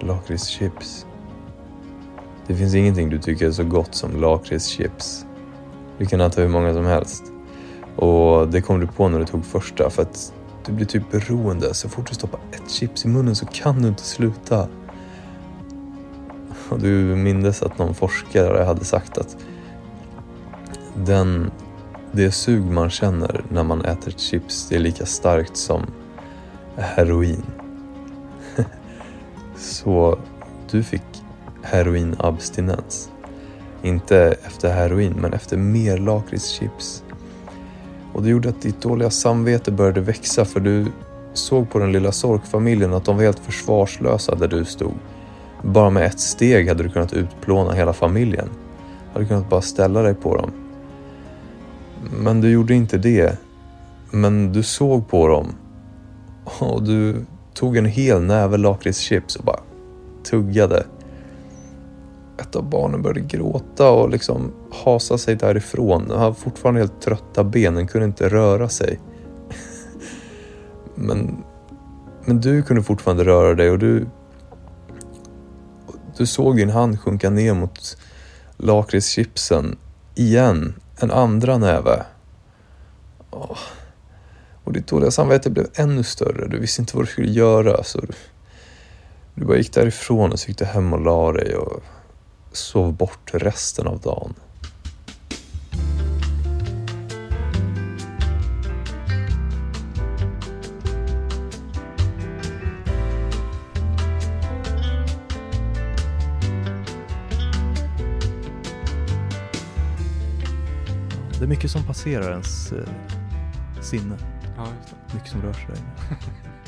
Lakritschips. 0.00 1.06
Det 2.46 2.54
finns 2.54 2.74
ingenting 2.74 3.10
du 3.10 3.18
tycker 3.18 3.46
är 3.46 3.52
så 3.52 3.64
gott 3.64 3.94
som 3.94 4.20
lakritschips. 4.20 5.25
Du 5.98 6.06
kan 6.06 6.20
äta 6.20 6.40
hur 6.40 6.48
många 6.48 6.74
som 6.74 6.86
helst. 6.86 7.32
Och 7.96 8.48
det 8.48 8.60
kom 8.60 8.80
du 8.80 8.86
på 8.86 9.08
när 9.08 9.18
du 9.18 9.24
tog 9.24 9.44
första 9.44 9.90
för 9.90 10.02
att 10.02 10.32
du 10.66 10.72
blir 10.72 10.86
typ 10.86 11.10
beroende. 11.10 11.74
Så 11.74 11.88
fort 11.88 12.08
du 12.08 12.14
stoppar 12.14 12.40
ett 12.52 12.70
chips 12.70 13.04
i 13.04 13.08
munnen 13.08 13.36
så 13.36 13.46
kan 13.46 13.82
du 13.82 13.88
inte 13.88 14.02
sluta. 14.02 14.68
Och 16.68 16.78
du 16.78 17.16
mindes 17.16 17.62
att 17.62 17.78
någon 17.78 17.94
forskare 17.94 18.64
hade 18.64 18.84
sagt 18.84 19.18
att 19.18 19.36
den, 20.94 21.50
det 22.12 22.30
sug 22.30 22.62
man 22.62 22.90
känner 22.90 23.44
när 23.48 23.62
man 23.62 23.84
äter 23.84 24.10
chips 24.10 24.68
det 24.68 24.76
är 24.76 24.80
lika 24.80 25.06
starkt 25.06 25.56
som 25.56 25.86
heroin. 26.76 27.42
så 29.56 30.18
du 30.70 30.82
fick 30.82 31.22
heroinabstinens. 31.62 33.10
Inte 33.86 34.36
efter 34.46 34.72
heroin, 34.72 35.14
men 35.20 35.32
efter 35.32 35.56
mer 35.56 35.98
lakritschips. 35.98 37.04
Och 38.12 38.22
det 38.22 38.28
gjorde 38.28 38.48
att 38.48 38.62
ditt 38.62 38.82
dåliga 38.82 39.10
samvete 39.10 39.70
började 39.70 40.00
växa 40.00 40.44
för 40.44 40.60
du 40.60 40.86
såg 41.34 41.70
på 41.70 41.78
den 41.78 41.92
lilla 41.92 42.12
sorkfamiljen 42.12 42.94
att 42.94 43.04
de 43.04 43.16
var 43.16 43.24
helt 43.24 43.38
försvarslösa 43.38 44.34
där 44.34 44.48
du 44.48 44.64
stod. 44.64 44.94
Bara 45.62 45.90
med 45.90 46.06
ett 46.06 46.20
steg 46.20 46.68
hade 46.68 46.82
du 46.82 46.88
kunnat 46.88 47.12
utplåna 47.12 47.72
hela 47.72 47.92
familjen. 47.92 48.48
Hade 49.12 49.26
kunnat 49.26 49.48
bara 49.48 49.62
ställa 49.62 50.02
dig 50.02 50.14
på 50.14 50.36
dem. 50.36 50.50
Men 52.10 52.40
du 52.40 52.50
gjorde 52.50 52.74
inte 52.74 52.98
det. 52.98 53.38
Men 54.10 54.52
du 54.52 54.62
såg 54.62 55.08
på 55.08 55.28
dem. 55.28 55.46
Och 56.44 56.82
du 56.82 57.24
tog 57.54 57.76
en 57.76 57.86
hel 57.86 58.22
näve 58.22 58.56
lakritschips 58.56 59.36
och 59.36 59.44
bara 59.44 59.60
tuggade. 60.30 60.84
Ett 62.38 62.56
av 62.56 62.64
barnen 62.70 63.02
började 63.02 63.20
gråta 63.20 63.90
och 63.90 64.10
liksom 64.10 64.52
hasa 64.84 65.18
sig 65.18 65.36
därifrån. 65.36 66.06
Han 66.10 66.18
hade 66.18 66.34
fortfarande 66.34 66.80
helt 66.80 67.00
trötta 67.00 67.44
benen, 67.44 67.86
kunde 67.86 68.06
inte 68.06 68.28
röra 68.28 68.68
sig. 68.68 69.00
Men, 70.94 71.44
men 72.24 72.40
du 72.40 72.62
kunde 72.62 72.82
fortfarande 72.82 73.24
röra 73.24 73.54
dig 73.54 73.70
och 73.70 73.78
du, 73.78 74.06
du 76.16 76.26
såg 76.26 76.56
din 76.56 76.70
hand 76.70 77.00
sjunka 77.00 77.30
ner 77.30 77.54
mot 77.54 77.96
lakritschipsen 78.56 79.76
igen, 80.14 80.74
en 81.00 81.10
andra 81.10 81.58
näve. 81.58 82.04
Åh. 83.30 83.58
Och 84.64 84.72
ditt 84.72 84.86
dåliga 84.86 85.10
samvete 85.10 85.50
blev 85.50 85.66
ännu 85.74 86.02
större. 86.02 86.48
Du 86.48 86.58
visste 86.58 86.82
inte 86.82 86.96
vad 86.96 87.06
du 87.06 87.10
skulle 87.10 87.30
göra. 87.30 87.84
Så 87.84 88.00
du, 88.00 88.12
du 89.34 89.44
bara 89.44 89.56
gick 89.56 89.72
därifrån 89.72 90.32
och 90.32 90.38
så 90.38 90.48
gick 90.48 90.58
du 90.58 90.64
hem 90.64 90.92
och 90.92 91.00
la 91.00 91.32
dig 91.32 91.56
och 91.56 91.82
sov 92.56 92.92
bort 92.92 93.30
resten 93.34 93.86
av 93.86 94.00
dagen. 94.00 94.34
Det 111.38 111.44
är 111.44 111.48
mycket 111.48 111.70
som 111.70 111.84
passerar 111.84 112.30
ens 112.30 112.72
eh, 112.72 112.88
sinne. 113.80 114.16
Ja, 114.56 114.66
just 114.78 114.90
det. 114.90 115.14
Mycket 115.14 115.30
som 115.30 115.42
rör 115.42 115.52
sig. 115.52 115.74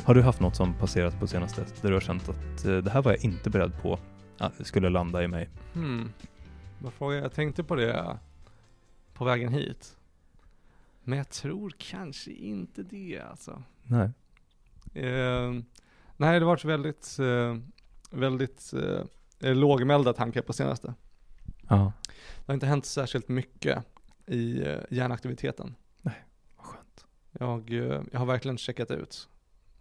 Har 0.04 0.14
du 0.14 0.22
haft 0.22 0.40
något 0.40 0.56
som 0.56 0.74
passerat 0.74 1.20
på 1.20 1.26
senaste 1.26 1.64
där 1.82 1.88
du 1.88 1.94
har 1.94 2.00
känt 2.00 2.28
att 2.28 2.64
eh, 2.64 2.76
det 2.76 2.90
här 2.90 3.02
var 3.02 3.12
jag 3.12 3.24
inte 3.24 3.50
beredd 3.50 3.72
på 3.82 3.98
att 4.38 4.58
det 4.58 4.64
skulle 4.64 4.88
landa 4.88 5.22
i 5.24 5.28
mig? 5.28 5.48
Hmm. 5.74 6.12
Vad 6.78 6.92
frågar 6.92 7.16
jag? 7.16 7.24
Jag 7.24 7.32
tänkte 7.32 7.64
på 7.64 7.74
det 7.74 8.18
på 9.14 9.24
vägen 9.24 9.52
hit. 9.52 9.96
Men 11.04 11.18
jag 11.18 11.28
tror 11.28 11.72
kanske 11.78 12.30
inte 12.32 12.82
det 12.82 13.20
alltså. 13.30 13.62
Nej. 13.82 14.10
Eh, 14.94 15.52
nej, 16.16 16.38
det 16.40 16.44
har 16.44 16.50
varit 16.52 16.64
väldigt, 16.64 17.18
eh, 17.18 17.56
väldigt 18.10 18.72
eh, 19.40 19.54
lågmälda 19.54 20.12
tankar 20.12 20.42
på 20.42 20.52
senaste. 20.52 20.94
Ja, 21.68 21.92
Det 22.36 22.42
har 22.46 22.54
inte 22.54 22.66
hänt 22.66 22.86
särskilt 22.86 23.28
mycket 23.28 23.84
i 24.26 24.62
eh, 24.62 24.78
hjärnaktiviteten. 24.90 25.74
vad 26.02 26.14
skönt. 26.66 27.06
Jag, 27.32 27.70
eh, 27.72 28.02
jag 28.12 28.18
har 28.18 28.26
verkligen 28.26 28.58
checkat 28.58 28.90
ut. 28.90 29.28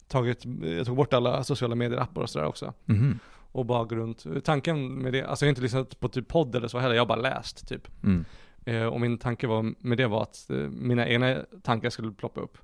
Tagit, 0.07 0.45
jag 0.61 0.85
tog 0.85 0.95
bort 0.95 1.13
alla 1.13 1.43
sociala 1.43 1.75
medier-appar 1.75 2.21
och 2.21 2.29
sådär 2.29 2.45
också. 2.45 2.73
Mhm. 2.85 3.19
Och 3.51 3.65
bara 3.65 3.83
gå 3.83 3.95
runt. 3.95 4.25
Tanken 4.43 4.93
med 4.93 5.13
det, 5.13 5.23
alltså 5.23 5.45
jag 5.45 5.47
har 5.47 5.51
inte 5.51 5.61
lyssnat 5.61 5.99
på 5.99 6.07
typ 6.07 6.27
podd 6.27 6.55
eller 6.55 6.67
så 6.67 6.79
heller, 6.79 6.95
jag 6.95 7.01
har 7.01 7.07
bara 7.07 7.21
läst 7.21 7.67
typ. 7.67 7.87
Mm. 8.03 8.25
Eh, 8.65 8.85
och 8.85 9.01
min 9.01 9.17
tanke 9.17 9.47
var, 9.47 9.73
med 9.79 9.97
det 9.97 10.07
var 10.07 10.21
att 10.21 10.49
eh, 10.49 10.57
mina 10.57 11.07
egna 11.07 11.37
tankar 11.63 11.89
skulle 11.89 12.11
ploppa 12.11 12.41
upp. 12.41 12.57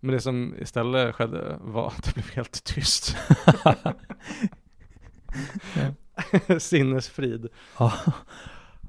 Men 0.00 0.14
det 0.14 0.20
som 0.20 0.54
istället 0.58 1.14
skedde 1.14 1.58
var 1.60 1.86
att 1.86 2.04
det 2.04 2.14
blev 2.14 2.30
helt 2.30 2.64
tyst. 2.64 3.16
Sinnesfrid. 6.58 7.48
Ja. 7.78 7.92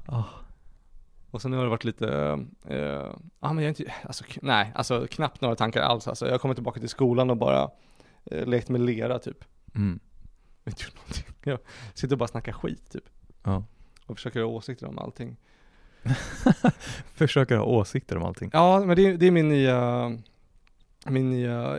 Ja. 0.06 0.24
Och 1.30 1.42
sen 1.42 1.52
har 1.52 1.62
det 1.62 1.70
varit 1.70 1.84
lite, 1.84 2.08
eh, 2.68 3.14
ja 3.40 3.52
men 3.52 3.56
jag 3.56 3.64
är 3.64 3.68
inte, 3.68 3.92
alltså 4.04 4.24
nej, 4.42 4.72
alltså 4.74 5.06
knappt 5.10 5.40
några 5.40 5.56
tankar 5.56 5.82
alls 5.82 6.08
alltså. 6.08 6.28
Jag 6.28 6.40
kommer 6.40 6.54
tillbaka 6.54 6.80
till 6.80 6.88
skolan 6.88 7.30
och 7.30 7.36
bara 7.36 7.70
eh, 8.24 8.46
lekt 8.46 8.68
med 8.68 8.80
lera 8.80 9.18
typ. 9.18 9.44
Mm. 9.74 10.00
Inte 10.66 10.84
gjort 10.84 10.94
någonting. 10.96 11.24
Jag 11.44 11.58
sitter 11.94 12.14
och 12.14 12.18
bara 12.18 12.28
snackar 12.28 12.52
skit 12.52 12.90
typ. 12.90 13.04
Ja. 13.42 13.64
Och 14.06 14.16
försöker 14.16 14.40
ha 14.40 14.46
åsikter 14.46 14.86
om 14.86 14.98
allting. 14.98 15.36
Försöker 17.14 17.56
ha 17.56 17.64
åsikter 17.64 18.16
om 18.16 18.22
allting. 18.22 18.50
Ja, 18.52 18.80
men 18.86 18.96
det, 18.96 19.06
är- 19.06 19.16
det 19.16 19.26
är 19.26 19.30
min 19.30 19.48
nya, 19.48 20.08
min 21.06 21.30
nya, 21.30 21.78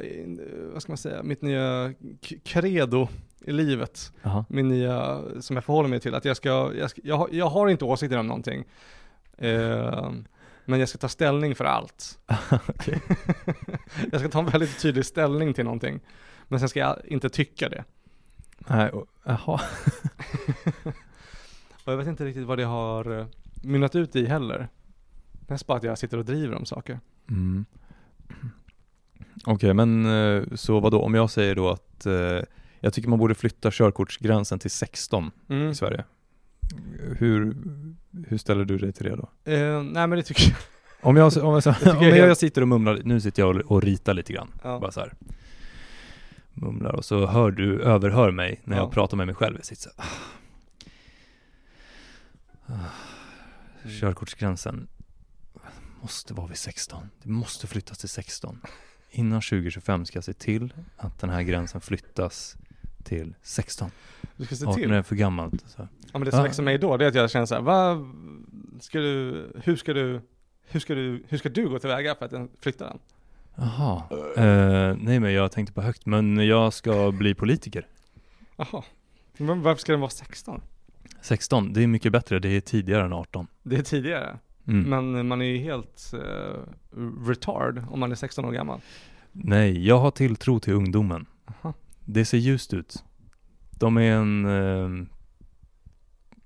vad 0.74 0.82
ska 0.82 0.92
man 0.92 0.98
säga, 0.98 1.24
mitt 1.24 1.42
nya 1.42 1.94
credo 2.44 3.08
i 3.42 3.52
livet. 3.52 4.14
Jaha. 4.22 4.46
Min 4.50 4.68
nya, 4.68 5.22
som 5.42 5.56
jag 5.56 5.64
förhåller 5.64 5.90
mig 5.90 6.00
till, 6.00 6.16
att 6.16 6.26
jag 6.26 6.38
ska, 6.38 6.72
jag, 6.76 6.90
ska, 6.90 7.02
jag, 7.04 7.18
har, 7.18 7.30
jag 7.32 7.50
har 7.50 7.68
inte 7.70 7.86
åsikter 7.86 8.18
om 8.18 8.28
någonting. 8.28 8.64
Eh, 9.38 10.12
men 10.66 10.80
jag 10.80 10.90
ska 10.90 10.98
ta 10.98 11.08
ställning 11.10 11.56
för 11.56 11.66
allt. 11.66 12.20
Jag 14.12 14.20
ska 14.20 14.30
ta 14.30 14.40
en 14.40 14.46
väldigt 14.46 14.80
tydlig 14.82 15.06
ställning 15.06 15.54
till 15.54 15.64
någonting. 15.64 16.00
Men 16.48 16.60
sen 16.60 16.70
ska 16.70 16.80
jag 16.80 17.00
inte 17.06 17.30
tycka 17.30 17.70
det. 17.70 17.84
Nej, 18.68 18.90
och- 18.90 19.08
jaha. 19.24 19.62
Och 21.86 21.92
jag 21.94 21.98
vet 21.98 22.08
inte 22.08 22.26
riktigt 22.26 22.48
vad 22.48 22.58
det 22.58 22.64
har 22.64 23.20
eh, 23.20 23.26
mynnat 23.64 23.96
ut 23.96 24.16
i 24.16 24.26
heller. 24.26 24.68
Mest 25.48 25.68
bara 25.68 25.78
att 25.78 25.84
jag 25.84 25.98
sitter 25.98 26.18
och 26.18 26.26
driver 26.26 26.56
om 26.56 26.66
saker. 26.66 27.00
Mm. 27.30 27.66
Okej, 29.46 29.74
men 29.74 30.06
eh, 30.06 30.44
så 30.56 30.80
vad 30.80 30.92
då? 30.92 31.02
Om 31.02 31.14
jag 31.14 31.30
säger 31.30 31.56
då 31.56 31.70
att 31.70 32.06
eh, 32.06 32.40
jag 32.80 32.94
tycker 32.94 33.10
man 33.10 33.20
borde 33.20 33.36
flytta 33.36 33.72
körkortsgränsen 33.72 34.60
till 34.60 34.72
16 34.72 35.32
Mm. 35.50 35.70
i 35.70 35.76
Sverige. 35.76 36.04
Hur, 37.18 37.56
hur 38.28 38.38
ställer 38.38 38.66
du 38.66 38.78
dig 38.78 38.92
till 38.94 39.04
det 39.06 39.16
då? 39.16 39.52
Eh, 39.52 39.84
nej 39.84 40.08
men 40.08 40.10
det 40.10 40.24
tycker 40.24 40.44
jag. 40.44 40.58
Om 41.10 41.16
jag, 41.18 41.26
om 41.38 41.54
jag, 41.66 41.68
om 41.68 41.84
jag 41.86 42.12
helt- 42.12 42.18
jag 42.18 42.38
sitter 42.38 42.62
och 42.62 42.68
mumlar, 42.68 43.02
nu 43.04 43.22
sitter 43.22 43.42
jag 43.44 43.56
och, 43.56 43.62
och 43.72 43.82
ritar 43.84 44.14
lite 44.14 44.34
grann, 44.34 44.48
Ja. 44.64 44.80
bara 44.80 44.92
så 44.92 45.00
här. 45.00 45.14
Mumlar 46.54 46.92
och 46.92 47.06
så 47.06 47.26
hör 47.26 47.52
du, 47.52 47.82
överhör 47.82 48.32
mig 48.32 48.62
när 48.64 48.78
Ja. 48.78 48.84
jag 48.84 48.92
pratar 48.92 49.18
med 49.18 49.26
mig 49.28 49.36
själv. 49.36 49.56
Jag 49.56 49.66
sitter 49.66 49.82
så 49.82 49.90
här. 49.98 50.10
Ah. 52.66 52.74
Ah. 52.74 53.90
Körkortsgränsen 54.00 54.88
måste 56.02 56.34
vara 56.34 56.48
vid 56.48 56.58
16. 56.58 57.10
Det 57.24 57.30
måste 57.30 57.68
flyttas 57.68 57.98
till 57.98 58.10
16. 58.10 58.62
Innan 59.12 59.42
2025 59.42 60.06
ska 60.06 60.18
jag 60.18 60.24
se 60.24 60.34
till 60.34 60.74
att 60.98 61.20
den 61.20 61.30
här 61.30 61.42
gränsen 61.42 61.82
flyttas 61.82 62.56
till 63.04 63.36
16. 63.42 63.92
Du 64.36 64.46
ska 64.46 64.56
se 64.56 64.66
18 64.66 64.76
till. 64.82 64.92
är 64.92 65.02
för 65.04 65.16
gammalt. 65.16 65.64
Så. 65.68 65.82
Ja 65.82 65.88
men 66.20 66.22
det 66.26 66.32
som 66.32 66.38
Ja. 66.40 66.44
växer 66.44 66.64
mig 66.64 66.78
då, 66.78 66.98
det 66.98 67.06
är 67.06 67.10
att 67.10 67.16
jag 67.16 67.32
känner 67.32 67.46
så 67.46 67.56
här, 67.56 67.62
vad 67.62 68.12
ska 68.82 69.00
du, 69.00 69.52
hur 69.64 69.76
ska 69.76 69.94
du, 69.94 70.22
hur 70.68 70.80
ska 70.80 70.96
du, 70.96 71.24
hur 71.28 71.38
ska 71.38 71.50
du 71.50 71.70
gå 71.70 71.80
tillväga 71.80 72.16
för 72.16 72.26
att 72.26 72.50
flytta 72.62 72.86
den? 72.86 73.00
Jaha. 73.56 74.04
Eh, 74.38 74.96
nej 75.00 75.20
men 75.20 75.34
jag 75.34 75.52
tänkte 75.52 75.74
på 75.74 75.82
högt, 75.82 76.06
men 76.06 76.48
jag 76.48 76.74
ska 76.74 77.12
bli 77.12 77.36
politiker. 77.36 77.88
Jaha. 78.56 78.84
Men 79.38 79.62
varför 79.62 79.82
ska 79.82 79.92
den 79.92 80.02
vara 80.02 80.10
16? 80.10 80.62
16, 81.22 81.74
det 81.74 81.84
är 81.84 81.88
mycket 81.88 82.12
bättre, 82.12 82.40
det 82.40 82.50
är 82.50 82.62
tidigare 82.62 83.06
än 83.06 83.14
18. 83.14 83.48
Det 83.64 83.76
är 83.76 83.82
tidigare. 83.82 84.40
Mm. 84.68 84.90
Men 85.14 85.28
man 85.28 85.42
är 85.42 85.46
ju 85.46 85.58
helt 85.58 86.14
uh, 86.14 87.00
retard 87.28 87.84
om 87.90 88.00
man 88.00 88.12
är 88.12 88.16
16 88.16 88.46
år 88.46 88.52
gammal. 88.52 88.82
Nej, 89.32 89.88
jag 89.88 90.00
har 90.00 90.12
tilltro 90.12 90.60
till 90.60 90.74
ungdomen. 90.74 91.26
Aha. 91.46 91.74
Det 92.06 92.26
ser 92.26 92.38
ljust 92.38 92.74
ut. 92.74 93.04
De 93.72 93.98
är 93.98 94.12
en 94.12 94.46
eh, 94.46 95.08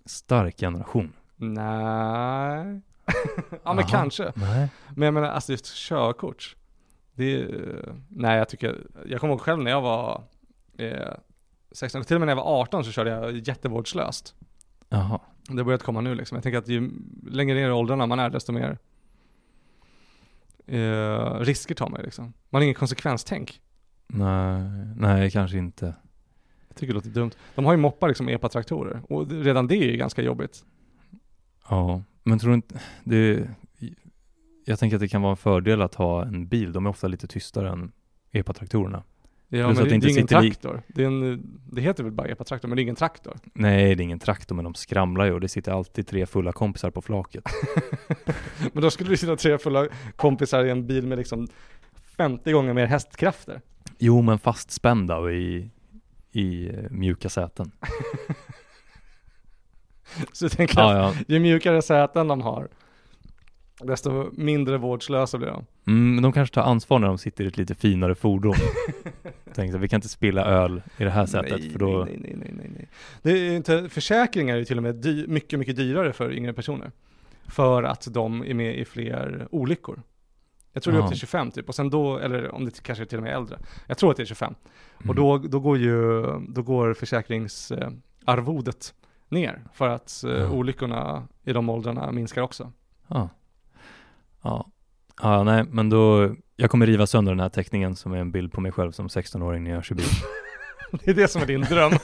stark 0.06 0.60
generation. 0.60 1.14
Nej. 1.36 2.82
ja 3.64 3.74
men 3.74 3.80
Aha. 3.80 3.88
kanske. 3.90 4.32
Nej. 4.36 4.70
Men 4.96 5.06
jag 5.06 5.14
menar 5.14 5.28
alltså 5.28 5.52
just 5.52 5.76
körkort. 5.76 6.56
Det 7.18 7.48
nej 8.10 8.38
jag 8.38 8.50
tycker, 8.50 8.88
jag 9.06 9.20
kommer 9.20 9.34
ihåg 9.34 9.42
själv 9.42 9.64
när 9.64 9.72
jag 9.72 9.82
var 9.82 10.24
eh, 10.78 11.14
16, 11.72 12.04
till 12.04 12.16
och 12.16 12.20
med 12.22 12.26
när 12.26 12.32
jag 12.32 12.44
var 12.44 12.62
18 12.62 12.84
så 12.84 12.92
körde 12.92 13.10
jag 13.10 13.38
jättevårdslöst. 13.38 14.36
Jaha. 14.90 15.20
Det 15.48 15.58
har 15.58 15.64
börjat 15.64 15.84
komma 15.84 16.02
nu 16.02 16.16
liksom. 16.16 16.36
Jag 16.36 16.44
tänker 16.44 16.58
att 16.58 16.68
ju 16.68 16.92
längre 17.28 17.56
ner 17.56 17.70
i 17.70 17.72
åldrarna 17.72 18.06
man 18.06 18.20
är 18.20 18.30
desto 18.30 18.52
mer 18.52 18.78
eh, 20.68 21.40
risker 21.40 21.76
tar 21.76 21.90
man 21.90 22.02
liksom. 22.02 22.34
Man 22.50 22.60
har 22.60 22.64
ingen 22.64 22.76
konsekvenstänk. 22.76 23.62
Nej, 24.08 24.62
nej 24.96 25.32
kanske 25.32 25.58
inte. 25.58 25.86
Jag 26.68 26.78
tycker 26.78 26.94
det 26.94 26.98
låter 26.98 27.10
dumt. 27.10 27.32
De 27.56 27.66
har 27.66 27.74
ju 27.74 27.78
moppar 27.78 28.08
liksom 28.08 28.30
epa-traktorer 28.30 29.02
och 29.10 29.32
redan 29.32 29.68
det 29.68 29.76
är 29.76 29.92
ju 29.92 29.98
ganska 29.98 30.22
jobbigt. 30.22 30.66
Ja, 31.70 32.04
men 32.24 32.40
tror 32.40 32.50
du 32.50 32.56
inte, 32.56 32.80
det, 33.04 33.50
jag 34.68 34.80
tänker 34.80 34.96
att 34.98 35.02
det 35.02 35.08
kan 35.08 35.22
vara 35.22 35.32
en 35.32 35.38
fördel 35.38 35.82
att 35.82 35.96
ha 35.96 36.26
en 36.26 36.48
bil. 36.48 36.72
De 36.74 36.86
är 36.86 36.90
ofta 36.90 37.08
lite 37.08 37.28
tystare 37.28 37.70
än 37.70 37.92
epatraktorerna. 38.32 39.04
Ja 39.50 39.66
Plus 39.68 39.78
men 39.78 39.78
att 39.78 39.78
det, 39.78 39.84
det 39.84 39.90
det 39.90 39.92
är 39.92 39.96
inte 39.96 40.10
ingen 40.10 40.24
i- 40.46 40.50
traktor. 40.52 40.82
Det, 40.88 41.04
är 41.04 41.08
en, 41.08 41.44
det 41.72 41.82
heter 41.82 42.04
väl 42.04 42.14
bara 42.14 42.28
epa-traktor 42.28 42.68
men 42.68 42.76
det 42.76 42.82
är 42.82 42.84
ingen 42.84 42.96
traktor. 42.96 43.38
Nej, 43.54 43.96
det 43.96 44.02
är 44.02 44.04
ingen 44.04 44.20
traktor, 44.20 44.56
men 44.56 44.64
de 44.66 44.74
skramlar 44.74 45.26
ju 45.26 45.34
och 45.34 45.42
det 45.42 45.48
sitter 45.48 45.72
alltid 45.72 46.08
tre 46.08 46.26
fulla 46.26 46.52
kompisar 46.52 46.92
på 46.92 47.02
flaket. 47.02 47.44
Men 48.74 48.84
då 48.84 48.92
skulle 48.92 49.10
det 49.10 49.18
sitta 49.18 49.36
tre 49.36 49.58
fulla 49.58 49.88
kompisar 50.16 50.66
i 50.66 50.70
en 50.70 50.88
bil 50.88 51.08
med 51.08 51.18
liksom 51.18 51.48
50 52.18 52.52
gånger 52.52 52.74
mer 52.74 52.86
hästkrafter. 52.86 53.62
Jo, 53.98 54.22
men 54.22 54.40
fastspända 54.40 55.18
och 55.18 55.32
i, 55.34 55.70
i 56.32 56.70
eh, 56.70 56.76
mjuka 56.92 57.30
säten. 57.30 57.72
Så 60.34 60.46
jag 60.46 60.52
tänker 60.52 60.80
att 60.80 60.96
Ja, 60.96 60.98
ja. 60.98 61.14
ju 61.28 61.40
mjukare 61.40 61.82
säten 61.82 62.28
de 62.28 62.42
har, 62.42 62.68
desto 63.84 64.30
mindre 64.34 64.78
vårdslösa 64.78 65.38
blir 65.38 65.48
de. 65.48 65.66
Mm, 65.88 66.14
men 66.16 66.24
de 66.24 66.32
kanske 66.32 66.56
tar 66.56 66.62
ansvar 66.62 67.00
när 67.00 67.08
de 67.08 67.18
sitter 67.18 67.44
i 67.44 67.48
ett 67.48 67.58
lite 67.58 67.76
finare 67.76 68.16
fordon. 68.16 68.56
Tänkte 69.54 69.78
vi 69.78 69.88
kan 69.88 69.98
inte 69.98 70.10
spilla 70.10 70.46
öl 70.46 70.82
i 70.98 71.04
det 71.04 71.10
här 71.10 71.26
sättet 71.26 71.60
nej, 71.60 71.70
för 71.70 71.80
då... 71.80 72.04
nej, 72.06 72.18
nej, 72.22 72.36
nej, 72.38 72.54
nej, 72.58 72.72
nej. 72.76 72.90
Det 73.22 73.32
är 73.32 73.56
inte, 73.56 73.90
försäkringar 73.90 74.56
är 74.56 74.60
ju 74.60 74.66
till 74.66 74.78
och 74.78 74.84
med 74.84 74.96
dy, 74.96 75.28
mycket, 75.28 75.60
mycket 75.60 75.76
dyrare 75.76 76.14
för 76.14 76.34
yngre 76.34 76.54
personer. 76.54 76.92
För 77.48 77.84
att 77.84 78.08
de 78.12 78.44
är 78.44 78.54
med 78.54 78.80
i 78.80 78.86
fler 78.86 79.48
olyckor. 79.52 80.02
Jag 80.74 80.84
tror 80.84 80.94
det 80.94 81.00
är 81.00 81.04
upp 81.04 81.10
till 81.10 81.20
25 81.20 81.52
typ, 81.52 81.70
och 81.70 81.76
sen 81.76 81.90
då, 81.90 82.18
eller 82.18 82.56
om 82.56 82.66
det 82.66 82.84
kanske 82.84 83.04
är 83.04 83.06
till 83.06 83.18
och 83.18 83.24
med 83.24 83.36
äldre. 83.36 83.58
Jag 83.88 83.98
tror 83.98 84.12
att 84.12 84.18
det 84.18 84.24
är 84.24 84.26
25. 84.26 84.54
Mm. 84.98 85.10
Och 85.10 85.16
då, 85.16 85.38
då 85.38 85.60
går 85.60 85.78
ju, 85.78 86.24
då 86.48 86.62
går 86.62 86.94
försäkringsarvodet 86.94 88.94
ner. 89.30 89.64
För 89.74 89.90
att 89.90 90.24
eh, 90.24 90.32
Ja. 90.32 90.50
olyckorna 90.52 91.28
i 91.44 91.54
de 91.54 91.70
åldrarna 91.70 92.12
minskar 92.12 92.42
också. 92.42 92.72
Ja. 93.08 93.30
Ja. 94.44 94.72
Ja, 95.22 95.44
nej, 95.44 95.64
men 95.64 95.90
då, 95.90 96.36
jag 96.56 96.72
kommer 96.72 96.86
riva 96.86 97.08
sönder 97.08 97.32
den 97.32 97.40
här 97.40 97.50
teckningen 97.50 97.96
som 97.96 98.14
är 98.14 98.18
en 98.18 98.32
bild 98.32 98.52
på 98.52 98.62
mig 98.62 98.72
själv 98.72 98.92
som 98.92 99.08
16-åring 99.08 99.64
när 99.64 99.72
jag 99.72 99.84
kör 99.84 99.96
bil. 99.96 100.06
Det 100.92 101.12
är 101.12 101.16
det 101.16 101.28
som 101.28 101.42
är 101.42 101.46
din 101.46 101.62
dröm. 101.62 101.92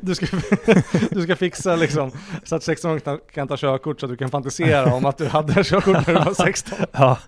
du, 0.00 0.14
ska, 0.14 0.26
du 1.10 1.22
ska 1.22 1.36
fixa 1.36 1.76
liksom, 1.76 2.10
så 2.44 2.56
att 2.56 2.62
16 2.62 3.00
kan, 3.32 3.48
ta 3.48 3.56
körkort 3.56 4.00
så 4.00 4.06
att 4.06 4.12
du 4.12 4.16
kan 4.16 4.30
fantisera 4.30 4.94
om 4.94 5.04
att 5.04 5.18
du 5.18 5.26
hade 5.26 5.64
körkort 5.64 6.06
när 6.06 6.14
du 6.14 6.24
var 6.24 6.34
16. 6.34 6.78
Ja. 6.92 7.18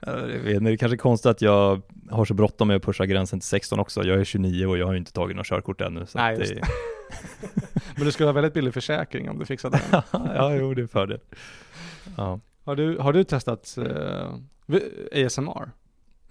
jag 0.00 0.16
vet 0.16 0.54
inte, 0.54 0.64
det 0.64 0.72
är 0.72 0.76
kanske 0.76 0.96
konstigt 0.96 1.30
att 1.30 1.42
jag 1.42 1.82
har 2.10 2.24
så 2.24 2.34
bråttom 2.34 2.68
med 2.68 2.76
att 2.76 2.82
pusha 2.82 3.06
gränsen 3.06 3.40
till 3.40 3.48
16 3.48 3.80
också. 3.80 4.04
Jag 4.04 4.20
är 4.20 4.24
29 4.24 4.66
och 4.66 4.78
jag 4.78 4.86
har 4.86 4.94
inte 4.94 5.12
tagit 5.12 5.36
något 5.36 5.46
körkort 5.46 5.80
ännu. 5.80 6.06
Så 6.06 6.18
Nej, 6.18 6.36
det, 6.36 6.62
Men 7.96 8.04
du 8.04 8.12
skulle 8.12 8.26
ha 8.28 8.32
väldigt 8.32 8.54
billig 8.54 8.74
försäkring 8.74 9.30
om 9.30 9.38
du 9.38 9.44
fixade 9.44 9.80
den. 9.90 10.02
ja, 10.12 10.54
jo, 10.54 10.74
det 10.74 10.82
är 10.82 10.86
fördel. 10.86 11.20
Ja. 12.16 12.40
Har 12.64 12.76
du, 12.76 12.98
har 12.98 13.12
du 13.12 13.24
testat 13.24 13.78
eh, 13.78 15.24
ASMR? 15.26 15.70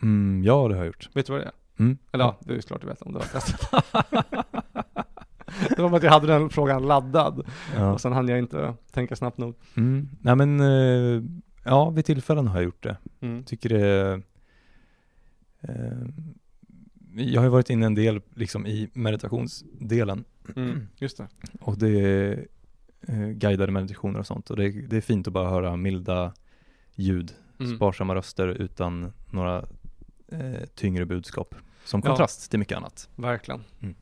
Mm, 0.01 0.43
ja, 0.43 0.67
det 0.67 0.73
har 0.73 0.81
jag 0.81 0.85
gjort. 0.85 1.09
Vet 1.13 1.25
du 1.25 1.31
vad 1.33 1.41
det 1.41 1.45
är? 1.45 1.51
Mm. 1.79 1.97
Eller 2.11 2.23
ja, 2.25 2.37
det 2.41 2.53
är 2.53 2.61
klart 2.61 2.81
du 2.81 2.87
vet 2.87 3.01
om 3.01 3.13
du 3.13 3.19
har 3.19 3.25
testat. 3.25 3.85
det 5.75 5.79
var 5.81 5.89
bara 5.89 5.97
att 5.97 6.03
jag 6.03 6.11
hade 6.11 6.27
den 6.27 6.49
frågan 6.49 6.87
laddad 6.87 7.47
Ja. 7.75 7.93
och 7.93 8.01
sen 8.01 8.13
hann 8.13 8.27
jag 8.27 8.39
inte 8.39 8.73
tänka 8.91 9.15
snabbt 9.15 9.37
nog. 9.37 9.55
Mm. 9.77 10.09
Nej 10.21 10.35
men, 10.35 10.59
eh, 10.59 11.23
ja 11.63 11.89
vid 11.89 12.05
tillfällen 12.05 12.47
har 12.47 12.55
jag 12.55 12.63
gjort 12.63 12.83
det. 12.83 12.97
Mm. 13.21 13.43
Tycker 13.43 13.69
det 13.69 14.21
eh, 15.61 16.07
Jag 17.15 17.41
har 17.41 17.45
ju 17.45 17.51
varit 17.51 17.69
inne 17.69 17.85
en 17.85 17.95
del 17.95 18.21
liksom 18.35 18.67
i 18.67 18.89
meditationsdelen 18.93 20.23
Mm. 20.55 20.87
Just 20.97 21.17
det. 21.17 21.27
och 21.61 21.77
det 21.77 22.45
eh, 23.07 23.27
guidade 23.27 23.71
meditationer 23.71 24.19
och 24.19 24.27
sånt 24.27 24.49
och 24.49 24.57
det, 24.57 24.69
det 24.87 24.97
är 24.97 25.01
fint 25.01 25.27
att 25.27 25.33
bara 25.33 25.49
höra 25.49 25.75
milda 25.75 26.33
ljud, 26.95 27.33
Mm. 27.59 27.75
sparsamma 27.75 28.15
röster 28.15 28.47
utan 28.47 29.13
några 29.31 29.65
eh, 30.27 30.61
tyngre 30.75 31.05
budskap. 31.05 31.55
Som 31.85 32.01
Ja. 32.03 32.07
kontrast 32.09 32.49
till 32.49 32.59
mycket 32.59 32.77
annat. 32.77 33.09
Verkligen. 33.15 33.63
Mm. 33.81 33.95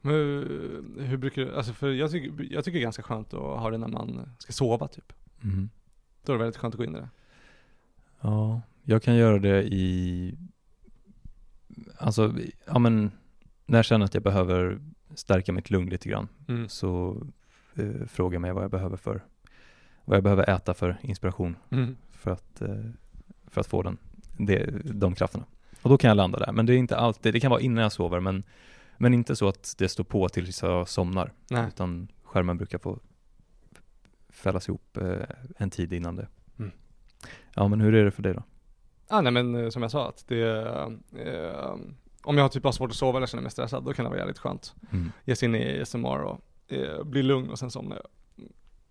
Men 0.00 0.12
hur, 0.14 0.84
hur 0.98 1.16
brukar 1.16 1.42
du, 1.42 1.56
alltså 1.56 1.72
för 1.72 1.90
jag 1.90 2.10
tycker, 2.10 2.52
jag 2.54 2.64
tycker 2.64 2.78
det 2.78 2.80
är 2.80 2.82
ganska 2.82 3.02
skönt 3.02 3.34
att 3.34 3.40
ha 3.40 3.70
det 3.70 3.78
när 3.78 3.88
man 3.88 4.28
ska 4.38 4.52
sova 4.52 4.88
typ. 4.88 5.12
Mm. 5.42 5.68
Då 6.24 6.32
är 6.32 6.36
det 6.38 6.44
väldigt 6.44 6.56
skönt 6.60 6.74
att 6.74 6.78
gå 6.78 6.84
in 6.84 6.94
i 6.96 6.98
det. 6.98 7.08
Ja, 8.20 8.60
jag 8.82 9.02
kan 9.02 9.16
göra 9.16 9.38
det 9.38 9.62
i, 9.62 10.34
alltså, 11.98 12.34
ja 12.66 12.78
men, 12.78 13.10
när 13.66 13.78
jag 13.78 13.84
känner 13.84 14.04
att 14.04 14.14
jag 14.14 14.22
behöver 14.22 14.80
stärka 15.14 15.52
mitt 15.52 15.70
lugn 15.70 15.90
lite 15.90 16.08
grann 16.08 16.28
Mm. 16.48 16.68
så 16.68 17.22
eh, 17.76 18.06
frågar 18.06 18.38
mig 18.38 18.52
vad 18.52 18.64
jag 18.64 18.70
behöver 18.70 18.96
för, 18.96 19.24
vad 20.04 20.16
jag 20.16 20.24
behöver 20.24 20.50
äta 20.50 20.74
för 20.74 20.96
inspiration 21.02 21.56
Mm. 21.70 21.96
för 22.12 22.30
att, 22.30 22.60
eh, 22.60 22.84
för 23.46 23.60
att 23.60 23.66
få 23.66 23.82
den, 23.82 23.98
det, 24.38 24.66
de 24.84 25.14
krafterna. 25.14 25.44
Och 25.82 25.90
då 25.90 25.98
kan 25.98 26.08
jag 26.08 26.16
landa 26.16 26.38
där, 26.38 26.52
men 26.52 26.66
det 26.66 26.74
är 26.74 26.76
inte 26.76 26.96
alltid, 26.96 27.32
det 27.32 27.40
kan 27.40 27.50
vara 27.50 27.60
innan 27.60 27.82
jag 27.82 27.92
sover, 27.92 28.20
men, 28.20 28.42
men 28.98 29.14
inte 29.14 29.36
så 29.36 29.48
att 29.48 29.74
det 29.78 29.88
står 29.88 30.04
på 30.04 30.28
tills 30.28 30.62
jag 30.62 30.88
somnar, 30.88 31.32
Nej. 31.50 31.68
utan 31.68 32.08
skärmen 32.24 32.56
brukar 32.56 32.78
få 32.78 32.98
fällas 34.28 34.68
ihop 34.68 34.96
eh, 34.96 35.16
en 35.56 35.70
tid 35.70 35.92
innan 35.92 36.16
det. 36.16 36.28
Mm. 36.58 36.70
Ja, 37.54 37.68
men 37.68 37.80
hur 37.80 37.94
är 37.94 38.04
det 38.04 38.10
för 38.10 38.22
dig 38.22 38.34
då? 38.34 38.42
Ah, 39.08 39.20
nej 39.20 39.32
men 39.32 39.54
eh, 39.54 39.68
som 39.70 39.82
jag 39.82 39.90
sa 39.90 40.08
att 40.08 40.24
det, 40.28 40.66
eh, 41.16 41.76
om 42.22 42.38
jag 42.38 42.52
typ 42.52 42.64
har 42.64 42.72
svårt 42.72 42.90
att 42.90 42.96
sova 42.96 43.16
eller 43.18 43.26
känner 43.26 43.42
mig 43.42 43.50
stressad, 43.52 43.84
då 43.84 43.92
kan 43.92 44.04
det 44.04 44.08
vara 44.08 44.18
jävligt 44.18 44.38
skönt. 44.38 44.74
Mm. 44.92 45.12
Ge 45.24 45.36
sig 45.36 45.48
in 45.48 45.54
i 45.54 45.80
ASMR 45.82 46.22
och 46.22 46.40
eh, 46.68 47.04
bli 47.04 47.22
lugn 47.22 47.50
och 47.50 47.58
sen 47.58 47.70
somna 47.70 47.96
jag. 47.96 48.06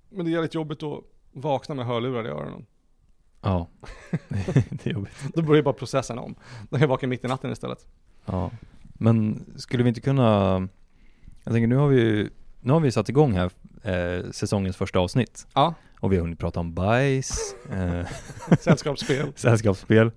Men 0.10 0.26
det 0.26 0.32
är 0.32 0.34
jävligt 0.34 0.54
jobbigt 0.54 0.84
att 0.84 1.04
vakna 1.32 1.76
med 1.76 1.86
hörlurar 1.86 2.26
i 2.26 2.30
öronen. 2.30 2.66
Ja, 3.42 3.68
det 4.70 4.86
är 4.86 4.92
jobbigt. 4.92 5.14
Då 5.36 5.42
börjar 5.42 5.64
bara 5.64 5.74
processen 5.74 6.20
om. 6.20 6.36
Då 6.70 6.78
är 6.78 6.82
jag 6.82 6.88
vaken 6.88 7.10
mitt 7.10 7.26
i 7.26 7.28
natten 7.28 7.52
istället. 7.52 7.88
Ja, 8.26 8.52
men 8.94 9.46
skulle 9.56 9.84
vi 9.84 9.90
inte 9.90 10.02
kunna, 10.02 10.68
jag 11.44 11.54
tänker 11.54 11.68
nu 11.68 11.76
har 11.76 11.88
vi, 11.88 12.30
nu 12.62 12.74
har 12.74 12.80
vi 12.80 12.92
satt 12.92 13.10
igång 13.10 13.34
här 13.34 13.52
eh, 13.84 14.32
säsongens 14.32 14.78
första 14.78 15.00
avsnitt 15.00 15.48
Ja, 15.54 15.74
och 16.00 16.12
vi 16.12 16.16
har 16.16 16.24
hunnit 16.24 16.40
prata 16.40 16.60
om 16.60 16.74
bajs, 16.74 17.56
eh, 17.72 18.08
sällskapsspel. 18.60 19.28
sällskapsspel. 19.36 20.12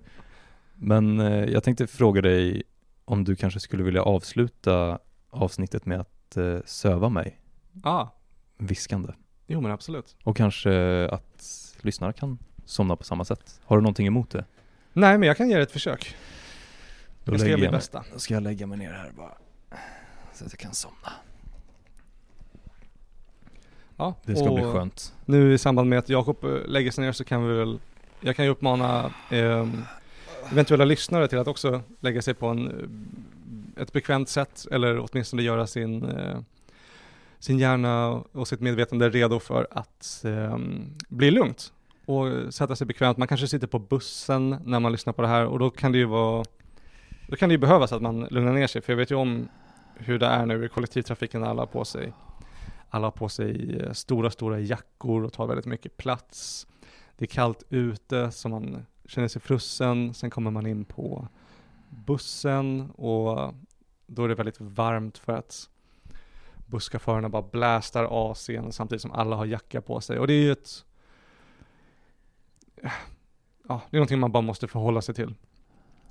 Men 0.75 1.19
eh, 1.19 1.45
jag 1.45 1.63
tänkte 1.63 1.87
fråga 1.87 2.21
dig 2.21 2.63
om 3.05 3.23
du 3.23 3.35
kanske 3.35 3.59
skulle 3.59 3.83
vilja 3.83 4.03
avsluta 4.03 4.99
avsnittet 5.29 5.85
med 5.85 5.99
att 5.99 6.37
eh, 6.37 6.59
söva 6.65 7.09
mig 7.09 7.39
Ja, 7.83 8.15
viskande. 8.57 9.13
jo 9.47 9.61
men 9.61 9.71
absolut. 9.71 10.15
Och 10.23 10.37
kanske 10.37 11.05
att 11.09 11.75
lyssnare 11.81 12.13
kan 12.13 12.37
somna 12.65 12.95
på 12.95 13.03
samma 13.03 13.25
sätt. 13.25 13.61
Har 13.63 13.77
du 13.77 13.81
någonting 13.81 14.07
emot 14.07 14.29
det? 14.29 14.45
Nej 14.93 15.17
men 15.17 15.27
jag 15.27 15.37
kan 15.37 15.49
ge 15.49 15.55
det 15.55 15.63
ett 15.63 15.71
försök. 15.71 16.15
Då 17.23 17.33
jag 17.33 17.39
ska 17.39 17.49
göra 17.49 17.57
lägger 17.57 17.71
mitt 17.71 17.77
bästa. 17.77 18.03
Då 18.13 18.19
ska 18.19 18.33
jag 18.33 18.43
lägga 18.43 18.67
mig 18.67 18.77
ner 18.77 18.91
här 18.91 19.11
bara. 19.17 19.37
Så 20.33 20.45
att 20.45 20.51
jag 20.51 20.59
kan 20.59 20.73
somna. 20.73 21.11
Ja, 23.97 24.15
Det 24.23 24.35
ska 24.35 24.53
bli 24.53 24.63
skönt. 24.63 25.13
Nu 25.25 25.53
i 25.53 25.57
samband 25.57 25.89
med 25.89 25.99
att 25.99 26.09
Jakob 26.09 26.43
eh, 26.43 26.49
lägger 26.67 26.91
sig 26.91 27.03
ner 27.05 27.11
så 27.11 27.23
kan 27.23 27.47
vi 27.47 27.57
väl, 27.57 27.79
jag 28.21 28.35
kan 28.35 28.45
ju 28.45 28.51
uppmana 28.51 29.13
ehm, 29.29 29.83
eventuella 30.51 30.85
lyssnare 30.85 31.27
till 31.27 31.39
att 31.39 31.47
också 31.47 31.81
lägga 31.99 32.21
sig 32.21 32.33
på 32.33 32.47
en, 32.47 32.67
eh, 32.67 33.81
ett 33.81 33.93
bekvämt 33.93 34.29
sätt 34.29 34.67
eller 34.71 34.99
åtminstone 34.99 35.41
göra 35.41 35.67
sin, 35.67 36.05
eh, 36.05 36.39
sin 37.39 37.59
hjärna 37.59 38.07
och 38.31 38.47
sitt 38.47 38.59
medvetande 38.59 39.09
redo 39.09 39.39
för 39.39 39.67
att 39.71 40.25
eh, 40.25 40.57
bli 41.09 41.31
lugnt. 41.31 41.73
och 42.05 42.53
sätta 42.53 42.75
sig 42.75 42.87
bekvämt. 42.87 43.17
Man 43.17 43.27
kanske 43.27 43.47
sitter 43.47 43.67
på 43.67 43.79
bussen 43.79 44.57
när 44.63 44.79
man 44.79 44.91
lyssnar 44.91 45.13
på 45.13 45.21
det 45.21 45.27
här 45.27 45.45
och 45.45 45.59
då 45.59 45.69
kan 45.69 45.91
det 45.91 45.97
ju 45.97 46.05
vara, 46.05 46.45
då 47.27 47.35
kan 47.35 47.49
det 47.49 47.53
ju 47.53 47.59
behövas 47.59 47.91
att 47.91 48.01
man 48.01 48.19
lugnar 48.19 48.53
ner 48.53 48.67
sig. 48.67 48.81
För 48.81 48.93
jag 48.93 48.97
vet 48.97 49.11
ju 49.11 49.15
om 49.15 49.49
hur 49.95 50.19
det 50.19 50.25
är 50.25 50.45
nu 50.45 50.65
i 50.65 50.69
kollektivtrafiken 50.69 51.41
när 51.41 51.47
alla 51.47 51.61
har 51.61 51.67
på 51.67 51.85
sig, 51.85 52.13
alla 52.89 53.07
har 53.07 53.11
på 53.11 53.29
sig 53.29 53.79
eh, 53.79 53.91
stora, 53.91 54.31
stora 54.31 54.59
jackor 54.59 55.23
och 55.23 55.33
tar 55.33 55.47
väldigt 55.47 55.65
mycket 55.65 55.97
plats. 55.97 56.67
Det 57.17 57.25
är 57.25 57.27
kallt 57.27 57.63
ute 57.69 58.31
så 58.31 58.49
man 58.49 58.85
känner 59.05 59.27
sig 59.27 59.41
frusen. 59.41 60.13
Sen 60.13 60.29
kommer 60.29 60.51
man 60.51 60.67
in 60.67 60.85
på 60.85 61.27
bussen 61.89 62.91
och 62.91 63.53
då 64.07 64.23
är 64.23 64.27
det 64.27 64.35
väldigt 64.35 64.61
varmt 64.61 65.17
för 65.17 65.33
att 65.33 65.69
busschaufförerna 66.67 67.29
bara 67.29 67.41
blästar 67.41 68.05
AC'n 68.05 68.71
samtidigt 68.71 69.01
som 69.01 69.11
alla 69.11 69.35
har 69.35 69.45
jacka 69.45 69.81
på 69.81 70.01
sig. 70.01 70.19
Och 70.19 70.27
det 70.27 70.33
är 70.33 70.41
ju 70.41 70.51
ett... 70.51 70.85
Ja, 73.67 73.81
det 73.89 73.97
är 73.97 73.99
någonting 73.99 74.19
man 74.19 74.31
bara 74.31 74.41
måste 74.41 74.67
förhålla 74.67 75.01
sig 75.01 75.15
till. 75.15 75.33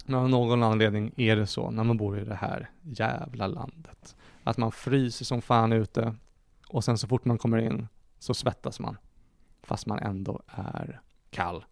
Men 0.07 0.15
av 0.15 0.29
någon 0.29 0.63
anledning 0.63 1.13
är 1.17 1.37
det 1.37 1.47
så 1.47 1.71
när 1.71 1.85
man 1.85 1.97
bor 1.97 2.19
i 2.19 2.25
det 2.25 2.35
här 2.35 2.71
jävla 2.83 3.47
landet. 3.47 4.17
Att 4.45 4.57
man 4.57 4.73
fryser 4.73 5.25
som 5.25 5.43
fan 5.43 5.73
ute 5.73 6.15
och 6.69 6.85
sen 6.85 6.99
så 6.99 7.09
fort 7.09 7.25
man 7.25 7.39
kommer 7.39 7.59
in 7.59 7.89
så 8.19 8.35
svettas 8.35 8.81
man. 8.81 8.97
Fast 9.63 9.87
man 9.87 9.99
ändå 9.99 10.43
är 10.47 11.01
kall. 11.31 11.65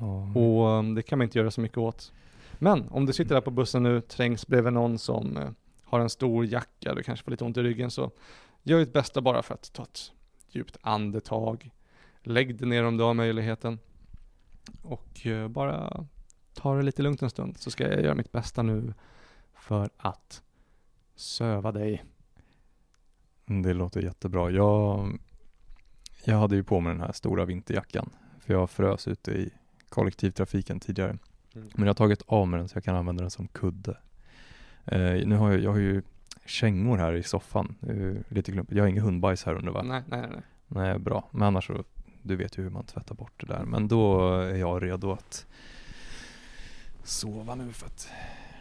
Ja. 0.00 0.32
Och 0.34 0.78
um, 0.78 0.94
det 0.94 1.02
kan 1.02 1.18
man 1.18 1.24
inte 1.24 1.38
göra 1.38 1.50
så 1.50 1.60
mycket 1.60 1.78
åt. 1.78 2.12
Men 2.58 2.88
om 2.88 3.06
du 3.06 3.12
sitter 3.12 3.34
där 3.34 3.42
på 3.42 3.50
bussen 3.50 3.82
nu, 3.82 4.00
trängs 4.00 4.46
bredvid 4.46 4.72
någon 4.72 4.98
som 4.98 5.36
eh, 5.36 5.50
har 5.86 6.00
en 6.00 6.10
stor 6.10 6.46
jacka, 6.46 6.94
du 6.94 7.02
kanske 7.02 7.24
får 7.24 7.30
lite 7.30 7.44
ont 7.44 7.56
i 7.56 7.62
ryggen, 7.62 7.90
så 7.90 8.10
gör 8.62 8.78
ditt 8.78 8.92
bästa 8.92 9.20
bara 9.20 9.42
för 9.42 9.54
att 9.54 9.72
ta 9.72 9.82
ett 9.82 10.12
djupt 10.50 10.76
andetag. 10.80 11.70
Lägg 12.22 12.58
dig 12.58 12.68
ner 12.68 12.84
om 12.84 12.96
du 12.96 13.04
har 13.04 13.14
möjligheten. 13.14 13.78
Och 14.82 15.26
eh, 15.26 15.48
bara 15.48 16.06
ta 16.54 16.74
det 16.76 16.82
lite 16.82 17.02
lugnt 17.02 17.22
en 17.22 17.30
stund, 17.30 17.56
så 17.58 17.70
ska 17.70 17.88
jag 17.88 18.02
göra 18.02 18.14
mitt 18.14 18.32
bästa 18.32 18.62
nu 18.62 18.94
för 19.54 19.90
att 19.96 20.42
söva 21.14 21.72
dig. 21.72 22.04
Mm, 23.46 23.62
Det 23.62 23.74
låter 23.74 24.02
jättebra. 24.02 24.50
Jag, 24.50 25.18
jag 26.24 26.36
hade 26.36 26.56
ju 26.56 26.64
på 26.64 26.80
mig 26.80 26.92
den 26.92 27.00
här 27.00 27.12
stora 27.12 27.44
vinterjackan, 27.44 28.10
för 28.40 28.54
jag 28.54 28.70
frös 28.70 29.08
ute 29.08 29.30
i 29.30 29.50
kollektivtrafiken 29.88 30.80
tidigare. 30.80 31.18
Mm. 31.54 31.68
Men 31.74 31.82
jag 31.82 31.88
har 31.88 31.94
tagit 31.94 32.22
av 32.26 32.48
mig 32.48 32.58
den 32.58 32.68
så 32.68 32.76
jag 32.76 32.84
kan 32.84 32.96
använda 32.96 33.22
den 33.22 33.30
som 33.30 33.48
kudde. 33.48 33.98
Eh, 34.86 35.26
nu 35.26 35.36
har 35.36 35.50
jag, 35.50 35.60
jag 35.60 35.70
har 35.70 35.78
ju 35.78 36.02
kängor 36.44 36.98
här 36.98 37.12
i 37.12 37.22
soffan, 37.22 37.74
uh, 37.88 38.20
lite 38.28 38.52
klumpigt. 38.52 38.76
Jag 38.76 38.84
har 38.84 38.88
ingen 38.88 39.02
hundbajs 39.04 39.44
här 39.44 39.54
under 39.54 39.72
va? 39.72 39.82
Nej, 39.82 40.02
nej, 40.06 40.20
nej. 40.30 40.42
Nej, 40.68 40.98
bra. 40.98 41.28
Men 41.30 41.42
annars 41.42 41.66
så, 41.66 41.84
du 42.22 42.36
vet 42.36 42.58
ju 42.58 42.62
hur 42.62 42.70
man 42.70 42.84
tvättar 42.84 43.14
bort 43.14 43.32
det 43.36 43.46
där. 43.46 43.64
Men 43.64 43.88
då 43.88 44.32
är 44.40 44.54
jag 44.56 44.82
redo 44.82 45.12
att 45.12 45.46
sova 47.02 47.54
nu 47.54 47.72
för 47.72 47.86
att 47.86 48.08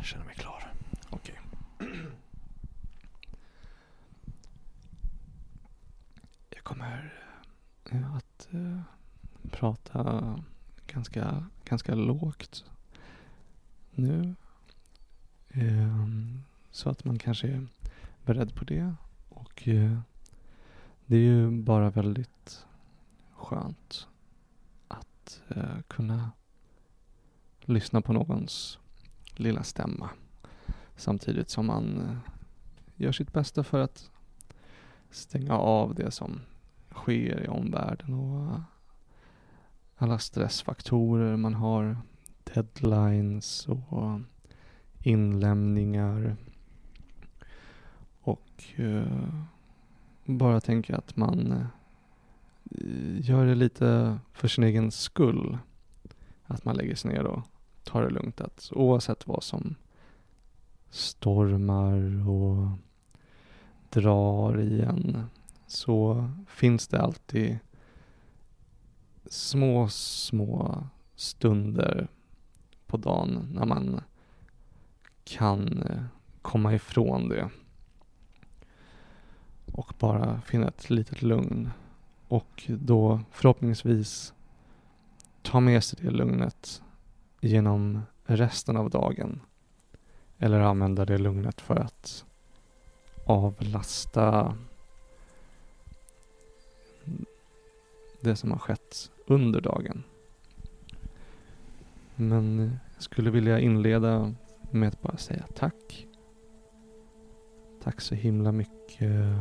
känna 0.03 0.25
mig 0.25 0.35
klar. 0.35 0.73
Okej. 1.09 1.39
Jag 6.49 6.63
kommer 6.63 7.13
eh, 7.91 8.15
att 8.15 8.47
eh, 8.51 8.79
prata 9.51 10.39
ganska, 10.87 11.45
ganska 11.65 11.95
lågt 11.95 12.65
nu. 13.91 14.35
Ehm, 15.57 16.43
så 16.71 16.89
att 16.89 17.05
man 17.05 17.19
kanske 17.19 17.47
är 17.47 17.67
beredd 18.25 18.55
på 18.55 18.65
det. 18.65 18.93
Och 19.29 19.67
eh, 19.67 19.97
det 21.05 21.15
är 21.15 21.21
ju 21.21 21.61
bara 21.61 21.89
väldigt 21.89 22.65
skönt 23.33 24.07
att 24.87 25.41
eh, 25.47 25.81
kunna 25.87 26.31
lyssna 27.61 28.01
på 28.01 28.13
någons 28.13 28.79
lilla 29.35 29.63
stämma. 29.63 30.09
Samtidigt 30.95 31.49
som 31.49 31.65
man 31.65 32.01
eh, 32.01 32.31
gör 32.95 33.11
sitt 33.11 33.33
bästa 33.33 33.63
för 33.63 33.79
att 33.79 34.09
stänga 35.09 35.57
av 35.57 35.95
det 35.95 36.11
som 36.11 36.41
sker 36.91 37.43
i 37.43 37.47
omvärlden 37.47 38.13
och 38.13 38.59
alla 39.97 40.19
stressfaktorer 40.19 41.37
man 41.37 41.53
har, 41.53 41.97
deadlines 42.43 43.67
och 43.67 44.19
inlämningar. 45.05 46.35
Och 48.21 48.63
eh, 48.75 49.33
bara 50.25 50.61
tänka 50.61 50.97
att 50.97 51.15
man 51.15 51.51
eh, 51.51 53.29
gör 53.29 53.45
det 53.45 53.55
lite 53.55 54.19
för 54.33 54.47
sin 54.47 54.63
egen 54.63 54.91
skull. 54.91 55.57
Att 56.45 56.65
man 56.65 56.75
lägger 56.75 56.95
sig 56.95 57.11
ner 57.11 57.23
och 57.23 57.43
tar 57.83 58.03
det 58.03 58.09
lugnt. 58.09 58.41
Att 58.41 58.69
oavsett 58.71 59.27
vad 59.27 59.43
som 59.43 59.75
stormar 60.89 62.29
och 62.29 62.67
drar 63.89 64.59
i 64.59 64.81
en 64.81 65.29
så 65.67 66.29
finns 66.47 66.87
det 66.87 67.01
alltid 67.01 67.59
små, 69.25 69.87
små 69.89 70.83
stunder 71.15 72.07
på 72.87 72.97
dagen 72.97 73.47
när 73.53 73.65
man 73.65 74.01
kan 75.25 75.83
eh, 75.89 76.03
komma 76.41 76.73
ifrån 76.73 77.29
det. 77.29 77.49
Och 79.65 79.93
bara 79.99 80.41
finna 80.41 80.67
ett 80.67 80.89
litet 80.89 81.21
lugn. 81.21 81.69
Och 82.27 82.63
då 82.67 83.19
förhoppningsvis 83.31 84.33
ta 85.41 85.59
med 85.59 85.83
sig 85.83 85.99
det 86.01 86.11
lugnet 86.11 86.81
genom 87.41 88.01
resten 88.25 88.77
av 88.77 88.89
dagen. 88.89 89.41
Eller 90.37 90.59
använda 90.59 91.05
det 91.05 91.17
lugnet 91.17 91.61
för 91.61 91.75
att 91.75 92.25
avlasta 93.25 94.57
det 98.21 98.35
som 98.35 98.51
har 98.51 98.59
skett 98.59 99.11
under 99.27 99.61
dagen. 99.61 100.03
Men 102.15 102.77
jag 102.93 103.03
skulle 103.03 103.31
vilja 103.31 103.59
inleda 103.59 104.33
med 104.75 104.87
att 104.87 105.01
bara 105.01 105.17
säga 105.17 105.45
tack. 105.55 106.07
Tack 107.83 108.01
så 108.01 108.15
himla 108.15 108.51
mycket. 108.51 109.35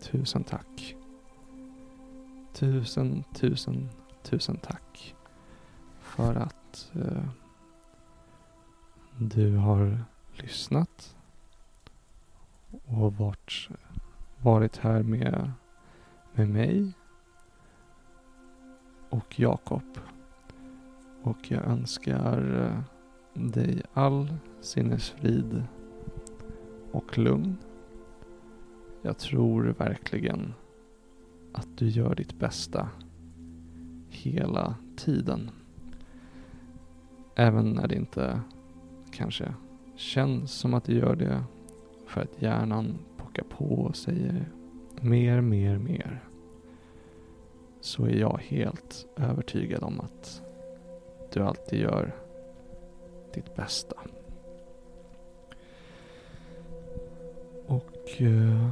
Tusen 0.00 0.44
tack. 0.44 0.96
Tusen, 2.52 3.24
tusen, 3.34 3.88
tusen 4.22 4.56
tack. 4.56 5.14
För 6.00 6.34
att 6.34 6.92
eh, 6.94 7.28
du 9.18 9.56
har 9.56 10.04
lyssnat 10.32 11.16
och 12.86 13.14
varit, 13.14 13.68
varit 14.38 14.76
här 14.76 15.02
med, 15.02 15.52
med 16.32 16.48
mig 16.48 16.92
och 19.08 19.40
Jakob. 19.40 19.98
Och 21.22 21.50
jag 21.50 21.64
önskar 21.64 22.64
eh, 22.64 22.97
dig 23.38 23.82
all 23.92 24.34
sinnesfrid 24.60 25.62
och 26.92 27.18
lugn. 27.18 27.56
Jag 29.02 29.18
tror 29.18 29.74
verkligen 29.78 30.54
att 31.52 31.68
du 31.78 31.88
gör 31.88 32.14
ditt 32.14 32.38
bästa 32.38 32.88
hela 34.08 34.74
tiden. 34.96 35.50
Även 37.34 37.70
när 37.70 37.88
det 37.88 37.94
inte 37.94 38.40
kanske 39.12 39.54
känns 39.96 40.52
som 40.52 40.74
att 40.74 40.84
du 40.84 40.92
gör 40.92 41.16
det 41.16 41.44
för 42.06 42.20
att 42.20 42.42
hjärnan 42.42 42.98
pockar 43.16 43.44
på 43.44 43.64
och 43.64 43.96
säger 43.96 44.52
mer, 45.00 45.40
mer, 45.40 45.78
mer. 45.78 46.24
Så 47.80 48.04
är 48.04 48.14
jag 48.14 48.40
helt 48.42 49.06
övertygad 49.16 49.82
om 49.82 50.00
att 50.00 50.42
du 51.32 51.40
alltid 51.40 51.80
gör 51.80 52.14
ditt 53.34 53.56
bästa. 53.56 53.96
Och 57.66 58.20
eh, 58.20 58.68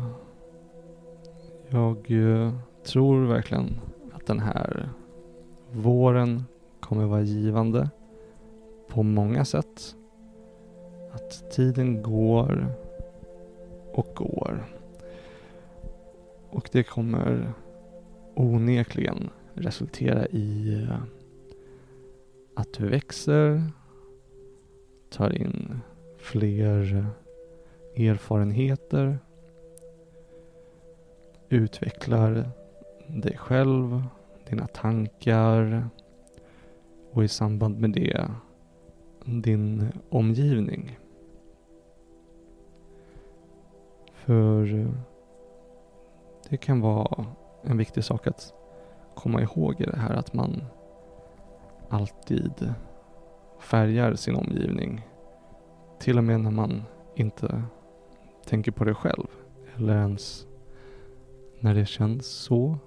jag 1.69 2.11
eh, 2.11 2.53
tror 2.85 3.27
verkligen 3.27 3.81
att 4.13 4.27
den 4.27 4.41
här 4.41 4.89
våren 5.73 6.45
kommer 6.81 7.05
vara 7.05 7.23
givande 7.23 7.91
på 8.89 9.03
många 9.03 9.45
sätt. 9.45 9.97
Att 11.13 11.51
tiden 11.51 12.03
går 12.03 12.75
och 13.93 14.13
går. 14.15 14.67
Och 16.51 16.69
det 16.73 16.83
kommer 16.83 17.53
onekligen 18.35 19.31
resultera 19.55 20.27
i 20.27 20.83
eh, 20.83 20.99
att 22.55 22.73
du 22.73 22.89
växer, 22.89 23.63
tar 25.11 25.43
in 25.43 25.81
fler 26.19 26.97
eh, 27.95 28.07
erfarenheter, 28.09 29.19
utvecklar 31.49 32.51
dig 33.07 33.37
själv, 33.37 34.03
dina 34.49 34.67
tankar 34.67 35.89
och 37.13 37.25
i 37.25 37.29
samband 37.29 37.79
med 37.79 37.91
det 37.91 38.31
din 39.25 39.93
omgivning. 40.09 40.99
För 44.13 44.75
eh, 44.75 44.91
det 46.49 46.57
kan 46.57 46.81
vara 46.81 47.27
en 47.63 47.77
viktig 47.77 48.05
sak 48.05 48.27
att 48.27 48.55
komma 49.15 49.43
ihåg 49.43 49.81
i 49.81 49.85
det 49.85 49.97
här 49.97 50.15
att 50.15 50.35
man 50.35 50.65
alltid 51.89 52.75
färgar 53.59 54.15
sin 54.15 54.37
omgivning. 54.37 55.07
Till 55.99 56.19
och 56.19 56.25
med 56.25 56.41
när 56.41 56.51
man 56.51 56.83
inte 57.15 57.63
tänker 58.47 58.73
på 58.73 58.85
det 58.85 58.95
själv. 58.95 59.27
Eller 59.77 59.97
ens 59.97 60.47
när 61.61 61.75
det 61.75 61.87
känns 61.87 62.27
så. 62.27 62.79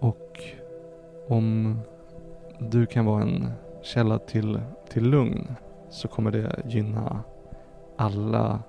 Och 0.00 0.40
om 1.28 1.78
du 2.58 2.86
kan 2.86 3.04
vara 3.04 3.22
en 3.22 3.50
källa 3.82 4.18
till, 4.18 4.60
till 4.88 5.04
lugn 5.04 5.54
så 5.90 6.08
kommer 6.08 6.30
det 6.30 6.62
gynna 6.66 7.20
alla, 7.96 8.62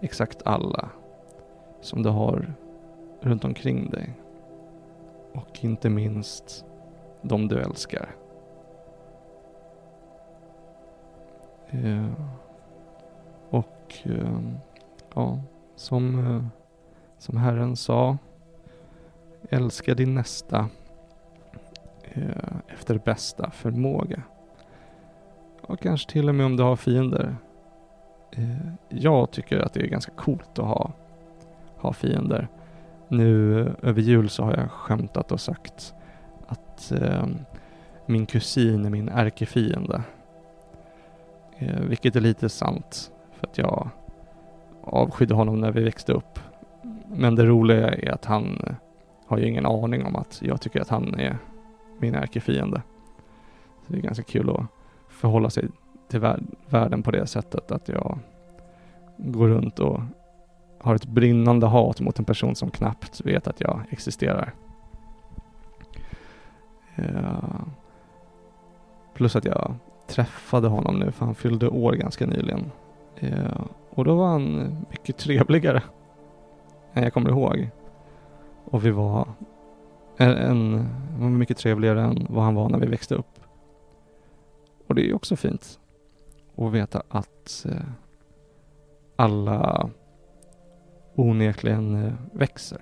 exakt 0.00 0.42
alla 0.44 0.90
som 1.80 2.02
du 2.02 2.08
har 2.08 2.54
runt 3.20 3.44
omkring 3.44 3.90
dig. 3.90 4.14
Och 5.34 5.64
inte 5.64 5.90
minst 5.90 6.64
de 7.22 7.48
du 7.48 7.58
älskar. 7.58 8.14
Eh, 11.70 12.06
och 13.50 13.94
eh, 14.02 14.40
ja, 15.14 15.40
som, 15.76 16.26
eh, 16.26 16.44
som 17.18 17.36
Herren 17.36 17.76
sa, 17.76 18.18
älska 19.50 19.94
din 19.94 20.14
nästa 20.14 20.68
eh, 22.02 22.56
efter 22.68 22.98
bästa 22.98 23.50
förmåga. 23.50 24.22
Och 25.62 25.80
kanske 25.80 26.10
till 26.10 26.28
och 26.28 26.34
med 26.34 26.46
om 26.46 26.56
du 26.56 26.62
har 26.62 26.76
fiender. 26.76 27.36
Eh, 28.30 28.72
jag 28.88 29.30
tycker 29.30 29.58
att 29.58 29.72
det 29.72 29.80
är 29.80 29.86
ganska 29.86 30.12
coolt 30.12 30.58
att 30.58 30.66
ha, 30.66 30.92
ha 31.76 31.92
fiender. 31.92 32.48
Nu 33.08 33.60
eh, 33.60 33.72
över 33.82 34.02
jul 34.02 34.28
så 34.28 34.44
har 34.44 34.56
jag 34.56 34.70
skämtat 34.70 35.32
och 35.32 35.40
sagt 35.40 35.94
att 36.46 36.92
eh, 36.92 37.26
min 38.06 38.26
kusin 38.26 38.84
är 38.84 38.90
min 38.90 39.08
ärkefiende. 39.08 40.02
Eh, 41.58 41.80
vilket 41.80 42.16
är 42.16 42.20
lite 42.20 42.48
sant 42.48 43.10
för 43.32 43.46
att 43.46 43.58
jag 43.58 43.90
avskydde 44.82 45.34
honom 45.34 45.60
när 45.60 45.72
vi 45.72 45.84
växte 45.84 46.12
upp. 46.12 46.38
Men 47.08 47.34
det 47.34 47.44
roliga 47.46 47.88
är 47.94 48.10
att 48.10 48.24
han 48.24 48.60
eh, 48.66 48.74
har 49.26 49.38
ju 49.38 49.48
ingen 49.48 49.66
aning 49.66 50.06
om 50.06 50.16
att 50.16 50.38
jag 50.42 50.60
tycker 50.60 50.80
att 50.80 50.88
han 50.88 51.14
är 51.14 51.38
min 51.98 52.14
ärkefiende. 52.14 52.82
Så 53.86 53.92
det 53.92 53.98
är 53.98 54.02
ganska 54.02 54.22
kul 54.22 54.50
att 54.50 54.66
förhålla 55.08 55.50
sig 55.50 55.68
till 56.08 56.20
vär 56.20 56.40
världen 56.68 57.02
på 57.02 57.10
det 57.10 57.26
sättet 57.26 57.72
att 57.72 57.88
jag 57.88 58.18
går 59.16 59.48
runt 59.48 59.78
och 59.78 60.00
har 60.80 60.94
ett 60.94 61.06
brinnande 61.06 61.66
hat 61.66 62.00
mot 62.00 62.18
en 62.18 62.24
person 62.24 62.54
som 62.54 62.70
knappt 62.70 63.20
vet 63.20 63.48
att 63.48 63.60
jag 63.60 63.80
existerar. 63.90 64.54
Ja. 66.94 67.42
Plus 69.14 69.36
att 69.36 69.44
jag 69.44 69.74
träffade 70.08 70.68
honom 70.68 70.98
nu 70.98 71.12
för 71.12 71.24
han 71.26 71.34
fyllde 71.34 71.68
år 71.68 71.92
ganska 71.92 72.26
nyligen. 72.26 72.70
Eh, 73.16 73.60
Och 73.90 74.04
då 74.04 74.16
var 74.16 74.28
han 74.28 74.76
mycket 74.90 75.16
trevligare 75.16 75.82
än 76.94 77.02
jag 77.02 77.12
kommer 77.12 77.30
ihåg. 77.30 77.70
Och 78.64 78.84
vi 78.86 78.90
var 78.90 79.28
en, 80.16 80.30
en, 80.30 80.88
var 81.18 81.28
mycket 81.28 81.56
trevligare 81.56 82.02
än 82.02 82.26
vad 82.30 82.44
han 82.44 82.54
var 82.54 82.68
när 82.68 82.78
vi 82.78 82.86
växte 82.86 83.14
upp. 83.14 83.40
Och 84.86 84.94
det 84.94 85.08
är 85.10 85.14
också 85.14 85.36
fint 85.36 85.80
att 86.56 86.72
veta 86.72 87.02
att 87.08 87.66
eh, 87.68 87.88
alla 89.16 89.90
onekligen 91.14 92.04
eh, 92.04 92.12
växer. 92.32 92.80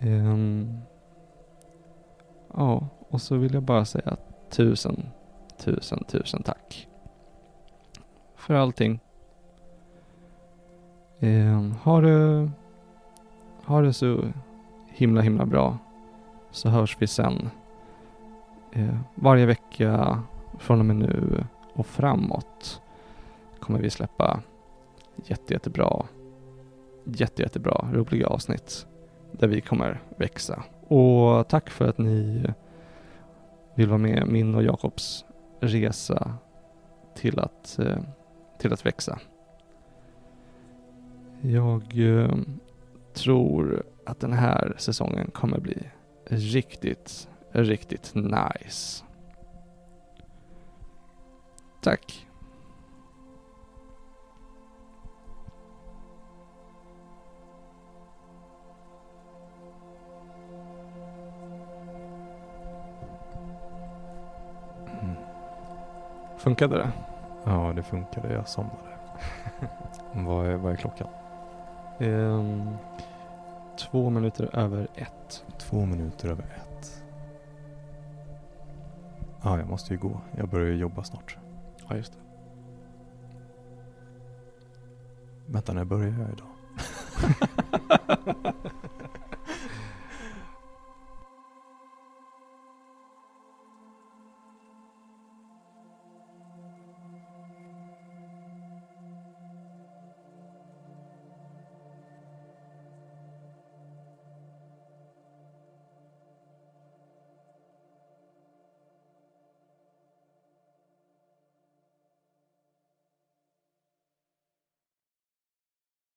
Um, 0.00 0.78
ja, 2.54 2.88
och 3.10 3.20
så 3.20 3.36
vill 3.36 3.54
jag 3.54 3.62
bara 3.62 3.84
säga 3.84 4.16
tusen, 4.50 5.06
tusen, 5.58 6.04
tusen 6.04 6.42
tack. 6.42 6.88
För 8.36 8.54
allting. 8.54 9.00
Eh, 11.18 11.62
ha, 11.82 12.00
det, 12.00 12.50
ha 13.64 13.80
det 13.80 13.92
så 13.92 14.24
himla 14.86 15.20
himla 15.20 15.46
bra. 15.46 15.78
Så 16.50 16.68
hörs 16.68 16.96
vi 17.00 17.06
sen. 17.06 17.50
Eh, 18.72 18.98
varje 19.14 19.46
vecka 19.46 20.22
från 20.58 20.78
och 20.78 20.86
med 20.86 20.96
nu 20.96 21.44
och 21.72 21.86
framåt 21.86 22.80
kommer 23.60 23.78
vi 23.78 23.90
släppa 23.90 24.42
jätte, 25.26 25.52
jättebra, 25.52 26.06
jätte, 27.04 27.42
jättebra 27.42 27.88
roliga 27.92 28.26
avsnitt 28.26 28.86
där 29.32 29.48
vi 29.48 29.60
kommer 29.60 30.00
växa. 30.16 30.62
Och 30.88 31.48
tack 31.48 31.70
för 31.70 31.88
att 31.88 31.98
ni 31.98 32.44
vill 33.78 33.88
vara 33.88 33.98
med 33.98 34.28
min 34.28 34.54
och 34.54 34.62
Jakobs 34.62 35.24
resa 35.60 36.34
till 37.14 37.38
att, 37.38 37.78
eh, 37.78 37.98
till 38.58 38.72
att 38.72 38.86
växa. 38.86 39.18
Jag 41.42 41.98
eh, 41.98 42.34
tror 43.14 43.82
att 44.06 44.20
den 44.20 44.32
här 44.32 44.74
säsongen 44.78 45.30
kommer 45.30 45.58
bli 45.58 45.90
riktigt, 46.26 47.28
riktigt 47.50 48.14
nice. 48.14 49.04
Tack. 51.82 52.27
Funkade 66.48 66.76
det? 66.76 66.92
Ja, 67.44 67.72
det 67.76 67.82
funkade. 67.82 68.32
Jag 68.32 68.48
somnade. 68.48 68.98
vad, 70.12 70.46
är, 70.46 70.54
vad 70.54 70.72
är 70.72 70.76
klockan? 70.76 71.08
Um, 71.98 72.76
två 73.78 74.10
minuter 74.10 74.56
över 74.56 74.88
ett. 74.94 75.44
Två 75.58 75.86
minuter 75.86 76.28
över 76.28 76.44
ett. 76.44 77.04
Ja, 79.42 79.58
jag 79.58 79.68
måste 79.68 79.94
ju 79.94 80.00
gå. 80.00 80.20
Jag 80.36 80.48
börjar 80.48 80.66
ju 80.66 80.76
jobba 80.76 81.04
snart. 81.04 81.36
Ja, 81.88 81.96
just 81.96 82.12
det. 82.12 82.18
Vänta, 85.46 85.72
när 85.72 85.84
börjar 85.84 86.14
jag 86.18 86.30
idag? 86.32 86.48